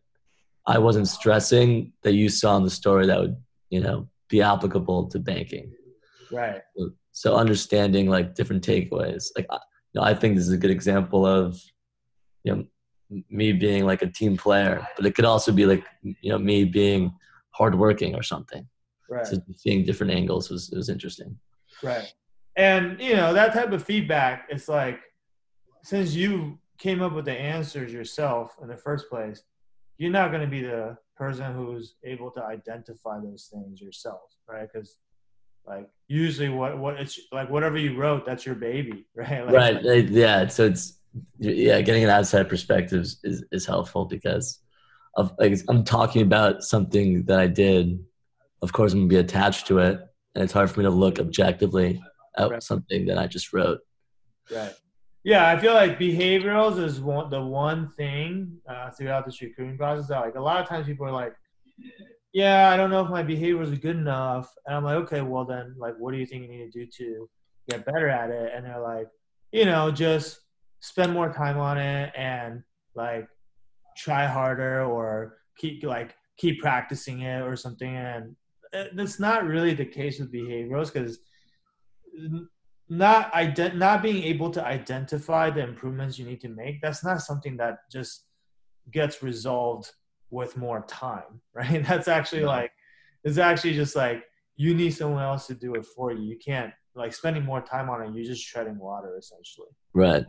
I 0.75 0.77
wasn't 0.87 1.07
stressing 1.17 1.93
that 2.03 2.13
you 2.21 2.29
saw 2.29 2.51
in 2.57 2.63
the 2.63 2.77
story 2.81 3.05
that 3.07 3.19
would 3.21 3.35
you 3.75 3.81
know 3.85 3.97
be 4.33 4.39
applicable 4.53 5.01
to 5.11 5.17
banking. 5.31 5.65
right 6.31 6.61
So 7.21 7.27
understanding 7.43 8.05
like 8.15 8.27
different 8.37 8.63
takeaways. 8.71 9.23
Like 9.37 9.47
I- 9.55 9.65
you 9.95 10.01
know, 10.01 10.07
I 10.11 10.15
think 10.19 10.31
this 10.35 10.47
is 10.49 10.53
a 10.59 10.63
good 10.63 10.75
example 10.79 11.21
of 11.37 11.45
you 12.45 12.49
know 12.51 12.59
me 13.39 13.47
being 13.65 13.83
like 13.91 14.01
a 14.05 14.11
team 14.19 14.33
player, 14.43 14.75
but 14.95 15.05
it 15.07 15.13
could 15.15 15.29
also 15.33 15.51
be 15.59 15.65
like 15.71 15.83
you 16.25 16.29
know 16.31 16.39
me 16.51 16.57
being 16.81 17.01
hardworking 17.59 18.11
or 18.19 18.23
something. 18.33 18.63
right 19.15 19.27
So 19.27 19.33
seeing 19.61 19.85
different 19.87 20.13
angles 20.19 20.45
was 20.53 20.63
was 20.79 20.87
interesting. 20.95 21.31
Right. 21.89 22.07
And 22.55 22.99
you 22.99 23.15
know, 23.15 23.33
that 23.33 23.53
type 23.53 23.71
of 23.71 23.83
feedback, 23.83 24.47
it's 24.49 24.67
like 24.67 24.99
since 25.83 26.13
you 26.13 26.59
came 26.77 27.01
up 27.01 27.13
with 27.13 27.25
the 27.25 27.31
answers 27.31 27.91
yourself 27.91 28.55
in 28.61 28.67
the 28.67 28.77
first 28.77 29.09
place, 29.09 29.43
you're 29.97 30.11
not 30.11 30.29
going 30.29 30.41
to 30.41 30.47
be 30.47 30.61
the 30.61 30.97
person 31.15 31.53
who's 31.53 31.95
able 32.03 32.31
to 32.31 32.43
identify 32.43 33.19
those 33.19 33.49
things 33.51 33.81
yourself, 33.81 34.21
right? 34.47 34.67
Because 34.71 34.97
like 35.65 35.89
usually 36.07 36.49
what 36.49 36.77
what 36.77 36.99
it's 36.99 37.19
like 37.31 37.49
whatever 37.49 37.77
you 37.77 37.95
wrote 37.95 38.25
that's 38.25 38.45
your 38.45 38.55
baby 38.55 39.05
right? 39.15 39.45
Like, 39.45 39.53
right 39.53 39.83
like, 39.83 40.07
yeah 40.09 40.47
so 40.47 40.65
it's 40.65 40.99
yeah 41.39 41.79
getting 41.81 42.03
an 42.03 42.09
outside 42.09 42.49
perspective 42.49 43.01
is, 43.23 43.45
is 43.51 43.65
helpful 43.65 44.05
because 44.05 44.59
of 45.15 45.33
like 45.39 45.53
i'm 45.69 45.83
talking 45.83 46.21
about 46.21 46.63
something 46.63 47.23
that 47.25 47.39
i 47.39 47.47
did. 47.47 48.03
Of 48.61 48.73
course 48.73 48.93
i'm 48.93 48.99
gonna 48.99 49.09
be 49.09 49.17
attached 49.17 49.67
to 49.67 49.79
it 49.79 49.99
and 50.35 50.43
it's 50.43 50.53
hard 50.53 50.69
for 50.69 50.79
me 50.79 50.85
to 50.85 50.89
look 50.89 51.19
objectively 51.19 52.01
at 52.37 52.49
right. 52.49 52.63
something 52.63 53.05
that 53.05 53.17
i 53.17 53.27
just 53.27 53.53
wrote 53.53 53.79
right 54.51 54.73
yeah 55.23 55.49
i 55.49 55.57
feel 55.57 55.73
like 55.73 55.99
behaviorals 55.99 56.81
is 56.81 56.99
one 56.99 57.29
the 57.29 57.41
one 57.41 57.89
thing 57.91 58.57
uh, 58.67 58.89
throughout 58.91 59.25
this 59.25 59.41
recruiting 59.41 59.77
process 59.77 60.07
that 60.07 60.19
like 60.19 60.35
a 60.35 60.41
lot 60.41 60.59
of 60.59 60.67
times 60.67 60.85
people 60.85 61.05
are 61.05 61.11
like 61.11 61.33
yeah, 62.33 62.71
I 62.71 62.77
don't 62.77 62.89
know 62.89 63.03
if 63.05 63.11
my 63.11 63.21
behaviors 63.21 63.71
are 63.71 63.77
good 63.77 63.95
enough. 63.95 64.51
And 64.65 64.75
I'm 64.75 64.83
like, 64.83 64.95
okay, 64.95 65.21
well 65.21 65.45
then, 65.45 65.75
like, 65.77 65.95
what 65.99 66.11
do 66.11 66.17
you 66.17 66.25
think 66.25 66.41
you 66.43 66.49
need 66.49 66.71
to 66.71 66.85
do 66.85 66.91
to 66.97 67.29
get 67.69 67.85
better 67.85 68.09
at 68.09 68.31
it? 68.31 68.51
And 68.53 68.65
they're 68.65 68.81
like, 68.81 69.07
you 69.51 69.65
know, 69.65 69.91
just 69.91 70.39
spend 70.79 71.13
more 71.13 71.31
time 71.31 71.59
on 71.59 71.77
it 71.77 72.11
and 72.17 72.63
like 72.95 73.27
try 73.95 74.25
harder 74.25 74.83
or 74.83 75.37
keep 75.57 75.83
like 75.83 76.15
keep 76.37 76.59
practicing 76.59 77.21
it 77.21 77.41
or 77.41 77.55
something. 77.55 77.95
And 77.95 78.35
that's 78.95 79.19
not 79.19 79.45
really 79.45 79.75
the 79.75 79.85
case 79.85 80.19
with 80.19 80.33
behaviorals 80.33 80.91
because 80.91 81.19
not 82.89 83.31
ident- 83.33 83.75
not 83.75 84.03
being 84.03 84.23
able 84.23 84.49
to 84.51 84.65
identify 84.65 85.49
the 85.49 85.61
improvements 85.61 86.19
you 86.19 86.25
need 86.25 86.41
to 86.41 86.49
make 86.49 86.81
that's 86.81 87.03
not 87.03 87.21
something 87.21 87.57
that 87.57 87.77
just 87.91 88.25
gets 88.91 89.23
resolved 89.23 89.91
with 90.33 90.57
more 90.57 90.83
time, 90.87 91.39
right? 91.53 91.85
That's 91.85 92.07
actually 92.07 92.41
yeah. 92.41 92.47
like, 92.47 92.71
it's 93.23 93.37
actually 93.37 93.75
just 93.75 93.95
like 93.95 94.23
you 94.57 94.73
need 94.73 94.91
someone 94.91 95.23
else 95.23 95.47
to 95.47 95.53
do 95.53 95.75
it 95.75 95.85
for 95.85 96.11
you. 96.11 96.23
You 96.23 96.37
can't 96.37 96.73
like 96.95 97.13
spending 97.13 97.43
more 97.43 97.61
time 97.61 97.89
on 97.89 98.03
it. 98.03 98.13
You're 98.13 98.25
just 98.25 98.45
treading 98.47 98.77
water 98.77 99.17
essentially. 99.17 99.69
Right. 99.93 100.25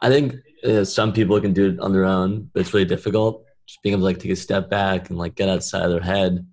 I 0.00 0.08
think 0.08 0.34
uh, 0.64 0.84
some 0.84 1.12
people 1.12 1.40
can 1.40 1.52
do 1.52 1.70
it 1.70 1.80
on 1.80 1.92
their 1.92 2.04
own, 2.04 2.50
but 2.52 2.60
it's 2.60 2.72
really 2.72 2.86
difficult. 2.86 3.44
Just 3.66 3.82
being 3.82 3.94
able 3.94 4.02
to 4.02 4.04
like 4.04 4.18
take 4.18 4.30
a 4.30 4.36
step 4.36 4.70
back 4.70 5.10
and 5.10 5.18
like 5.18 5.34
get 5.34 5.48
outside 5.48 5.82
of 5.82 5.90
their 5.90 6.00
head. 6.00 6.46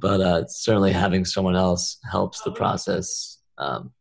But 0.00 0.20
uh, 0.20 0.46
certainly 0.46 0.92
having 0.92 1.24
someone 1.24 1.56
else 1.56 1.98
helps 2.10 2.42
the 2.42 2.52
process 2.52 3.38
um, 3.58 3.92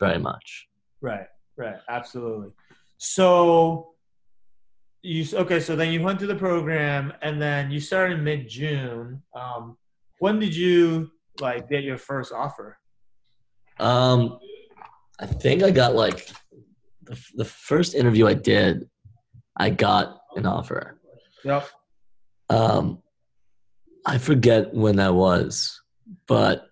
very 0.00 0.18
much. 0.18 0.68
Right. 1.00 1.26
Right. 1.56 1.76
Absolutely. 1.88 2.50
So 2.98 3.96
you 5.06 5.24
okay 5.34 5.60
so 5.60 5.76
then 5.76 5.92
you 5.92 6.02
went 6.02 6.18
through 6.18 6.28
the 6.28 6.34
program 6.34 7.12
and 7.22 7.40
then 7.40 7.70
you 7.70 7.78
started 7.78 8.20
mid 8.20 8.48
june 8.48 9.22
um, 9.34 9.76
when 10.18 10.38
did 10.40 10.54
you 10.54 11.08
like 11.40 11.68
get 11.70 11.84
your 11.84 11.96
first 11.96 12.32
offer 12.32 12.76
um 13.78 14.38
i 15.20 15.26
think 15.26 15.62
i 15.62 15.70
got 15.70 15.94
like 15.94 16.28
the, 17.04 17.16
the 17.34 17.44
first 17.44 17.94
interview 17.94 18.26
i 18.26 18.34
did 18.34 18.88
i 19.56 19.70
got 19.70 20.18
an 20.34 20.44
offer 20.44 21.00
yep 21.44 21.68
um 22.50 23.00
i 24.06 24.18
forget 24.18 24.74
when 24.74 24.96
that 24.96 25.14
was 25.14 25.80
but 26.26 26.66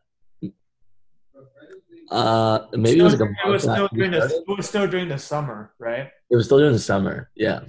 uh 2.15 2.67
maybe 2.73 3.01
it 3.01 3.03
was 3.03 3.19
like 3.19 3.31
it 3.45 3.49
was 3.49 3.63
still 3.63 3.89
during 3.93 4.11
the 4.11 4.45
it 4.49 4.57
was 4.57 4.69
still 4.69 4.87
during 4.87 5.09
the 5.09 5.19
summer 5.19 5.73
right 5.79 6.11
it 6.31 6.37
was 6.37 6.47
still 6.47 6.59
during 6.59 6.73
the 6.73 6.79
summer 6.79 7.31
yeah 7.35 7.61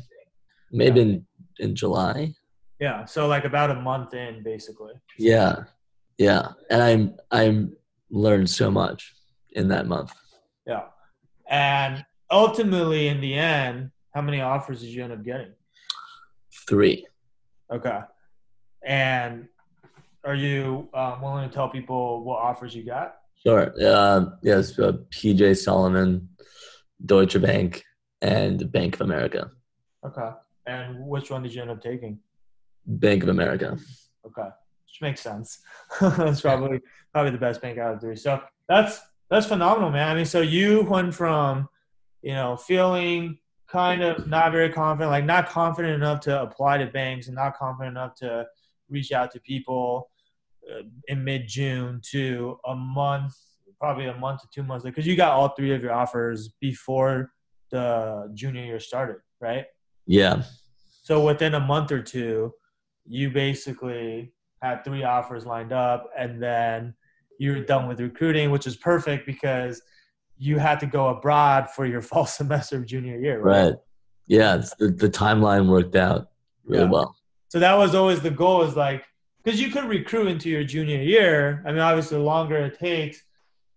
maybe 0.71 0.99
yeah. 0.99 1.05
in 1.05 1.25
in 1.60 1.75
July. 1.75 2.34
Yeah, 2.79 3.05
so 3.05 3.27
like 3.27 3.45
about 3.45 3.71
a 3.71 3.75
month 3.75 4.13
in, 4.13 4.43
basically. 4.43 4.93
Yeah, 5.17 5.63
yeah, 6.17 6.49
and 6.69 6.81
I'm 6.81 7.15
I'm 7.31 7.75
learned 8.10 8.49
so 8.49 8.69
much 8.69 9.13
in 9.51 9.69
that 9.69 9.88
month. 9.88 10.12
Yeah, 10.67 10.84
and 11.49 12.05
ultimately, 12.29 13.08
in 13.08 13.21
the 13.21 13.36
end, 13.36 13.91
how 14.13 14.21
many 14.21 14.41
offers 14.41 14.81
did 14.81 14.89
you 14.89 15.03
end 15.03 15.13
up 15.13 15.23
getting? 15.23 15.53
Three. 16.67 17.05
Okay, 17.71 17.99
and 18.86 19.47
are 20.23 20.36
you 20.36 20.89
um, 20.93 21.21
willing 21.21 21.47
to 21.47 21.53
tell 21.53 21.69
people 21.69 22.23
what 22.23 22.39
offers 22.39 22.75
you 22.75 22.84
got? 22.84 23.17
Sure. 23.45 23.73
Uh, 23.79 24.25
yes, 24.41 24.77
uh, 24.79 24.93
PJ 25.12 25.58
Solomon, 25.58 26.29
Deutsche 27.05 27.39
Bank, 27.41 27.84
and 28.21 28.71
Bank 28.71 28.95
of 28.95 29.01
America. 29.01 29.51
Okay. 30.03 30.29
And 30.65 31.08
which 31.08 31.29
one 31.29 31.43
did 31.43 31.53
you 31.53 31.62
end 31.62 31.69
up 31.69 31.81
taking? 31.81 32.19
Bank 32.88 33.23
of 33.23 33.29
America. 33.29 33.77
Okay, 34.25 34.47
which 34.86 35.01
makes 35.01 35.21
sense. 35.21 35.60
that's 36.01 36.41
probably 36.41 36.81
probably 37.13 37.31
the 37.31 37.38
best 37.38 37.62
bank 37.62 37.77
out 37.77 37.93
of 37.93 38.01
three. 38.01 38.15
So 38.15 38.41
that's 38.67 38.99
that's 39.29 39.45
phenomenal, 39.45 39.91
man. 39.91 40.10
I 40.10 40.15
mean, 40.15 40.25
so 40.25 40.41
you 40.41 40.81
went 40.84 41.13
from 41.13 41.69
you 42.23 42.34
know 42.34 42.58
feeling 42.58 43.38
kind 43.67 44.01
of 44.01 44.27
not 44.27 44.51
very 44.51 44.69
confident, 44.71 45.12
like 45.12 45.25
not 45.25 45.49
confident 45.49 45.95
enough 45.95 46.21
to 46.21 46.41
apply 46.41 46.79
to 46.79 46.88
banks 46.88 47.27
and 47.27 47.36
not 47.36 47.55
confident 47.58 47.95
enough 47.95 48.15
to 48.15 48.45
reach 48.89 49.12
out 49.12 49.31
to 49.31 49.39
people 49.39 50.10
Uh, 50.71 50.82
in 51.08 51.23
mid 51.23 51.47
June 51.47 52.01
to 52.12 52.58
a 52.65 52.75
month, 52.75 53.34
probably 53.80 54.08
a 54.08 54.17
month 54.17 54.41
to 54.41 54.47
two 54.54 54.63
months, 54.63 54.84
because 54.84 55.06
you 55.06 55.15
got 55.15 55.32
all 55.32 55.49
three 55.49 55.73
of 55.73 55.84
your 55.84 55.93
offers 55.93 56.49
before 56.60 57.32
the 57.69 58.32
junior 58.34 58.63
year 58.63 58.80
started, 58.80 59.17
right? 59.39 59.65
Yeah. 60.08 60.43
So 61.04 61.23
within 61.23 61.54
a 61.54 61.60
month 61.60 61.91
or 61.91 62.01
two, 62.01 62.51
you 63.06 63.30
basically 63.30 64.34
had 64.62 64.84
three 64.84 65.04
offers 65.04 65.45
lined 65.45 65.71
up, 65.71 66.10
and 66.17 66.41
then 66.41 66.95
you're 67.39 67.63
done 67.63 67.88
with 67.88 67.99
recruiting, 67.99 68.49
which 68.49 68.65
is 68.65 68.75
perfect 68.75 69.25
because 69.25 69.82
you 70.38 70.58
had 70.58 70.80
to 70.80 70.86
go 70.86 71.10
abroad 71.10 71.69
for 71.69 71.86
your 71.86 72.01
fall 72.10 72.25
semester 72.25 72.78
of 72.78 72.86
junior 72.86 73.19
year. 73.19 73.39
Right. 73.39 73.65
right. 73.65 73.75
Yeah, 74.28 74.63
the 74.80 74.88
the 74.88 75.10
timeline 75.10 75.67
worked 75.67 75.95
out 75.95 76.30
really 76.65 76.86
yeah. 76.86 76.89
well. 76.89 77.15
So 77.49 77.60
that 77.60 77.75
was 77.75 77.93
always 77.93 78.21
the 78.21 78.32
goal. 78.32 78.63
Is 78.63 78.75
like 78.75 79.06
because 79.45 79.62
you 79.62 79.69
could 79.69 79.86
recruit 79.86 80.27
into 80.27 80.49
your 80.49 80.63
junior 80.63 81.01
year. 81.01 81.63
I 81.65 81.71
mean, 81.71 81.79
obviously, 81.79 82.17
the 82.17 82.23
longer 82.23 82.58
it 82.58 82.79
takes, 82.79 83.21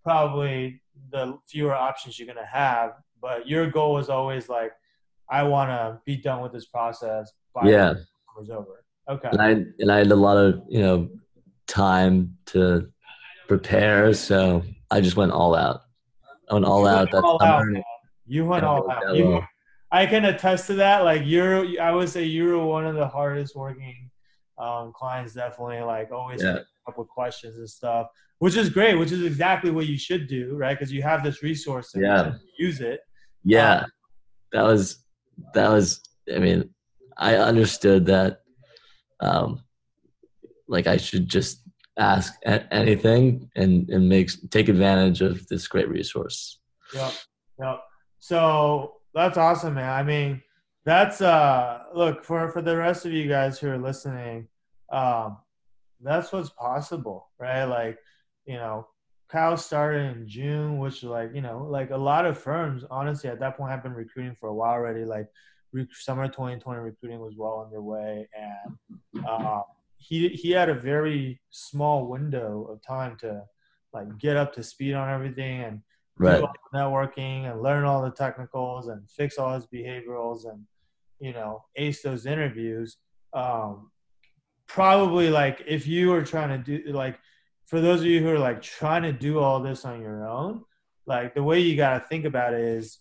probably 0.03 0.81
the 1.13 1.39
fewer 1.47 1.75
options 1.75 2.19
you're 2.19 2.27
gonna 2.27 2.47
have. 2.47 2.95
But 3.21 3.47
your 3.47 3.71
goal 3.71 3.93
was 3.95 4.09
always 4.09 4.49
like 4.49 4.73
I 5.31 5.43
want 5.43 5.71
to 5.71 6.01
be 6.05 6.17
done 6.17 6.41
with 6.41 6.53
this 6.53 6.67
process. 6.67 7.31
By 7.55 7.69
yeah, 7.69 7.95
was 8.37 8.51
over. 8.51 8.85
Okay. 9.09 9.29
And 9.31 9.43
I 9.43 9.51
and 9.79 9.93
I 9.93 9.99
had 9.99 10.11
a 10.11 10.17
lot 10.17 10.39
of 10.39 10.63
you 10.69 10.81
know 10.81 11.11
time 11.67 12.37
to 12.47 12.89
prepare, 13.47 14.15
so 14.15 14.65
I 14.91 15.01
just 15.01 15.17
went 15.17 15.33
all 15.33 15.55
out. 15.55 15.83
I 16.51 16.55
went 16.55 16.65
all 16.65 16.83
you 16.83 16.89
out. 16.89 17.13
Went 17.13 17.25
all 17.25 17.43
out 17.43 17.67
you 18.29 18.45
went 18.45 18.65
all 18.65 18.89
out. 18.91 19.17
You, 19.17 19.43
I 19.91 20.07
can 20.07 20.27
attest 20.27 20.67
to 20.67 20.75
that. 20.75 21.03
Like 21.05 21.23
you're, 21.25 21.81
I 21.81 21.93
would 21.93 22.11
say 22.11 22.25
you 22.25 22.45
were 22.45 22.65
one 22.65 22.87
of 22.87 22.95
the 22.95 23.09
hardest 23.09 23.57
working 23.57 24.08
um, 24.59 24.93
clients. 24.95 25.35
Definitely, 25.35 25.81
like 25.81 26.11
always 26.13 26.43
yeah. 26.43 26.59
up 26.87 26.99
with 26.99 27.09
questions 27.09 27.57
and 27.59 27.69
stuff, 27.69 28.09
which 28.39 28.57
is 28.57 28.69
great. 28.71 28.95
Which 28.97 29.13
is 29.13 29.25
exactly 29.25 29.71
what 29.71 29.87
you 29.87 29.99
should 29.99 30.29
do, 30.29 30.57
right? 30.57 30.79
Because 30.79 30.93
you 30.93 31.03
have 31.03 31.23
this 31.23 31.43
resource 31.43 31.95
and 31.95 32.03
yeah. 32.03 32.35
use 32.59 32.81
it. 32.81 33.01
Yeah, 33.45 33.81
um, 33.81 33.91
that 34.53 34.63
was 34.63 35.05
that 35.55 35.71
was 35.71 36.01
i 36.35 36.39
mean 36.39 36.69
i 37.17 37.37
understood 37.37 38.07
that 38.07 38.41
um 39.21 39.63
like 40.69 40.87
i 40.87 40.97
should 40.97 41.29
just 41.29 41.63
ask 41.99 42.35
anything 42.71 43.51
and 43.57 43.89
and 43.91 44.09
make 44.09 44.31
take 44.51 44.69
advantage 44.69 45.21
of 45.21 45.47
this 45.49 45.67
great 45.67 45.89
resource 45.89 46.61
yep 46.95 47.13
yep 47.61 47.81
so 48.19 48.95
that's 49.15 49.37
awesome 49.37 49.75
man 49.75 49.91
i 49.91 50.03
mean 50.03 50.41
that's 50.85 51.21
uh 51.21 51.83
look 51.95 52.25
for 52.25 52.51
for 52.51 52.63
the 52.63 52.77
rest 52.77 53.05
of 53.05 53.13
you 53.13 53.29
guys 53.29 53.59
who 53.59 53.69
are 53.69 53.79
listening 53.79 54.49
um 54.91 55.37
that's 56.01 56.33
what's 56.33 56.51
possible 56.51 57.29
right 57.39 57.65
like 57.65 57.99
you 58.47 58.55
know 58.55 58.87
Kyle 59.29 59.59
started 59.59 60.17
in 60.17 60.27
June, 60.27 60.79
which 60.79 61.03
like 61.03 61.35
you 61.35 61.43
know, 61.43 61.67
like 61.69 61.91
a 61.91 61.97
lot 61.97 62.25
of 62.25 62.39
firms, 62.39 62.85
honestly, 62.91 63.29
at 63.29 63.39
that 63.41 63.57
point 63.57 63.71
have 63.71 63.83
been 63.83 63.93
recruiting 63.93 64.35
for 64.41 64.49
a 64.49 64.55
while 64.55 64.73
already. 64.73 65.05
Like 65.05 65.29
summer 65.93 66.27
2020 66.27 66.81
recruiting 66.81 67.21
was 67.21 67.35
well 67.37 67.63
underway, 67.67 68.27
and 68.35 69.25
uh, 69.29 69.63
he 69.99 70.29
he 70.29 70.51
had 70.51 70.71
a 70.71 70.75
very 70.75 71.41
small 71.51 72.07
window 72.07 72.67
of 72.71 72.81
time 72.83 73.17
to 73.19 73.43
like 73.93 74.19
get 74.19 74.37
up 74.37 74.55
to 74.55 74.63
speed 74.63 74.95
on 74.95 75.11
everything 75.11 75.63
and 75.63 75.83
right. 76.19 76.45
networking 76.75 77.51
and 77.51 77.63
learn 77.63 77.85
all 77.85 78.03
the 78.03 78.11
technicals 78.11 78.89
and 78.89 79.09
fix 79.11 79.39
all 79.39 79.55
his 79.55 79.67
behaviorals 79.67 80.51
and 80.51 80.65
you 81.21 81.33
know 81.33 81.65
ace 81.77 82.03
those 82.03 82.27
interviews. 82.27 82.97
Um, 83.33 83.91
probably 84.67 85.31
like 85.31 85.63
if 85.67 85.87
you 85.87 86.11
were 86.11 86.23
trying 86.23 86.51
to 86.51 86.59
do 86.59 86.93
like 86.93 87.19
for 87.67 87.81
those 87.81 88.01
of 88.01 88.07
you 88.07 88.21
who 88.21 88.31
are 88.31 88.39
like 88.39 88.63
trying 88.63 89.03
to 89.03 89.13
do 89.13 89.39
all 89.39 89.61
this 89.61 89.85
on 89.85 90.01
your 90.01 90.27
own, 90.27 90.65
like 91.07 91.35
the 91.35 91.43
way 91.43 91.61
you 91.61 91.77
got 91.77 91.99
to 91.99 92.09
think 92.09 92.25
about 92.25 92.55
it 92.55 92.61
is 92.61 92.99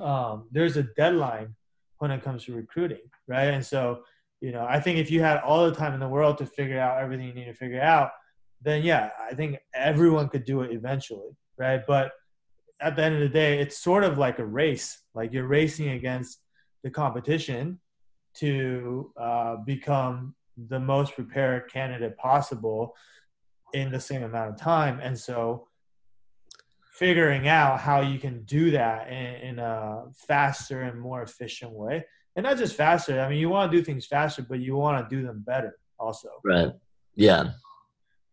um, 0.00 0.48
there's 0.50 0.76
a 0.76 0.82
deadline 0.82 1.54
when 1.98 2.10
it 2.10 2.22
comes 2.22 2.44
to 2.44 2.54
recruiting, 2.54 3.00
right? 3.26 3.48
And 3.48 3.64
so, 3.64 4.02
you 4.40 4.52
know, 4.52 4.66
I 4.68 4.80
think 4.80 4.98
if 4.98 5.10
you 5.10 5.22
had 5.22 5.38
all 5.38 5.68
the 5.68 5.74
time 5.74 5.94
in 5.94 6.00
the 6.00 6.08
world 6.08 6.38
to 6.38 6.46
figure 6.46 6.78
out 6.78 7.00
everything 7.00 7.28
you 7.28 7.34
need 7.34 7.44
to 7.46 7.54
figure 7.54 7.80
out, 7.80 8.10
then 8.62 8.82
yeah, 8.82 9.10
I 9.20 9.34
think 9.34 9.58
everyone 9.74 10.28
could 10.28 10.44
do 10.44 10.62
it 10.62 10.72
eventually, 10.72 11.36
right? 11.58 11.82
But 11.86 12.12
at 12.84 12.96
the 12.96 13.02
end 13.02 13.14
of 13.14 13.20
the 13.22 13.28
day, 13.28 13.58
it's 13.60 13.78
sort 13.78 14.04
of 14.04 14.18
like 14.18 14.38
a 14.38 14.44
race. 14.44 15.00
Like 15.14 15.32
you're 15.32 15.46
racing 15.46 15.90
against 15.90 16.40
the 16.82 16.90
competition 16.90 17.80
to 18.34 19.10
uh, 19.16 19.56
become 19.64 20.34
the 20.68 20.78
most 20.78 21.14
prepared 21.14 21.70
candidate 21.72 22.16
possible 22.18 22.94
in 23.72 23.90
the 23.90 23.98
same 23.98 24.22
amount 24.22 24.50
of 24.50 24.60
time. 24.60 25.00
And 25.00 25.18
so 25.18 25.66
figuring 26.92 27.48
out 27.48 27.80
how 27.80 28.02
you 28.02 28.18
can 28.18 28.44
do 28.44 28.70
that 28.72 29.08
in, 29.08 29.34
in, 29.48 29.58
a 29.58 30.04
faster 30.28 30.82
and 30.82 31.00
more 31.00 31.22
efficient 31.22 31.72
way. 31.72 32.04
And 32.36 32.44
not 32.44 32.58
just 32.58 32.76
faster. 32.76 33.20
I 33.20 33.28
mean, 33.28 33.38
you 33.38 33.48
want 33.48 33.72
to 33.72 33.78
do 33.78 33.82
things 33.82 34.06
faster, 34.06 34.42
but 34.42 34.60
you 34.60 34.76
want 34.76 35.08
to 35.08 35.16
do 35.16 35.26
them 35.26 35.42
better 35.46 35.78
also. 35.98 36.28
Right. 36.44 36.70
Yeah. 37.14 37.50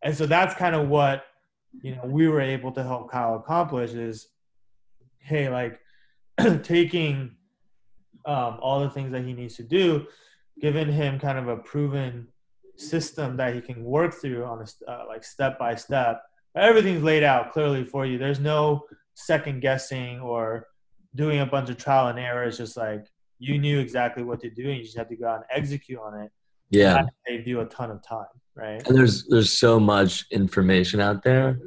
And 0.03 0.15
so 0.15 0.25
that's 0.25 0.55
kind 0.55 0.75
of 0.75 0.89
what, 0.89 1.23
you 1.81 1.95
know, 1.95 2.03
we 2.05 2.27
were 2.27 2.41
able 2.41 2.71
to 2.73 2.83
help 2.83 3.11
Kyle 3.11 3.35
accomplish 3.35 3.93
is, 3.93 4.27
hey, 5.21 5.49
like 5.49 5.79
taking 6.63 7.35
um, 8.25 8.59
all 8.61 8.81
the 8.81 8.89
things 8.89 9.11
that 9.11 9.23
he 9.23 9.33
needs 9.33 9.55
to 9.55 9.63
do, 9.63 10.07
giving 10.59 10.91
him 10.91 11.19
kind 11.19 11.37
of 11.37 11.47
a 11.47 11.57
proven 11.57 12.27
system 12.77 13.37
that 13.37 13.53
he 13.53 13.61
can 13.61 13.83
work 13.83 14.13
through 14.13 14.43
on 14.45 14.59
a 14.59 14.91
uh, 14.91 15.05
like 15.07 15.23
step 15.23 15.57
by 15.59 15.75
step 15.75 16.21
everything's 16.55 17.03
laid 17.03 17.23
out 17.23 17.51
clearly 17.51 17.83
for 17.83 18.05
you. 18.05 18.17
There's 18.17 18.39
no 18.39 18.85
second 19.13 19.61
guessing 19.61 20.19
or 20.19 20.67
doing 21.15 21.39
a 21.39 21.45
bunch 21.45 21.69
of 21.69 21.77
trial 21.77 22.07
and 22.07 22.19
error. 22.19 22.43
It's 22.43 22.57
just 22.57 22.77
like 22.77 23.05
you 23.39 23.57
knew 23.57 23.79
exactly 23.79 24.23
what 24.23 24.39
to 24.41 24.49
do, 24.49 24.69
and 24.69 24.77
you 24.77 24.83
just 24.83 24.97
have 24.97 25.09
to 25.09 25.15
go 25.15 25.27
out 25.27 25.37
and 25.37 25.45
execute 25.49 25.99
on 25.99 26.19
it. 26.19 26.31
Yeah, 26.69 27.03
they 27.27 27.39
do 27.39 27.61
a 27.61 27.65
ton 27.65 27.91
of 27.91 28.01
time, 28.03 28.25
right? 28.55 28.85
And 28.87 28.97
there's 28.97 29.25
there's 29.27 29.57
so 29.57 29.79
much 29.79 30.25
information 30.31 30.99
out 30.99 31.23
there. 31.23 31.59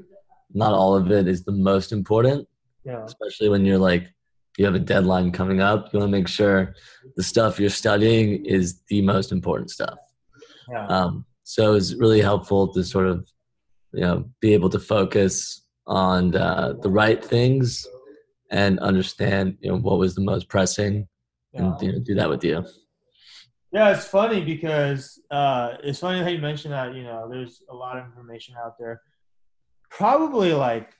Not 0.53 0.73
all 0.73 0.95
of 0.95 1.11
it 1.11 1.27
is 1.27 1.45
the 1.45 1.53
most 1.53 1.93
important. 1.93 2.47
Yeah. 2.85 3.05
Especially 3.05 3.49
when 3.49 3.65
you're 3.65 3.79
like 3.79 4.09
you 4.57 4.65
have 4.65 4.75
a 4.75 4.81
deadline 4.81 5.33
coming 5.33 5.61
up. 5.61 5.93
You 5.93 5.99
want 5.99 6.13
to 6.13 6.17
make 6.17 6.29
sure 6.29 6.75
the 7.17 7.23
stuff 7.23 7.59
you're 7.59 7.71
studying 7.71 8.45
is 8.45 8.83
the 8.89 9.03
most 9.03 9.33
important 9.33 9.71
stuff. 9.71 9.99
Yeah. 10.71 10.87
Um, 10.87 11.25
so 11.43 11.75
it's 11.75 11.95
really 11.95 12.21
helpful 12.21 12.73
to 12.73 12.85
sort 12.85 13.07
of 13.07 13.29
you 13.93 14.01
know 14.01 14.25
be 14.41 14.53
able 14.55 14.71
to 14.71 14.79
focus 14.79 15.63
on 15.87 16.35
uh, 16.35 16.75
the 16.83 16.91
right 16.91 17.25
things 17.25 17.87
and 18.51 18.79
understand 18.81 19.57
you 19.61 19.71
know 19.71 19.79
what 19.79 19.99
was 19.99 20.15
the 20.15 20.21
most 20.23 20.49
pressing 20.49 21.07
and 21.55 21.81
you 21.81 21.93
know, 21.93 21.99
do 22.01 22.15
that 22.15 22.29
with 22.29 22.43
you 22.43 22.65
yeah 23.73 23.95
it's 23.95 24.07
funny 24.07 24.41
because 24.41 25.21
uh, 25.31 25.75
it's 25.83 26.01
funny 26.01 26.23
how 26.23 26.29
you 26.29 26.39
mentioned 26.39 26.73
that 26.73 26.95
you 26.95 27.05
know 27.05 27.29
there's 27.31 27.63
a 27.71 27.75
lot 27.75 27.97
of 27.97 28.05
information 28.07 28.55
out 28.65 28.75
there 28.79 29.01
probably 29.91 30.53
like 30.53 30.95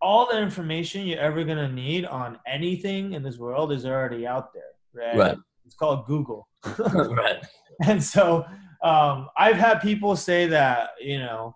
all 0.00 0.26
the 0.30 0.38
information 0.40 1.06
you're 1.06 1.18
ever 1.18 1.44
going 1.44 1.58
to 1.58 1.68
need 1.68 2.04
on 2.04 2.38
anything 2.46 3.14
in 3.14 3.22
this 3.22 3.38
world 3.38 3.72
is 3.72 3.84
already 3.84 4.26
out 4.26 4.50
there 4.52 4.62
right, 4.94 5.16
right. 5.16 5.38
it's 5.66 5.74
called 5.74 6.06
google 6.06 6.48
right 6.78 7.44
and 7.84 8.02
so 8.02 8.44
um, 8.82 9.28
i've 9.36 9.56
had 9.56 9.80
people 9.80 10.14
say 10.16 10.46
that 10.46 10.90
you 11.00 11.18
know 11.18 11.54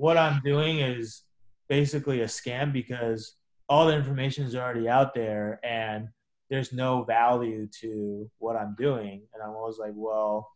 what 0.00 0.16
I'm 0.16 0.40
doing 0.42 0.80
is 0.80 1.24
basically 1.68 2.22
a 2.22 2.24
scam 2.24 2.72
because 2.72 3.36
all 3.68 3.86
the 3.86 3.94
information 3.94 4.44
is 4.46 4.56
already 4.56 4.88
out 4.88 5.12
there 5.14 5.60
and 5.62 6.08
there's 6.48 6.72
no 6.72 7.04
value 7.04 7.68
to 7.82 8.28
what 8.38 8.56
I'm 8.56 8.74
doing. 8.78 9.22
And 9.34 9.42
I'm 9.42 9.50
always 9.50 9.76
like, 9.78 9.92
well, 9.94 10.50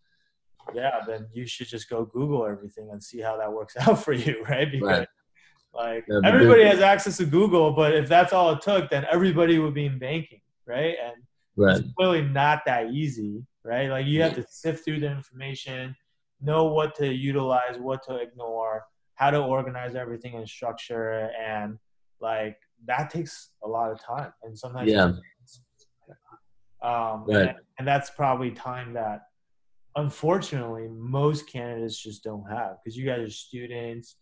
yeah, 0.75 1.01
then 1.07 1.27
you 1.35 1.47
should 1.47 1.69
just 1.69 1.91
go 1.91 2.07
Google 2.07 2.47
everything 2.47 2.89
and 2.91 3.03
see 3.03 3.21
how 3.21 3.37
that 3.37 3.53
works 3.53 3.77
out 3.81 4.03
for 4.03 4.15
you, 4.15 4.43
right? 4.49 4.71
Because 4.73 5.01
right. 5.01 5.09
Like 5.75 6.05
yeah, 6.09 6.21
everybody 6.25 6.65
has 6.65 6.81
access 6.81 7.17
to 7.19 7.27
Google, 7.27 7.73
but 7.73 7.95
if 7.95 8.09
that's 8.09 8.33
all 8.33 8.53
it 8.53 8.63
took, 8.63 8.91
then 8.91 9.07
everybody 9.11 9.59
would 9.59 9.75
be 9.75 9.87
in 9.87 9.99
banking, 9.99 10.41
right? 10.67 10.97
And 11.05 11.17
right. 11.57 11.79
it's 11.79 11.89
really 11.99 12.23
not 12.23 12.63
that 12.67 12.91
easy, 12.91 13.45
right? 13.65 13.89
Like 13.89 14.07
you 14.07 14.23
have 14.23 14.35
to 14.35 14.47
sift 14.49 14.85
through 14.85 15.01
the 15.01 15.11
information, 15.11 15.95
know 16.41 16.65
what 16.65 16.95
to 16.97 17.13
utilize, 17.13 17.77
what 17.79 18.03
to 18.05 18.17
ignore, 18.17 18.85
how 19.15 19.31
to 19.31 19.39
organize 19.39 19.95
everything 19.95 20.35
in 20.35 20.47
structure 20.47 21.31
and 21.41 21.79
like 22.21 22.57
that 22.87 23.11
takes 23.11 23.51
a 23.63 23.69
lot 23.69 23.91
of 23.91 24.01
time 24.01 24.33
and 24.43 24.59
sometimes 24.59 24.91
yeah 24.91 25.13
um, 26.83 27.25
right. 27.27 27.49
and, 27.49 27.57
and 27.79 27.89
that's 27.89 28.11
probably 28.11 28.51
time 28.51 28.93
that 28.93 29.23
unfortunately 29.97 30.89
most 30.89 31.49
candidates 31.51 31.97
just 31.97 32.23
don't 32.23 32.45
have 32.51 32.77
because 32.83 32.97
you 32.97 33.07
guys 33.07 33.21
are 33.21 33.31
students 33.31 34.17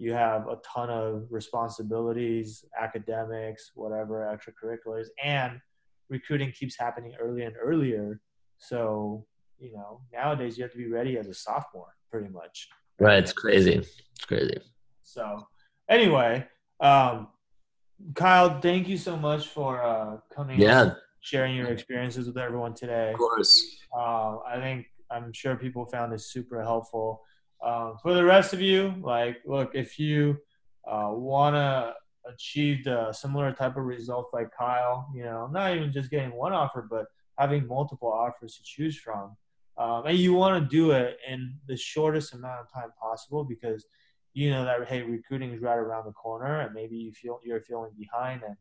you 0.00 0.12
have 0.12 0.48
a 0.48 0.56
ton 0.72 0.88
of 0.90 1.26
responsibilities 1.30 2.64
academics 2.80 3.62
whatever 3.74 4.16
extracurriculars 4.34 5.06
and 5.22 5.52
recruiting 6.08 6.50
keeps 6.58 6.76
happening 6.78 7.12
earlier 7.20 7.46
and 7.46 7.56
earlier 7.62 8.20
so 8.58 9.24
you 9.58 9.72
know 9.72 10.00
nowadays 10.12 10.56
you 10.56 10.62
have 10.64 10.72
to 10.72 10.78
be 10.78 10.90
ready 10.98 11.18
as 11.18 11.26
a 11.28 11.34
sophomore 11.34 11.92
pretty 12.10 12.28
much 12.28 12.68
Right. 13.00 13.18
It's 13.18 13.32
crazy. 13.32 13.76
It's 13.76 14.24
crazy. 14.26 14.58
So, 15.02 15.46
anyway, 15.88 16.46
um, 16.80 17.28
Kyle, 18.14 18.60
thank 18.60 18.88
you 18.88 18.98
so 18.98 19.16
much 19.16 19.48
for 19.48 19.82
uh, 19.82 20.18
coming. 20.34 20.60
Yeah. 20.60 20.94
sharing 21.22 21.56
your 21.56 21.68
experiences 21.68 22.26
with 22.26 22.36
everyone 22.38 22.74
today. 22.74 23.12
Of 23.12 23.18
course. 23.18 23.78
Uh, 23.96 24.38
I 24.46 24.60
think 24.60 24.86
I'm 25.10 25.32
sure 25.32 25.56
people 25.56 25.86
found 25.86 26.12
this 26.12 26.30
super 26.30 26.62
helpful. 26.62 27.22
Um, 27.64 27.96
for 28.02 28.14
the 28.14 28.24
rest 28.24 28.52
of 28.52 28.60
you, 28.60 28.94
like, 29.02 29.38
look, 29.44 29.74
if 29.74 29.98
you 29.98 30.38
uh, 30.90 31.10
want 31.12 31.56
to 31.56 31.94
achieve 32.30 32.86
a 32.86 33.12
similar 33.12 33.52
type 33.52 33.76
of 33.76 33.84
result 33.84 34.30
like 34.32 34.50
Kyle, 34.56 35.08
you 35.14 35.24
know, 35.24 35.46
not 35.46 35.74
even 35.74 35.92
just 35.92 36.10
getting 36.10 36.32
one 36.32 36.52
offer, 36.52 36.86
but 36.88 37.06
having 37.38 37.66
multiple 37.66 38.10
offers 38.10 38.56
to 38.56 38.62
choose 38.62 38.96
from, 38.96 39.36
um, 39.76 40.04
and 40.06 40.18
you 40.18 40.34
want 40.34 40.62
to 40.62 40.68
do 40.68 40.92
it 40.92 41.18
in 41.28 41.56
the 41.66 41.76
shortest 41.76 42.34
amount 42.34 42.60
of 42.60 42.72
time 42.72 42.90
possible 43.00 43.44
because 43.44 43.86
you 44.34 44.50
know 44.50 44.64
that 44.64 44.86
hey 44.88 45.02
recruiting 45.02 45.52
is 45.52 45.60
right 45.60 45.78
around 45.78 46.04
the 46.06 46.12
corner 46.12 46.60
and 46.60 46.74
maybe 46.74 46.96
you 46.96 47.12
feel 47.12 47.40
you're 47.42 47.60
feeling 47.62 47.90
behind 47.98 48.42
and 48.46 48.56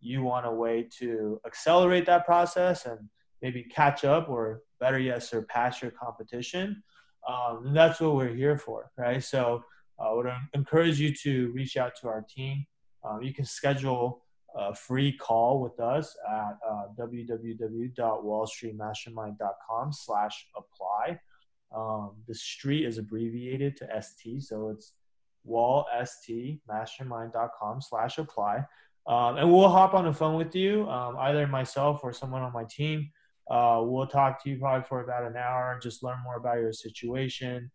you 0.00 0.22
want 0.22 0.46
a 0.46 0.50
way 0.50 0.86
to 0.98 1.40
accelerate 1.44 2.06
that 2.06 2.24
process 2.24 2.86
and 2.86 2.98
maybe 3.42 3.64
catch 3.64 4.04
up 4.04 4.28
or 4.28 4.62
better 4.78 4.98
yet 4.98 5.22
surpass 5.22 5.82
your 5.82 5.90
competition 5.90 6.82
um, 7.26 7.72
that's 7.72 8.00
what 8.00 8.14
we're 8.14 8.34
here 8.34 8.56
for 8.56 8.90
right 8.96 9.22
so 9.22 9.62
uh, 9.98 10.10
i 10.10 10.12
would 10.12 10.26
encourage 10.54 11.00
you 11.00 11.14
to 11.14 11.50
reach 11.52 11.76
out 11.76 11.92
to 12.00 12.08
our 12.08 12.24
team 12.28 12.66
um, 13.04 13.22
you 13.22 13.32
can 13.32 13.44
schedule 13.44 14.22
a 14.56 14.74
free 14.74 15.12
call 15.12 15.60
with 15.60 15.78
us 15.78 16.16
at 16.28 16.58
uh, 16.68 16.86
www.wallstreetmastermind.com 16.98 19.92
slash 19.92 20.48
apply. 20.56 21.20
Um, 21.74 22.16
the 22.26 22.34
street 22.34 22.86
is 22.86 22.98
abbreviated 22.98 23.76
to 23.76 24.02
ST, 24.02 24.42
so 24.42 24.70
it's 24.70 24.94
wallstmastermind.com 25.46 27.82
slash 27.82 28.18
apply. 28.18 28.64
Um, 29.06 29.36
and 29.36 29.52
we'll 29.52 29.68
hop 29.68 29.94
on 29.94 30.04
the 30.04 30.12
phone 30.12 30.36
with 30.36 30.52
you, 30.54 30.86
um, 30.88 31.16
either 31.18 31.46
myself 31.46 32.00
or 32.02 32.12
someone 32.12 32.42
on 32.42 32.52
my 32.52 32.64
team. 32.64 33.10
Uh, 33.50 33.80
we'll 33.82 34.06
talk 34.06 34.42
to 34.42 34.50
you 34.50 34.58
probably 34.58 34.84
for 34.84 35.02
about 35.02 35.24
an 35.24 35.36
hour, 35.36 35.72
and 35.72 35.82
just 35.82 36.02
learn 36.02 36.18
more 36.22 36.36
about 36.36 36.58
your 36.58 36.72
situation, 36.72 37.70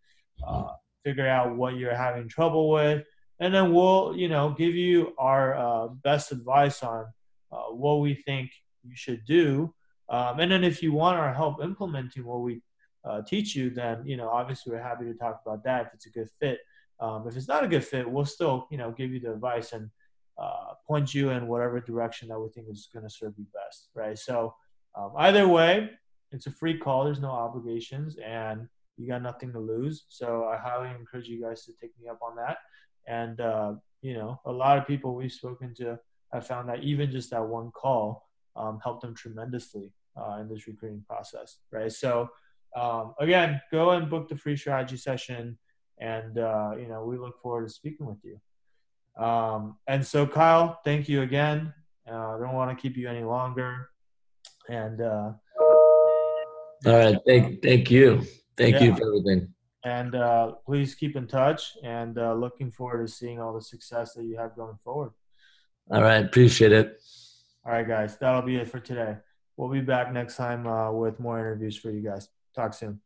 uh, 0.47 0.69
figure 1.03 1.27
out 1.27 1.55
what 1.55 1.75
you're 1.75 1.95
having 1.95 2.27
trouble 2.27 2.69
with, 2.69 3.03
and 3.39 3.53
then 3.53 3.73
we'll 3.73 4.13
you 4.15 4.29
know 4.29 4.51
give 4.57 4.75
you 4.75 5.13
our 5.17 5.55
uh, 5.55 5.87
best 5.87 6.31
advice 6.31 6.83
on 6.83 7.05
uh, 7.51 7.71
what 7.71 7.95
we 8.01 8.13
think 8.13 8.51
you 8.83 8.95
should 8.95 9.25
do. 9.25 9.73
Um, 10.09 10.39
and 10.39 10.51
then 10.51 10.63
if 10.63 10.83
you 10.83 10.91
want 10.91 11.17
our 11.17 11.33
help 11.33 11.63
implementing 11.63 12.25
what 12.25 12.41
we 12.41 12.61
uh, 13.05 13.21
teach 13.21 13.55
you 13.55 13.69
then 13.69 14.01
you 14.05 14.15
know 14.15 14.29
obviously 14.29 14.71
we're 14.71 14.81
happy 14.81 15.05
to 15.05 15.13
talk 15.13 15.41
about 15.45 15.63
that 15.63 15.87
if 15.87 15.93
it's 15.93 16.05
a 16.05 16.09
good 16.09 16.29
fit. 16.39 16.59
Um, 16.99 17.27
if 17.27 17.35
it's 17.35 17.47
not 17.47 17.63
a 17.63 17.67
good 17.67 17.83
fit 17.83 18.09
we'll 18.09 18.25
still 18.25 18.67
you 18.71 18.77
know 18.77 18.91
give 18.91 19.11
you 19.11 19.19
the 19.19 19.33
advice 19.33 19.73
and 19.73 19.89
uh, 20.37 20.73
point 20.87 21.13
you 21.13 21.29
in 21.29 21.47
whatever 21.47 21.79
direction 21.79 22.27
that 22.29 22.39
we 22.39 22.49
think 22.49 22.67
is 22.69 22.87
going 22.93 23.03
to 23.03 23.09
serve 23.09 23.33
you 23.37 23.45
best 23.53 23.89
right? 23.93 24.17
So 24.17 24.55
um, 24.95 25.11
either 25.17 25.47
way 25.47 25.89
it's 26.31 26.47
a 26.47 26.51
free 26.51 26.77
call 26.77 27.03
there's 27.05 27.19
no 27.19 27.31
obligations 27.31 28.17
and 28.25 28.67
you 28.97 29.07
got 29.07 29.21
nothing 29.21 29.51
to 29.51 29.59
lose 29.59 30.05
so 30.07 30.45
i 30.45 30.57
highly 30.57 30.89
encourage 30.89 31.27
you 31.27 31.41
guys 31.41 31.65
to 31.65 31.71
take 31.81 31.91
me 32.01 32.07
up 32.07 32.19
on 32.21 32.35
that 32.35 32.57
and, 33.07 33.39
uh, 33.41 33.73
you 34.01 34.13
know, 34.13 34.39
a 34.45 34.51
lot 34.51 34.77
of 34.77 34.87
people 34.87 35.15
we've 35.15 35.31
spoken 35.31 35.73
to 35.75 35.99
have 36.31 36.47
found 36.47 36.69
that 36.69 36.83
even 36.83 37.11
just 37.11 37.29
that 37.31 37.45
one 37.45 37.71
call 37.71 38.29
um, 38.55 38.79
helped 38.83 39.01
them 39.01 39.15
tremendously 39.15 39.91
uh, 40.17 40.37
in 40.41 40.49
this 40.49 40.67
recruiting 40.67 41.03
process, 41.07 41.57
right? 41.71 41.91
So, 41.91 42.29
um, 42.75 43.13
again, 43.19 43.61
go 43.71 43.91
and 43.91 44.09
book 44.09 44.29
the 44.29 44.35
free 44.35 44.57
strategy 44.57 44.97
session. 44.97 45.57
And, 45.99 46.37
uh, 46.37 46.71
you 46.77 46.87
know, 46.87 47.05
we 47.05 47.17
look 47.17 47.41
forward 47.41 47.67
to 47.67 47.73
speaking 47.73 48.05
with 48.05 48.17
you. 48.23 49.23
Um, 49.23 49.77
and 49.87 50.05
so, 50.05 50.25
Kyle, 50.25 50.79
thank 50.83 51.07
you 51.07 51.21
again. 51.21 51.73
Uh, 52.09 52.35
I 52.35 52.39
don't 52.39 52.53
want 52.53 52.75
to 52.75 52.81
keep 52.81 52.97
you 52.97 53.07
any 53.07 53.23
longer. 53.23 53.89
And, 54.69 55.01
uh, 55.01 55.31
all 56.85 56.97
right. 56.97 57.17
Thank, 57.25 57.61
thank 57.61 57.89
you. 57.91 58.23
Thank 58.57 58.75
yeah. 58.75 58.83
you 58.83 58.95
for 58.95 59.07
everything. 59.07 59.53
And 59.85 60.15
uh, 60.15 60.53
please 60.65 60.95
keep 60.95 61.15
in 61.15 61.27
touch 61.27 61.73
and 61.83 62.17
uh, 62.17 62.33
looking 62.33 62.71
forward 62.71 63.05
to 63.05 63.11
seeing 63.11 63.39
all 63.39 63.53
the 63.53 63.61
success 63.61 64.13
that 64.13 64.23
you 64.23 64.37
have 64.37 64.55
going 64.55 64.77
forward. 64.83 65.11
All 65.91 66.01
right. 66.01 66.25
Appreciate 66.25 66.71
it. 66.71 67.01
All 67.65 67.71
right, 67.71 67.87
guys. 67.87 68.17
That'll 68.17 68.41
be 68.41 68.57
it 68.57 68.69
for 68.69 68.79
today. 68.79 69.17
We'll 69.57 69.69
be 69.69 69.81
back 69.81 70.11
next 70.11 70.35
time 70.37 70.67
uh, 70.67 70.91
with 70.91 71.19
more 71.19 71.39
interviews 71.39 71.77
for 71.77 71.91
you 71.91 72.01
guys. 72.01 72.29
Talk 72.55 72.73
soon. 72.73 72.99